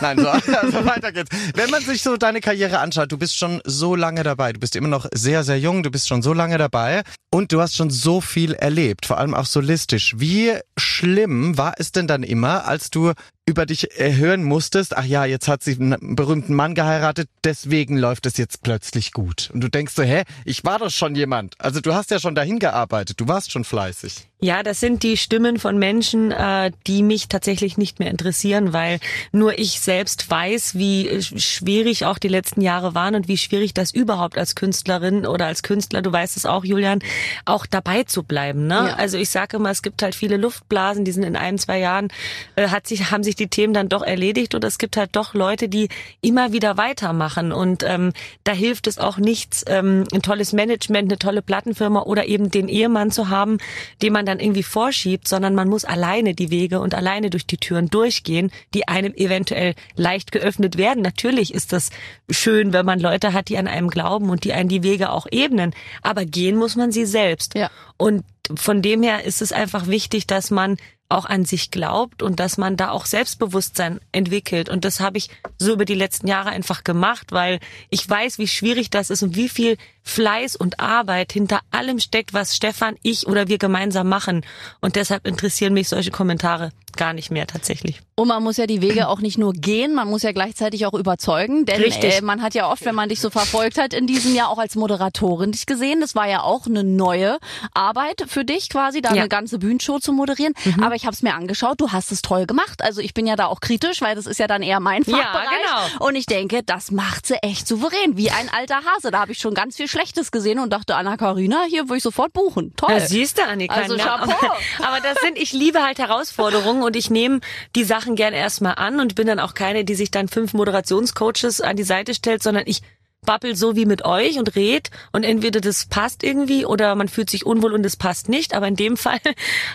Nein, 0.02 0.20
so, 0.20 0.28
also 0.28 0.86
weiter 0.86 1.12
geht's. 1.12 1.30
Wenn 1.56 1.70
man 1.70 1.82
sich 1.82 2.02
so 2.02 2.18
deine 2.18 2.42
Karriere 2.42 2.80
anschaut, 2.80 3.12
du 3.12 3.18
bist 3.18 3.38
schon 3.38 3.62
so 3.64 3.96
lange 3.96 4.24
dabei, 4.24 4.54
du 4.54 4.60
bist 4.60 4.76
immer 4.76 4.88
noch 4.88 5.07
sehr, 5.14 5.44
sehr 5.44 5.60
jung, 5.60 5.84
du 5.84 5.92
bist 5.92 6.08
schon 6.08 6.22
so 6.22 6.34
lange 6.34 6.58
dabei 6.58 7.04
und 7.32 7.52
du 7.52 7.62
hast 7.62 7.76
schon 7.76 7.90
so 7.90 8.22
viel 8.22 8.54
erlebt, 8.54 9.06
vor 9.06 9.18
allem 9.18 9.34
auch 9.34 9.46
solistisch. 9.46 10.16
Wie 10.18 10.54
schlimm 10.78 11.58
war 11.58 11.76
es 11.78 11.92
denn 11.92 12.08
dann 12.08 12.24
immer, 12.24 12.66
als 12.66 12.90
du 12.90 13.14
über 13.48 13.66
dich 13.66 13.88
hören 13.96 14.44
musstest, 14.44 14.96
ach 14.96 15.06
ja, 15.06 15.24
jetzt 15.24 15.48
hat 15.48 15.64
sie 15.64 15.78
einen 15.80 16.16
berühmten 16.16 16.54
Mann 16.54 16.76
geheiratet, 16.76 17.30
deswegen 17.46 17.98
läuft 17.98 18.26
es 18.26 18.36
jetzt 18.36 18.62
plötzlich 18.62 19.14
gut. 19.14 19.50
Und 19.54 19.62
du 19.62 19.70
denkst 19.70 19.94
so, 19.96 20.04
hä, 20.04 20.24
ich 20.44 20.66
war 20.66 20.80
doch 20.80 20.92
schon 20.92 21.16
jemand. 21.16 21.56
Also 21.58 21.80
du 21.80 21.94
hast 21.94 22.12
ja 22.12 22.20
schon 22.20 22.36
dahin 22.36 22.60
gearbeitet, 22.60 23.22
du 23.22 23.28
warst 23.30 23.52
schon 23.52 23.64
fleißig. 23.64 24.28
Ja, 24.40 24.62
das 24.62 24.80
sind 24.80 25.02
die 25.02 25.18
Stimmen 25.18 25.58
von 25.58 25.80
Menschen, 25.80 26.32
äh, 26.32 26.72
die 26.86 27.02
mich 27.02 27.28
tatsächlich 27.28 27.78
nicht 27.78 27.98
mehr 27.98 28.12
interessieren, 28.12 28.72
weil 28.72 29.00
nur 29.32 29.58
ich 29.58 29.80
selbst 29.80 30.30
weiß, 30.30 30.76
wie 30.76 31.20
schwierig 31.22 32.06
auch 32.06 32.20
die 32.20 32.28
letzten 32.28 32.62
Jahre 32.62 32.94
waren 32.94 33.16
und 33.16 33.28
wie 33.28 33.38
schwierig 33.38 33.74
das 33.74 33.92
überhaupt 33.92 34.38
als 34.38 34.54
Künstlerin 34.54 35.26
oder 35.26 35.48
als 35.48 35.64
Künstler, 35.64 36.04
du 36.04 36.12
weißt 36.12 36.38
es 36.38 36.46
auch, 36.46 36.66
Julian, 36.66 37.00
auch 37.46 37.66
dabei 37.66 38.04
zu 38.04 38.22
bleiben. 38.22 38.68
Ne? 38.68 38.76
Ja. 38.76 38.96
Also 38.96 39.18
ich 39.18 39.30
sage 39.30 39.58
immer, 39.58 39.72
es 39.72 39.82
gibt 39.82 40.04
halt 40.04 40.14
viele 40.14 40.38
Luftblasen, 40.38 41.04
die 41.04 41.14
sind 41.14 41.24
in 41.24 41.36
ein, 41.36 41.58
zwei 41.58 41.80
Jahren, 41.80 42.10
äh, 42.56 42.68
hat 42.68 42.86
sich, 42.86 43.10
haben 43.10 43.24
sich 43.24 43.37
die 43.40 43.48
Themen 43.48 43.74
dann 43.74 43.90
doch 43.90 44.02
erledigt 44.02 44.56
und 44.56 44.64
es 44.64 44.78
gibt 44.78 44.98
halt 44.98 45.16
doch 45.16 45.34
Leute, 45.34 45.70
die 45.70 45.90
immer 46.22 46.52
wieder 46.52 46.78
weitermachen 46.78 47.52
und 47.52 47.84
ähm, 47.84 48.14
da 48.44 48.52
hilft 48.52 48.88
es 48.88 48.98
auch 48.98 49.18
nichts, 49.18 49.64
ähm, 49.68 50.06
ein 50.14 50.22
tolles 50.22 50.54
Management, 50.54 51.12
eine 51.12 51.20
tolle 51.20 51.42
Plattenfirma 51.42 52.04
oder 52.04 52.28
eben 52.28 52.52
den 52.52 52.68
Ehemann 52.68 53.12
zu 53.12 53.30
haben, 53.30 53.58
den 54.02 54.14
man 54.14 54.26
dann 54.26 54.40
irgendwie 54.40 54.64
vorschiebt, 54.64 55.28
sondern 55.28 55.56
man 55.56 55.70
muss 55.70 55.86
alleine 55.86 56.34
die 56.34 56.52
Wege 56.52 56.80
und 56.80 56.96
alleine 56.96 57.30
durch 57.30 57.46
die 57.46 57.58
Türen 57.58 57.90
durchgehen, 57.90 58.52
die 58.74 58.88
einem 58.88 59.14
eventuell 59.14 59.76
leicht 59.96 60.32
geöffnet 60.32 60.78
werden. 60.78 61.02
Natürlich 61.04 61.54
ist 61.54 61.74
das 61.74 61.90
schön, 62.30 62.74
wenn 62.74 62.86
man 62.86 63.00
Leute 63.00 63.34
hat, 63.34 63.50
die 63.50 63.58
an 63.58 63.68
einem 63.68 63.90
glauben 63.90 64.30
und 64.30 64.44
die 64.44 64.54
einen 64.54 64.70
die 64.70 64.84
Wege 64.84 65.12
auch 65.12 65.28
ebnen, 65.32 65.74
aber 66.02 66.26
gehen 66.26 66.58
muss 66.58 66.76
man 66.76 66.92
sie 66.92 67.06
selbst. 67.06 67.56
Ja. 67.56 67.70
Und 67.98 68.24
von 68.56 68.82
dem 68.82 69.04
her 69.04 69.26
ist 69.26 69.42
es 69.42 69.52
einfach 69.52 69.88
wichtig, 69.88 70.28
dass 70.28 70.52
man 70.52 70.78
auch 71.10 71.26
an 71.26 71.46
sich 71.46 71.72
glaubt 71.72 72.22
und 72.22 72.40
dass 72.40 72.58
man 72.58 72.76
da 72.76 72.92
auch 72.92 73.06
Selbstbewusstsein 73.06 74.00
entwickelt. 74.12 74.68
Und 74.68 74.84
das 74.84 75.00
habe 75.00 75.18
ich 75.18 75.30
so 75.58 75.74
über 75.74 75.86
die 75.86 75.96
letzten 75.96 76.28
Jahre 76.28 76.50
einfach 76.50 76.84
gemacht, 76.84 77.32
weil 77.32 77.60
ich 77.90 78.08
weiß, 78.10 78.40
wie 78.40 78.48
schwierig 78.48 78.90
das 78.90 79.10
ist 79.10 79.24
und 79.24 79.36
wie 79.36 79.48
viel 79.48 79.78
Fleiß 80.08 80.56
und 80.56 80.80
Arbeit 80.80 81.34
hinter 81.34 81.60
allem 81.70 82.00
steckt, 82.00 82.34
was 82.34 82.56
Stefan, 82.56 82.96
ich 83.04 83.28
oder 83.28 83.48
wir 83.48 83.58
gemeinsam 83.58 84.08
machen. 84.10 84.46
Und 84.82 84.96
deshalb 84.96 85.28
interessieren 85.28 85.74
mich 85.74 85.90
solche 85.90 86.12
Kommentare 86.12 86.72
gar 86.98 87.14
nicht 87.14 87.32
mehr 87.32 87.48
tatsächlich. 87.48 88.02
Und 88.16 88.30
man 88.30 88.42
muss 88.42 88.58
ja 88.58 88.66
die 88.66 88.82
Wege 88.82 89.08
auch 89.08 89.20
nicht 89.20 89.38
nur 89.38 89.54
gehen, 89.54 89.94
man 89.94 90.10
muss 90.10 90.24
ja 90.24 90.32
gleichzeitig 90.32 90.88
auch 90.88 90.96
überzeugen. 90.96 91.66
Denn 91.66 91.84
äh, 91.84 92.22
man 92.22 92.42
hat 92.42 92.56
ja 92.56 92.70
oft, 92.70 92.84
wenn 92.84 92.96
man 92.96 93.10
dich 93.10 93.22
so 93.22 93.30
verfolgt 93.30 93.78
hat, 93.78 93.94
in 93.94 94.08
diesem 94.08 94.34
Jahr 94.34 94.50
auch 94.50 94.58
als 94.58 94.76
Moderatorin 94.76 95.52
dich 95.52 95.68
gesehen. 95.68 96.02
Das 96.02 96.16
war 96.16 96.28
ja 96.28 96.42
auch 96.42 96.66
eine 96.66 96.84
neue 96.84 97.38
Arbeit 97.76 98.24
für 98.28 98.44
dich 98.44 98.70
quasi, 98.70 99.02
da 99.02 99.10
ja. 99.10 99.22
eine 99.22 99.30
ganze 99.30 99.60
Bühnenshow 99.60 100.00
zu 100.00 100.14
moderieren. 100.14 100.54
Mhm. 100.66 100.84
Aber 100.84 100.96
ich 100.96 101.06
habe 101.06 101.14
es 101.14 101.22
mir 101.22 101.36
angeschaut, 101.36 101.80
du 101.80 101.92
hast 101.92 102.12
es 102.12 102.24
toll 102.24 102.48
gemacht. 102.48 102.82
Also 102.82 103.02
ich 103.02 103.14
bin 103.14 103.28
ja 103.28 103.36
da 103.36 103.46
auch 103.46 103.60
kritisch, 103.60 104.02
weil 104.02 104.16
das 104.16 104.26
ist 104.26 104.40
ja 104.40 104.48
dann 104.48 104.64
eher 104.64 104.80
mein 104.80 105.04
Fachbereich. 105.04 105.48
Ja, 105.64 105.88
genau. 105.88 106.06
Und 106.08 106.16
ich 106.16 106.26
denke, 106.26 106.64
das 106.64 106.90
macht 106.90 107.28
sie 107.28 107.36
echt 107.44 107.68
souverän, 107.68 108.18
wie 108.18 108.32
ein 108.32 108.50
alter 108.50 108.80
Hase. 108.84 109.12
Da 109.12 109.20
habe 109.20 109.32
ich 109.32 109.38
schon 109.38 109.54
ganz 109.54 109.76
viel 109.76 109.88
Schlechtes 109.98 110.32
gesehen 110.32 110.60
und 110.60 110.72
dachte, 110.72 110.96
Anna-Karina, 110.96 111.64
hier 111.68 111.86
würde 111.90 111.98
ich 111.98 112.04
sofort 112.04 112.32
buchen. 112.32 112.72
Toll. 112.76 112.92
Ja, 112.92 113.00
siehst 113.00 113.40
du, 113.40 113.44
Annika. 113.44 113.74
Also, 113.74 113.96
ja. 113.96 114.16
Aber, 114.16 114.34
aber 114.80 115.00
das 115.02 115.20
sind, 115.24 115.40
ich 115.40 115.54
liebe 115.54 115.84
halt 115.84 115.98
Herausforderungen 115.98 116.84
und 116.84 116.96
ich 116.96 117.10
nehme 117.10 117.40
die 117.76 117.84
Sachen 117.84 118.16
gern 118.16 118.34
erstmal 118.34 118.76
an 118.76 119.00
und 119.00 119.16
bin 119.16 119.26
dann 119.26 119.40
auch 119.40 119.56
keine, 119.56 119.86
die 119.86 119.96
sich 119.96 120.12
dann 120.12 120.28
fünf 120.28 120.54
Moderationscoaches 120.54 121.62
an 121.62 121.78
die 121.78 121.84
Seite 121.84 122.14
stellt, 122.14 122.44
sondern 122.44 122.64
ich 122.68 122.82
babbel 123.26 123.56
so 123.56 123.76
wie 123.76 123.86
mit 123.86 124.06
euch 124.06 124.40
und 124.40 124.56
red 124.56 124.90
und 125.12 125.24
entweder 125.24 125.60
das 125.60 125.86
passt 125.86 126.24
irgendwie 126.24 126.66
oder 126.66 126.96
man 126.96 127.10
fühlt 127.10 127.30
sich 127.30 127.46
unwohl 127.46 127.74
und 127.74 127.86
es 127.86 127.96
passt 127.96 128.30
nicht. 128.30 128.54
Aber 128.54 128.68
in 128.68 128.76
dem 128.76 128.98
Fall 128.98 129.20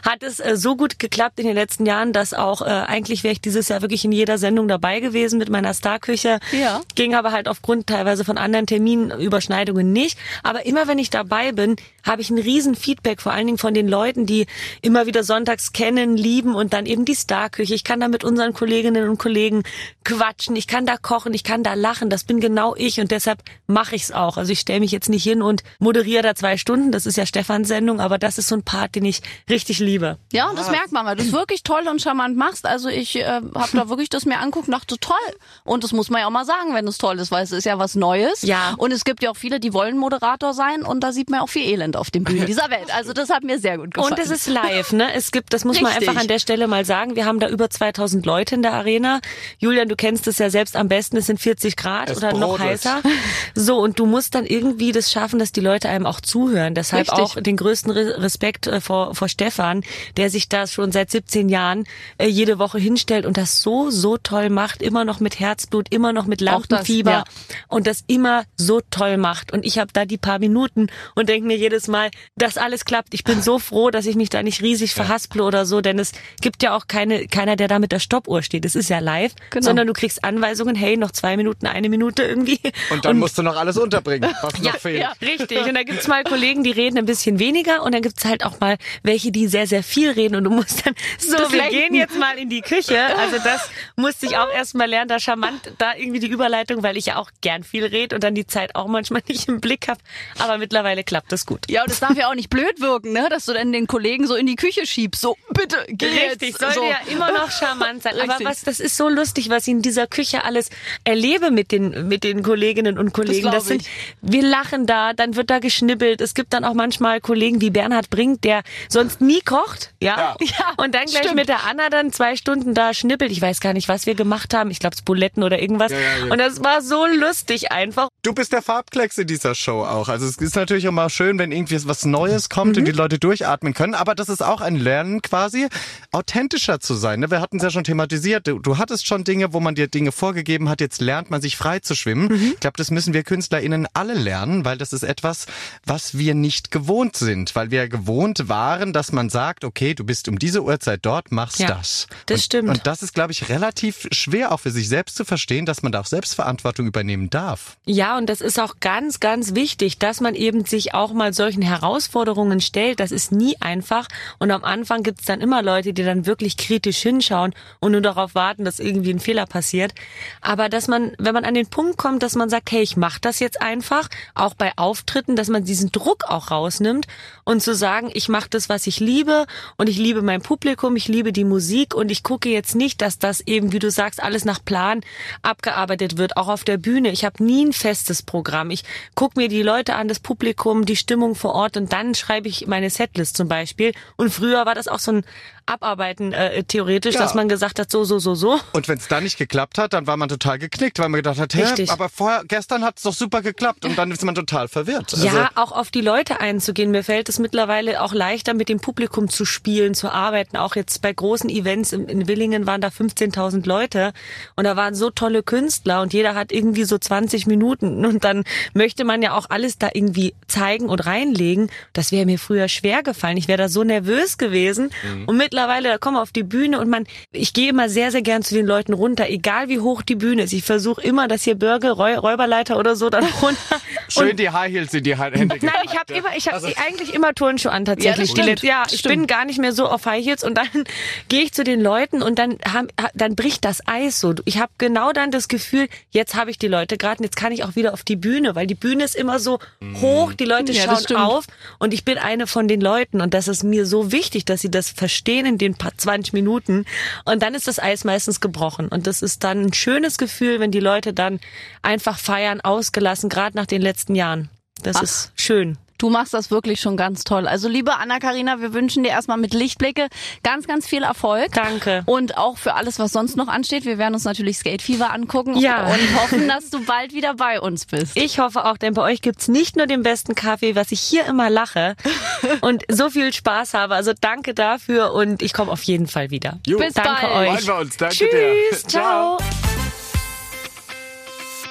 hat 0.05 0.22
es 0.22 0.40
äh, 0.40 0.57
so 0.57 0.76
gut 0.76 0.98
geklappt 0.98 1.38
in 1.38 1.46
den 1.46 1.55
letzten 1.55 1.87
Jahren, 1.87 2.12
dass 2.12 2.35
auch 2.35 2.62
äh, 2.62 2.64
eigentlich 2.64 3.22
wäre 3.24 3.33
ich 3.33 3.40
dieses 3.40 3.68
Jahr 3.68 3.83
wirklich 3.83 4.05
in 4.05 4.12
jeder 4.12 4.38
Sendung 4.38 4.68
dabei 4.68 5.00
gewesen 5.00 5.38
mit 5.38 5.50
meiner 5.50 5.74
Starküche. 5.74 6.40
Ja. 6.52 6.81
Ging 6.94 7.14
aber 7.14 7.33
halt 7.33 7.46
aufgrund 7.48 7.87
teilweise 7.87 8.24
von 8.24 8.38
anderen 8.38 8.66
Terminüberschneidungen 8.66 9.92
nicht. 9.92 10.18
Aber 10.42 10.64
immer 10.66 10.88
wenn 10.88 10.98
ich 10.98 11.11
dabei 11.11 11.52
bin, 11.52 11.76
habe 12.05 12.22
ich 12.22 12.31
ein 12.31 12.38
riesen 12.38 12.74
Feedback, 12.74 13.20
vor 13.20 13.33
allen 13.33 13.46
Dingen 13.46 13.59
von 13.59 13.74
den 13.74 13.88
Leuten, 13.88 14.26
die 14.26 14.46
immer 14.81 15.07
wieder 15.07 15.24
sonntags 15.24 15.72
kennen, 15.72 16.16
lieben 16.16 16.55
und 16.55 16.72
dann 16.72 16.87
eben 16.87 17.05
die 17.05 17.14
Starküche. 17.14 17.74
Ich 17.74 17.85
kann 17.85 18.00
da 18.00 18.09
mit 18.09 18.24
unseren 18.24 18.55
Kolleginnen 18.55 19.09
und 19.09 19.18
Kollegen 19.18 19.62
quatschen, 20.05 20.57
ich 20.57 20.66
kann 20.66 20.87
da 20.87 20.96
kochen, 20.96 21.35
ich 21.35 21.44
kann 21.44 21.62
da 21.62 21.74
lachen. 21.74 22.11
Das 22.11 22.24
bin 22.24 22.40
genau 22.40 22.74
ich 22.76 22.98
und 23.00 23.11
deshalb 23.11 23.31
mache 23.66 23.94
ich 23.94 24.04
es 24.04 24.12
auch. 24.12 24.36
Also 24.36 24.52
ich 24.52 24.60
stelle 24.60 24.80
mich 24.80 24.92
jetzt 24.92 25.08
nicht 25.08 25.22
hin 25.22 25.42
und 25.42 25.62
moderiere 25.78 26.22
da 26.22 26.34
zwei 26.34 26.56
Stunden. 26.56 26.92
Das 26.92 27.06
ist 27.06 27.16
ja 27.16 27.26
Stefans 27.26 27.68
Sendung, 27.68 28.00
aber 28.00 28.18
das 28.18 28.38
ist 28.38 28.48
so 28.48 28.56
ein 28.56 28.62
Part, 28.62 28.94
den 28.94 29.04
ich 29.04 29.22
richtig 29.48 29.78
liebe. 29.78 30.18
Ja, 30.32 30.48
und 30.48 30.58
das 30.58 30.68
ah. 30.68 30.72
merkt 30.72 30.92
man, 30.92 31.06
weil 31.06 31.16
du 31.16 31.22
es 31.22 31.32
wirklich 31.32 31.62
toll 31.62 31.86
und 31.88 32.00
charmant 32.00 32.36
machst. 32.36 32.66
Also 32.66 32.88
ich 32.88 33.16
äh, 33.16 33.24
habe 33.26 33.68
da 33.72 33.88
wirklich 33.88 34.08
das 34.08 34.26
mir 34.26 34.38
anguckt 34.38 34.68
und 34.68 34.72
dachte, 34.72 34.98
toll. 34.98 35.16
Und 35.64 35.84
das 35.84 35.92
muss 35.92 36.10
man 36.10 36.20
ja 36.20 36.26
auch 36.26 36.30
mal 36.30 36.44
sagen, 36.44 36.74
wenn 36.74 36.86
es 36.86 36.98
toll 36.98 37.18
ist, 37.18 37.30
weil 37.30 37.44
es 37.44 37.52
ist 37.52 37.64
ja 37.64 37.78
was 37.78 37.94
Neues. 37.94 38.42
Ja. 38.42 38.74
Und 38.76 38.92
es 38.92 39.04
gibt 39.04 39.22
ja 39.22 39.30
auch 39.30 39.36
viele, 39.36 39.60
die 39.60 39.72
wollen 39.72 39.96
Moderator 39.96 40.54
sein 40.54 40.82
und 40.82 41.00
da 41.00 41.12
sieht 41.12 41.30
man 41.30 41.40
auch 41.40 41.48
viel 41.48 41.66
Elend 41.66 41.96
auf 41.96 42.10
den 42.10 42.24
Bühnen 42.24 42.46
dieser 42.52 42.70
Welt. 42.70 42.94
Also 42.94 43.12
das 43.12 43.30
hat 43.30 43.44
mir 43.44 43.58
sehr 43.58 43.78
gut 43.78 43.94
gefallen. 43.94 44.12
Und 44.12 44.18
es 44.18 44.30
ist 44.30 44.48
live, 44.48 44.92
ne? 44.92 45.12
Es 45.14 45.30
gibt, 45.30 45.52
das 45.52 45.64
muss 45.64 45.76
richtig. 45.76 45.92
man 45.94 46.08
einfach 46.08 46.20
an 46.20 46.28
der 46.28 46.38
Stelle 46.38 46.66
mal 46.66 46.84
sagen. 46.84 47.16
Wir 47.16 47.24
haben 47.24 47.40
da 47.40 47.48
über 47.48 47.70
2000 47.70 48.24
Leute 48.26 48.54
in 48.54 48.62
der 48.62 48.72
Arena. 48.74 49.20
Julian, 49.58 49.88
du 49.88 49.96
kennst 49.96 50.26
es 50.26 50.38
ja 50.38 50.50
selbst 50.50 50.76
am 50.76 50.88
besten. 50.88 51.16
Es 51.16 51.26
sind 51.26 51.40
40 51.40 51.76
Grad 51.76 52.10
es 52.10 52.18
oder 52.18 52.32
noch 52.32 52.58
heißer. 52.58 53.00
So, 53.54 53.78
und 53.78 53.98
du 53.98 54.06
musst 54.06 54.35
dann 54.35 54.46
irgendwie 54.46 54.92
das 54.92 55.11
schaffen, 55.11 55.38
dass 55.38 55.52
die 55.52 55.61
Leute 55.61 55.88
einem 55.88 56.06
auch 56.06 56.20
zuhören. 56.20 56.74
Deshalb 56.74 57.11
Richtig. 57.11 57.18
auch 57.18 57.40
den 57.40 57.56
größten 57.56 57.90
Respekt 57.90 58.66
äh, 58.66 58.80
vor, 58.80 59.14
vor 59.14 59.28
Stefan, 59.28 59.82
der 60.16 60.30
sich 60.30 60.48
da 60.48 60.66
schon 60.66 60.92
seit 60.92 61.11
17 61.11 61.48
Jahren 61.48 61.85
äh, 62.18 62.26
jede 62.26 62.58
Woche 62.58 62.78
hinstellt 62.78 63.26
und 63.26 63.37
das 63.37 63.62
so, 63.62 63.90
so 63.90 64.16
toll 64.16 64.50
macht. 64.50 64.82
Immer 64.82 65.04
noch 65.04 65.20
mit 65.20 65.40
Herzblut, 65.40 65.87
immer 65.90 66.12
noch 66.12 66.26
mit 66.26 66.40
Lampenfieber. 66.40 67.24
Das, 67.26 67.35
ja. 67.50 67.56
Und 67.68 67.87
das 67.87 68.04
immer 68.06 68.44
so 68.56 68.80
toll 68.90 69.16
macht. 69.16 69.52
Und 69.52 69.64
ich 69.64 69.78
habe 69.78 69.92
da 69.92 70.04
die 70.04 70.18
paar 70.18 70.38
Minuten 70.38 70.88
und 71.14 71.28
denke 71.28 71.46
mir 71.46 71.56
jedes 71.56 71.88
Mal, 71.88 72.11
dass 72.37 72.56
alles 72.56 72.85
klappt. 72.85 73.14
Ich 73.14 73.24
bin 73.24 73.42
so 73.42 73.58
froh, 73.58 73.90
dass 73.90 74.06
ich 74.06 74.16
mich 74.16 74.30
da 74.30 74.42
nicht 74.42 74.62
riesig 74.62 74.94
verhasple 74.94 75.42
oder 75.42 75.66
so, 75.66 75.80
denn 75.80 75.98
es 75.98 76.12
gibt 76.40 76.62
ja 76.62 76.76
auch 76.76 76.87
keine, 76.87 77.26
keiner, 77.26 77.56
der 77.56 77.68
da 77.68 77.78
mit 77.78 77.92
der 77.92 77.98
Stoppuhr 77.98 78.42
steht. 78.42 78.64
Es 78.64 78.74
ist 78.74 78.90
ja 78.90 78.98
live, 78.98 79.35
genau. 79.50 79.64
sondern 79.64 79.87
du 79.87 79.92
kriegst 79.92 80.24
Anweisungen, 80.24 80.74
hey, 80.74 80.96
noch 80.96 81.11
zwei 81.11 81.37
Minuten, 81.37 81.66
eine 81.66 81.88
Minute 81.88 82.22
irgendwie. 82.22 82.61
Und 82.90 83.04
dann 83.04 83.12
und 83.12 83.12
musst 83.18 83.38
du 83.38 83.42
noch 83.42 83.57
alles 83.57 83.77
unterbringen, 83.77 84.35
was 84.42 84.55
ja, 84.61 84.72
noch 84.72 84.79
fehlt. 84.79 85.01
Ja, 85.01 85.12
richtig. 85.20 85.59
Und 85.62 85.75
da 85.75 85.83
gibt's 85.83 86.09
mal 86.09 86.25
Kollegen, 86.25 86.62
die 86.62 86.70
reden 86.70 86.98
ein 86.98 87.07
bisschen 87.07 87.38
weniger 87.38 87.83
und 87.83 87.94
dann 87.94 88.03
gibt's 88.03 88.25
halt 88.25 88.44
auch 88.44 88.61
mal 88.61 88.77
welche, 89.03 89.33
die 89.33 89.46
sehr, 89.46 89.66
sehr 89.66 89.83
viel 89.83 90.11
reden 90.11 90.37
und 90.37 90.44
du 90.44 90.51
musst 90.51 90.87
dann, 90.87 90.94
so, 91.18 91.37
das 91.37 91.53
wir 91.53 91.59
lenken. 91.59 91.77
gehen 91.77 91.94
jetzt 91.94 92.18
mal 92.18 92.38
in 92.38 92.48
die 92.48 92.61
Küche. 92.61 92.98
Also 93.16 93.38
das 93.42 93.70
musste 93.96 94.27
ich 94.27 94.37
auch 94.37 94.51
erst 94.55 94.75
mal 94.75 94.88
lernen, 94.88 95.09
da 95.09 95.18
charmant, 95.18 95.72
da 95.79 95.94
irgendwie 95.96 96.20
die 96.20 96.29
Überleitung, 96.29 96.83
weil 96.83 96.96
ich 96.96 97.07
ja 97.07 97.16
auch 97.16 97.31
gern 97.40 97.64
viel 97.64 97.85
rede 97.85 98.14
und 98.16 98.25
dann 98.25 98.35
die 98.35 98.46
Zeit 98.46 98.75
auch 98.75 98.87
manchmal 98.87 99.22
nicht 99.29 99.48
im 99.48 99.61
Blick 99.61 99.88
habe. 99.88 100.01
Aber 100.38 100.59
mittlerweile 100.59 101.05
klappt 101.05 101.33
das 101.33 101.46
gut. 101.46 101.61
Ja, 101.68 101.83
und 101.83 101.90
das 101.90 102.01
darf 102.01 102.16
ja 102.16 102.29
auch 102.29 102.35
nicht 102.35 102.51
blöd 102.51 102.81
wirken, 102.81 103.12
ne? 103.12 103.29
dass 103.31 103.46
du 103.46 103.53
dann 103.53 103.72
den 103.72 103.87
Kollegen 103.87 104.27
so 104.27 104.35
in 104.35 104.46
die 104.46 104.57
Küche 104.57 104.87
schiebst. 104.87 105.20
So, 105.20 105.37
bitte, 105.55 105.77
geh 105.88 106.07
Richtig, 106.07 106.51
jetzt. 106.51 106.61
sollte 106.61 106.75
so. 106.75 106.85
ja 106.85 106.98
immer 107.11 107.33
noch 107.33 107.51
charmant 107.51 108.03
sein. 108.03 108.14
Richtig. 108.14 108.31
Aber 108.31 108.44
was, 108.44 108.62
das 108.62 108.81
ist 108.81 108.96
so 108.96 109.09
lustig, 109.09 109.51
was 109.51 109.66
ich 109.66 109.72
in 109.72 109.83
dieser 109.83 110.07
Küche 110.07 110.44
alles 110.44 110.70
erlebe 111.05 111.51
mit 111.51 111.72
den, 111.72 112.09
mit 112.09 112.25
den 112.25 112.42
Kolleginnen 112.42 112.98
und 113.02 113.12
Kollegen. 113.12 113.44
Das, 113.44 113.54
das 113.54 113.66
sind, 113.66 113.84
wir 114.20 114.42
lachen 114.42 114.86
da, 114.86 115.12
dann 115.12 115.36
wird 115.36 115.50
da 115.50 115.58
geschnippelt. 115.58 116.20
Es 116.20 116.34
gibt 116.34 116.52
dann 116.52 116.64
auch 116.64 116.74
manchmal 116.74 117.20
Kollegen 117.20 117.60
wie 117.60 117.70
Bernhard 117.70 118.10
Brink, 118.10 118.42
der 118.42 118.62
sonst 118.88 119.20
nie 119.20 119.40
kocht, 119.40 119.92
ja, 120.00 120.36
ja 120.40 120.72
und 120.76 120.94
dann 120.94 121.06
gleich 121.06 121.22
stimmt. 121.22 121.36
mit 121.36 121.48
der 121.48 121.66
Anna 121.66 121.90
dann 121.90 122.12
zwei 122.12 122.36
Stunden 122.36 122.74
da 122.74 122.94
schnippelt. 122.94 123.30
Ich 123.30 123.42
weiß 123.42 123.60
gar 123.60 123.72
nicht, 123.72 123.88
was 123.88 124.06
wir 124.06 124.14
gemacht 124.14 124.54
haben. 124.54 124.70
Ich 124.70 124.78
glaube, 124.78 124.92
Buletten 125.04 125.42
oder 125.42 125.60
irgendwas. 125.60 125.92
Ja, 125.92 125.98
ja, 125.98 126.26
ja. 126.26 126.32
Und 126.32 126.38
das 126.38 126.62
war 126.62 126.82
so 126.82 127.06
lustig 127.06 127.72
einfach. 127.72 128.08
Du 128.22 128.32
bist 128.32 128.52
der 128.52 128.62
Farbklecks 128.62 129.18
in 129.18 129.26
dieser 129.26 129.54
Show 129.54 129.84
auch. 129.84 130.08
Also 130.08 130.26
es 130.26 130.36
ist 130.36 130.54
natürlich 130.54 130.84
immer 130.84 131.10
schön, 131.10 131.38
wenn 131.38 131.52
irgendwie 131.52 131.78
was 131.86 132.04
Neues 132.04 132.48
kommt 132.48 132.72
mhm. 132.72 132.78
und 132.80 132.84
die 132.86 132.92
Leute 132.92 133.18
durchatmen 133.18 133.74
können. 133.74 133.94
Aber 133.94 134.14
das 134.14 134.28
ist 134.28 134.42
auch 134.42 134.60
ein 134.60 134.76
Lernen 134.76 135.22
quasi, 135.22 135.68
authentischer 136.12 136.80
zu 136.80 136.94
sein. 136.94 137.20
Ne? 137.20 137.30
Wir 137.30 137.40
hatten 137.40 137.56
es 137.56 137.62
ja 137.62 137.70
schon 137.70 137.84
thematisiert. 137.84 138.46
Du, 138.46 138.58
du, 138.58 138.78
hattest 138.78 139.06
schon 139.06 139.24
Dinge, 139.24 139.52
wo 139.52 139.60
man 139.60 139.74
dir 139.74 139.88
Dinge 139.88 140.12
vorgegeben 140.12 140.68
hat. 140.68 140.80
Jetzt 140.80 141.00
lernt 141.00 141.30
man 141.30 141.40
sich 141.40 141.56
frei 141.56 141.80
zu 141.80 141.94
schwimmen. 141.94 142.28
Mhm. 142.28 142.52
Ich 142.54 142.60
glaube, 142.60 142.76
das 142.76 142.90
müssen 142.92 143.14
wir 143.14 143.22
KünstlerInnen 143.22 143.88
alle 143.94 144.14
lernen, 144.14 144.64
weil 144.64 144.78
das 144.78 144.92
ist 144.92 145.02
etwas, 145.02 145.46
was 145.85 146.16
wir 146.16 146.35
nicht 146.35 146.70
gewohnt 146.70 147.16
sind. 147.16 147.55
Weil 147.55 147.70
wir 147.70 147.88
gewohnt 147.88 148.48
waren, 148.48 148.92
dass 148.92 149.12
man 149.12 149.31
sagt, 149.31 149.64
okay, 149.64 149.94
du 149.94 150.05
bist 150.05 150.28
um 150.28 150.38
diese 150.38 150.62
Uhrzeit 150.62 151.00
dort, 151.02 151.33
machst 151.33 151.61
ja, 151.61 151.68
das. 151.68 152.07
Das 152.26 152.37
und, 152.37 152.44
stimmt. 152.44 152.68
Und 152.68 152.87
das 152.87 153.02
ist, 153.02 153.14
glaube 153.14 153.33
ich, 153.33 153.48
relativ 153.48 154.09
schwer 154.12 154.52
auch 154.52 154.61
für 154.61 154.70
sich 154.70 154.88
selbst 154.88 155.16
zu 155.16 155.24
verstehen, 155.24 155.66
dass 155.66 155.83
man 155.83 155.92
da 155.92 156.00
auch 156.00 156.07
Selbstverantwortung 156.07 156.87
übernehmen 156.87 157.31
darf. 157.31 157.76
Ja, 157.87 158.16
und 158.18 158.28
das 158.28 158.40
ist 158.40 158.61
auch 158.61 158.76
ganz, 158.81 159.20
ganz 159.20 159.55
wichtig, 159.55 159.98
dass 159.98 160.20
man 160.20 160.35
eben 160.35 160.64
sich 160.64 160.94
auch 160.94 161.12
mal 161.12 161.33
solchen 161.33 161.62
Herausforderungen 161.62 162.61
stellt. 162.61 163.00
Das 163.00 163.12
ist 163.12 163.33
nie 163.33 163.57
einfach. 163.61 164.09
Und 164.38 164.50
am 164.50 164.64
Anfang 164.64 165.02
gibt 165.02 165.20
es 165.20 165.26
dann 165.26 165.40
immer 165.40 165.62
Leute, 165.62 165.92
die 165.92 166.05
dann 166.05 166.26
wirklich 166.26 166.57
kritisch 166.57 166.98
hinschauen 166.98 167.55
und 167.81 167.92
nur 167.92 168.00
darauf 168.00 168.35
warten, 168.35 168.64
dass 168.64 168.78
irgendwie 168.78 169.12
ein 169.12 169.20
Fehler 169.20 169.46
passiert. 169.46 169.94
Aber 170.40 170.68
dass 170.68 170.88
man, 170.88 171.12
wenn 171.18 171.35
man 171.35 171.44
an 171.44 171.55
den 171.55 171.66
Punkt 171.66 171.96
kommt, 171.96 172.22
dass 172.22 172.35
man 172.35 172.50
sagt, 172.50 172.70
hey, 172.70 172.81
ich 172.82 172.96
mache 172.96 173.20
das 173.20 173.38
jetzt 173.38 173.62
einfach, 173.62 174.08
auch 174.34 174.54
bei 174.54 174.72
Auftritten, 174.76 175.36
dass 175.36 175.48
man 175.48 175.64
diesen 175.64 175.92
Druck 175.92 176.24
auch 176.24 176.50
rausnimmt 176.50 177.06
und 177.44 177.62
zu 177.62 177.74
sagen, 177.74 178.10
ich 178.12 178.28
mache 178.28 178.48
das, 178.50 178.68
was 178.68 178.86
ich 178.86 179.00
liebe 179.00 179.46
und 179.76 179.88
ich 179.88 179.98
liebe 179.98 180.22
mein 180.22 180.42
Publikum, 180.42 180.96
ich 180.96 181.08
liebe 181.08 181.32
die 181.32 181.44
Musik 181.44 181.94
und 181.94 182.10
ich 182.10 182.22
gucke 182.22 182.48
jetzt 182.48 182.74
nicht, 182.74 183.00
dass 183.00 183.18
das 183.18 183.40
eben, 183.40 183.72
wie 183.72 183.78
du 183.78 183.90
sagst, 183.90 184.22
alles 184.22 184.44
nach 184.44 184.64
Plan 184.64 185.00
abgearbeitet 185.42 186.16
wird, 186.16 186.36
auch 186.36 186.48
auf 186.48 186.64
der 186.64 186.76
Bühne. 186.76 187.10
Ich 187.10 187.24
habe 187.24 187.42
nie 187.42 187.64
ein 187.64 187.72
festes 187.72 188.22
Programm. 188.22 188.70
Ich 188.70 188.84
gucke 189.14 189.38
mir 189.38 189.48
die 189.48 189.62
Leute 189.62 189.94
an, 189.94 190.08
das 190.08 190.20
Publikum, 190.20 190.84
die 190.84 190.96
Stimmung 190.96 191.34
vor 191.34 191.54
Ort 191.54 191.76
und 191.76 191.92
dann 191.92 192.14
schreibe 192.14 192.48
ich 192.48 192.66
meine 192.66 192.90
Setlist 192.90 193.36
zum 193.36 193.48
Beispiel. 193.48 193.92
Und 194.16 194.30
früher 194.30 194.66
war 194.66 194.74
das 194.74 194.88
auch 194.88 194.98
so 194.98 195.12
ein 195.12 195.24
Abarbeiten 195.66 196.33
äh, 196.33 196.64
theoretisch, 196.64 197.14
ja. 197.14 197.20
dass 197.20 197.35
man 197.35 197.48
gesagt 197.48 197.79
hat, 197.79 197.90
so, 197.90 198.05
so, 198.05 198.18
so, 198.18 198.35
so. 198.35 198.59
Und 198.72 198.88
wenn 198.88 198.98
es 198.98 199.09
dann 199.09 199.22
nicht 199.22 199.38
geklappt 199.38 199.79
hat, 199.79 199.92
dann 199.92 200.07
war 200.07 200.16
man 200.16 200.29
total 200.29 200.59
geknickt, 200.59 200.98
weil 200.98 201.09
man 201.09 201.18
gedacht 201.18 201.38
hat, 201.38 201.55
hä, 201.55 201.87
aber 201.88 202.09
vorher, 202.09 202.42
gestern 202.46 202.85
hat 202.85 202.98
es 202.98 203.03
doch 203.05 203.12
super 203.12 203.42
geklappt 203.42 203.85
und 203.85 203.96
dann 203.96 204.11
ist 204.11 204.25
man 204.25 204.35
total 204.35 204.68
verwirrt. 204.68 205.14
Also 205.14 205.27
ja, 205.27 205.51
auch 205.55 205.72
auf 205.72 205.90
die 205.90 206.01
Leute 206.01 206.40
einzugehen. 206.40 206.90
Mir 206.90 207.05
fällt 207.05 207.29
es 207.29 207.38
mittlerweile 207.38 208.03
auch 208.03 208.12
leichter, 208.12 208.55
mit 208.55 208.68
dem 208.68 208.81
Publikum 208.81 209.29
zu 209.29 209.44
spielen, 209.44 209.94
zu 209.94 210.11
arbeiten. 210.11 210.57
Auch 210.57 210.77
jetzt 210.77 211.03
bei 211.03 211.12
großen 211.12 211.48
Events 211.48 211.92
in, 211.92 212.07
in 212.09 212.29
Willingen 212.29 212.66
waren 212.66 212.81
da 212.81 212.88
15.000 212.88 213.66
Leute 213.66 214.12
und 214.57 214.64
da 214.64 214.77
waren 214.77 214.94
so 214.94 215.11
tolle 215.11 215.42
Künstler 215.42 216.03
und 216.03 216.12
jeder 216.12 216.35
hat 216.35 216.53
irgendwie 216.53 216.85
so 216.85 216.98
20 216.98 217.46
Minuten 217.46 218.05
und 218.05 218.25
dann 218.25 218.44
möchte 218.75 219.05
man 219.05 219.22
ja 219.22 219.35
auch 219.35 219.46
alles 219.48 219.79
da 219.79 219.90
irgendwie 219.92 220.35
zeigen 220.48 220.88
und 220.88 221.07
reinlegen. 221.07 221.70
Das 221.92 222.12
wäre 222.12 222.27
mir 222.27 222.38
früher 222.38 222.68
schwer 222.68 223.03
gefallen. 223.03 223.37
Ich 223.37 223.48
wäre 223.48 223.59
da 223.59 223.68
so 223.68 223.85
nervös 223.85 224.38
gewesen 224.38 224.90
mhm. 225.03 225.25
und 225.27 225.37
mit 225.37 225.51
mittlerweile, 225.52 225.88
da 225.90 225.98
kommen 225.98 226.16
wir 226.16 226.22
auf 226.22 226.32
die 226.32 226.42
Bühne 226.42 226.80
und 226.80 226.88
man, 226.88 227.04
ich 227.30 227.52
gehe 227.52 227.68
immer 227.68 227.88
sehr, 227.90 228.10
sehr 228.10 228.22
gern 228.22 228.42
zu 228.42 228.54
den 228.54 228.66
Leuten 228.66 228.94
runter, 228.94 229.28
egal 229.28 229.68
wie 229.68 229.80
hoch 229.80 230.00
die 230.00 230.14
Bühne 230.14 230.44
ist. 230.44 230.52
Ich 230.54 230.64
versuche 230.64 231.02
immer, 231.02 231.28
dass 231.28 231.42
hier 231.42 231.56
Bürger, 231.56 231.92
Räuberleiter 231.92 232.78
oder 232.78 232.96
so 232.96 233.10
dann 233.10 233.24
runter. 233.42 233.60
Schön 234.08 234.36
die 234.36 234.48
High 234.48 234.72
Heels 234.72 234.94
in 234.94 235.04
die 235.04 235.16
Hände. 235.18 235.44
Nein, 235.44 235.60
ich 235.84 235.98
habe 235.98 236.14
immer, 236.14 236.36
ich 236.36 236.46
habe 236.46 236.56
also, 236.56 236.68
eigentlich 236.86 237.12
immer 237.12 237.34
Turnschuhe 237.34 237.70
an 237.70 237.84
tatsächlich. 237.84 238.30
Ja, 238.34 238.42
stimmt, 238.42 238.62
ja 238.62 238.82
ich 238.86 239.00
stimmt. 239.00 239.14
bin 239.14 239.26
gar 239.26 239.44
nicht 239.44 239.58
mehr 239.58 239.72
so 239.72 239.86
auf 239.86 240.06
High 240.06 240.24
Heels 240.24 240.42
und 240.42 240.56
dann 240.56 240.68
gehe 241.28 241.42
ich 241.42 241.52
zu 241.52 241.64
den 241.64 241.82
Leuten 241.82 242.22
und 242.22 242.38
dann 242.38 242.56
haben, 242.70 242.88
dann 243.14 243.36
bricht 243.36 243.64
das 243.66 243.86
Eis 243.86 244.20
so. 244.20 244.34
Ich 244.46 244.58
habe 244.58 244.72
genau 244.78 245.12
dann 245.12 245.30
das 245.30 245.48
Gefühl, 245.48 245.88
jetzt 246.10 246.34
habe 246.34 246.50
ich 246.50 246.58
die 246.58 246.68
Leute 246.68 246.96
gerade 246.96 247.18
und 247.18 247.24
jetzt 247.24 247.36
kann 247.36 247.52
ich 247.52 247.64
auch 247.64 247.76
wieder 247.76 247.92
auf 247.92 248.04
die 248.04 248.16
Bühne, 248.16 248.54
weil 248.54 248.66
die 248.66 248.74
Bühne 248.74 249.04
ist 249.04 249.14
immer 249.14 249.38
so 249.38 249.58
mhm. 249.80 250.00
hoch, 250.00 250.32
die 250.32 250.46
Leute 250.46 250.72
ja, 250.72 250.84
schauen 250.84 251.16
auf 251.16 251.44
und 251.78 251.92
ich 251.92 252.06
bin 252.06 252.16
eine 252.16 252.46
von 252.46 252.68
den 252.68 252.80
Leuten 252.80 253.20
und 253.20 253.34
das 253.34 253.48
ist 253.48 253.62
mir 253.64 253.84
so 253.84 254.12
wichtig, 254.12 254.46
dass 254.46 254.60
sie 254.60 254.70
das 254.70 254.88
verstehen 254.88 255.41
stehen 255.42 255.46
in 255.46 255.59
den 255.59 255.74
paar 255.74 255.96
20 255.96 256.33
Minuten 256.33 256.85
und 257.24 257.42
dann 257.42 257.55
ist 257.55 257.68
das 257.68 257.78
Eis 257.78 258.05
meistens 258.05 258.40
gebrochen 258.40 258.88
und 258.88 259.07
das 259.07 259.22
ist 259.22 259.44
dann 259.44 259.62
ein 259.62 259.72
schönes 259.72 260.18
Gefühl, 260.18 260.61
wenn 260.61 260.70
die 260.70 260.81
Leute 260.81 261.12
dann 261.12 261.40
einfach 261.83 262.18
feiern, 262.18 262.61
ausgelassen, 262.61 263.28
gerade 263.28 263.57
nach 263.57 263.66
den 263.66 263.83
letzten 263.83 264.14
Jahren. 264.14 264.48
Das 264.83 264.96
Ach. 264.96 265.02
ist 265.02 265.33
schön. 265.37 265.78
Du 266.02 266.10
machst 266.10 266.34
das 266.34 266.50
wirklich 266.50 266.80
schon 266.80 266.96
ganz 266.96 267.22
toll. 267.22 267.46
Also 267.46 267.68
liebe 267.68 267.94
Anna-Karina, 267.94 268.60
wir 268.60 268.74
wünschen 268.74 269.04
dir 269.04 269.10
erstmal 269.10 269.36
mit 269.36 269.54
Lichtblicke 269.54 270.08
ganz, 270.42 270.66
ganz 270.66 270.84
viel 270.84 271.04
Erfolg. 271.04 271.52
Danke. 271.52 272.02
Und 272.06 272.36
auch 272.36 272.58
für 272.58 272.74
alles, 272.74 272.98
was 272.98 273.12
sonst 273.12 273.36
noch 273.36 273.46
ansteht. 273.46 273.84
Wir 273.84 273.98
werden 273.98 274.14
uns 274.14 274.24
natürlich 274.24 274.58
Skate 274.58 274.82
Fever 274.82 275.12
angucken 275.12 275.56
ja. 275.56 275.86
und 275.86 276.20
hoffen, 276.20 276.48
dass 276.48 276.70
du 276.70 276.84
bald 276.84 277.14
wieder 277.14 277.34
bei 277.34 277.60
uns 277.60 277.86
bist. 277.86 278.16
Ich 278.16 278.40
hoffe 278.40 278.64
auch, 278.64 278.78
denn 278.78 278.94
bei 278.94 279.02
euch 279.02 279.22
gibt's 279.22 279.46
nicht 279.46 279.76
nur 279.76 279.86
den 279.86 280.02
besten 280.02 280.34
Kaffee, 280.34 280.74
was 280.74 280.90
ich 280.90 281.00
hier 281.00 281.24
immer 281.26 281.50
lache 281.50 281.94
und 282.62 282.82
so 282.88 283.08
viel 283.08 283.32
Spaß 283.32 283.74
habe. 283.74 283.94
Also 283.94 284.12
danke 284.20 284.54
dafür 284.54 285.12
und 285.12 285.40
ich 285.40 285.52
komme 285.52 285.70
auf 285.70 285.84
jeden 285.84 286.08
Fall 286.08 286.32
wieder. 286.32 286.58
Jo. 286.66 286.78
Bis 286.78 286.94
danke 286.94 287.28
bald. 287.28 287.58
euch. 287.58 287.64
Wir 287.68 287.76
uns. 287.76 287.96
Danke 287.96 288.16
Tschüss. 288.16 288.82
Dir. 288.82 288.88
Ciao. 288.88 289.38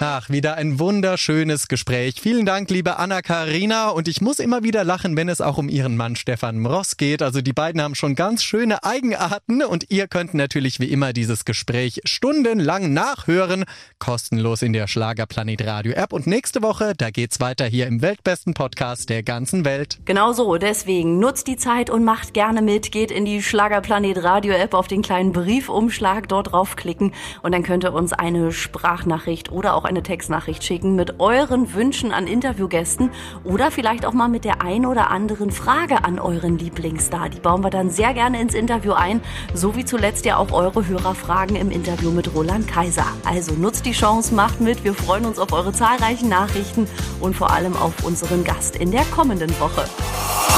Ach, 0.03 0.31
wieder 0.31 0.55
ein 0.55 0.79
wunderschönes 0.79 1.67
Gespräch. 1.67 2.15
Vielen 2.19 2.43
Dank, 2.43 2.71
liebe 2.71 2.97
Anna-Karina. 2.97 3.89
Und 3.89 4.07
ich 4.07 4.19
muss 4.19 4.39
immer 4.39 4.63
wieder 4.63 4.83
lachen, 4.83 5.15
wenn 5.15 5.29
es 5.29 5.41
auch 5.41 5.59
um 5.59 5.69
ihren 5.69 5.95
Mann 5.95 6.15
Stefan 6.15 6.57
Mross 6.57 6.97
geht. 6.97 7.21
Also 7.21 7.41
die 7.41 7.53
beiden 7.53 7.79
haben 7.79 7.93
schon 7.93 8.15
ganz 8.15 8.41
schöne 8.41 8.83
Eigenarten 8.83 9.61
und 9.61 9.91
ihr 9.91 10.07
könnt 10.07 10.33
natürlich 10.33 10.79
wie 10.79 10.87
immer 10.91 11.13
dieses 11.13 11.45
Gespräch 11.45 12.01
stundenlang 12.03 12.93
nachhören. 12.93 13.63
Kostenlos 13.99 14.63
in 14.63 14.73
der 14.73 14.87
Schlagerplanet 14.87 15.63
Radio 15.67 15.91
App. 15.91 16.13
Und 16.13 16.25
nächste 16.25 16.63
Woche, 16.63 16.93
da 16.97 17.11
geht's 17.11 17.39
weiter 17.39 17.65
hier 17.65 17.85
im 17.85 18.01
weltbesten 18.01 18.55
Podcast 18.55 19.07
der 19.11 19.21
ganzen 19.21 19.65
Welt. 19.65 19.99
Genau 20.05 20.33
so. 20.33 20.57
Deswegen 20.57 21.19
nutzt 21.19 21.45
die 21.45 21.57
Zeit 21.57 21.91
und 21.91 22.03
macht 22.03 22.33
gerne 22.33 22.63
mit. 22.63 22.91
Geht 22.91 23.11
in 23.11 23.25
die 23.25 23.43
Schlagerplanet 23.43 24.23
Radio 24.23 24.55
App 24.55 24.73
auf 24.73 24.87
den 24.87 25.03
kleinen 25.03 25.31
Briefumschlag 25.31 26.27
dort 26.27 26.53
draufklicken 26.53 27.13
und 27.43 27.51
dann 27.51 27.61
könnt 27.61 27.83
ihr 27.83 27.93
uns 27.93 28.13
eine 28.13 28.51
Sprachnachricht 28.51 29.51
oder 29.51 29.75
auch 29.75 29.90
eine 29.91 30.03
Textnachricht 30.03 30.63
schicken 30.63 30.95
mit 30.95 31.19
euren 31.19 31.73
Wünschen 31.73 32.11
an 32.13 32.25
Interviewgästen 32.25 33.11
oder 33.43 33.71
vielleicht 33.71 34.05
auch 34.05 34.13
mal 34.13 34.29
mit 34.29 34.45
der 34.45 34.61
ein 34.61 34.85
oder 34.85 35.11
anderen 35.11 35.51
Frage 35.51 36.03
an 36.05 36.17
euren 36.17 36.57
Lieblingsstar. 36.57 37.29
Die 37.29 37.39
bauen 37.39 37.61
wir 37.61 37.69
dann 37.69 37.89
sehr 37.89 38.13
gerne 38.13 38.41
ins 38.41 38.53
Interview 38.53 38.93
ein, 38.93 39.21
so 39.53 39.75
wie 39.75 39.83
zuletzt 39.83 40.25
ja 40.25 40.37
auch 40.37 40.51
eure 40.53 40.87
Hörerfragen 40.87 41.57
im 41.57 41.71
Interview 41.71 42.11
mit 42.11 42.33
Roland 42.33 42.67
Kaiser. 42.67 43.05
Also 43.25 43.53
nutzt 43.53 43.85
die 43.85 43.91
Chance, 43.91 44.33
macht 44.33 44.61
mit. 44.61 44.83
Wir 44.83 44.93
freuen 44.93 45.25
uns 45.25 45.37
auf 45.37 45.51
eure 45.51 45.73
zahlreichen 45.73 46.29
Nachrichten 46.29 46.87
und 47.19 47.35
vor 47.35 47.51
allem 47.51 47.75
auf 47.75 48.05
unseren 48.05 48.43
Gast 48.45 48.77
in 48.77 48.91
der 48.91 49.03
kommenden 49.05 49.51
Woche. 49.59 49.83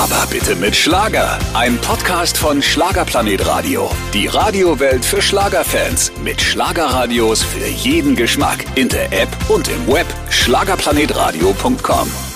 Aber 0.04 0.26
bitte 0.30 0.56
mit 0.56 0.76
Schlager. 0.76 1.40
Ein 1.54 1.78
Podcast 1.78 2.38
von 2.38 2.62
Schlagerplanet 2.62 3.46
Radio. 3.48 3.90
Die 4.14 4.28
Radiowelt 4.28 5.06
für 5.06 5.22
Schlagerfans. 5.22 6.12
Mit 6.24 6.42
Schlagerradios 6.42 7.42
für 7.42 7.66
jeden 7.66 8.16
Geschmack. 8.16 8.66
In 8.76 8.90
der 8.90 9.12
App 9.24 9.50
und 9.50 9.70
im 9.70 9.88
Web. 9.88 10.08
Schlagerplanetradio.com. 10.30 12.33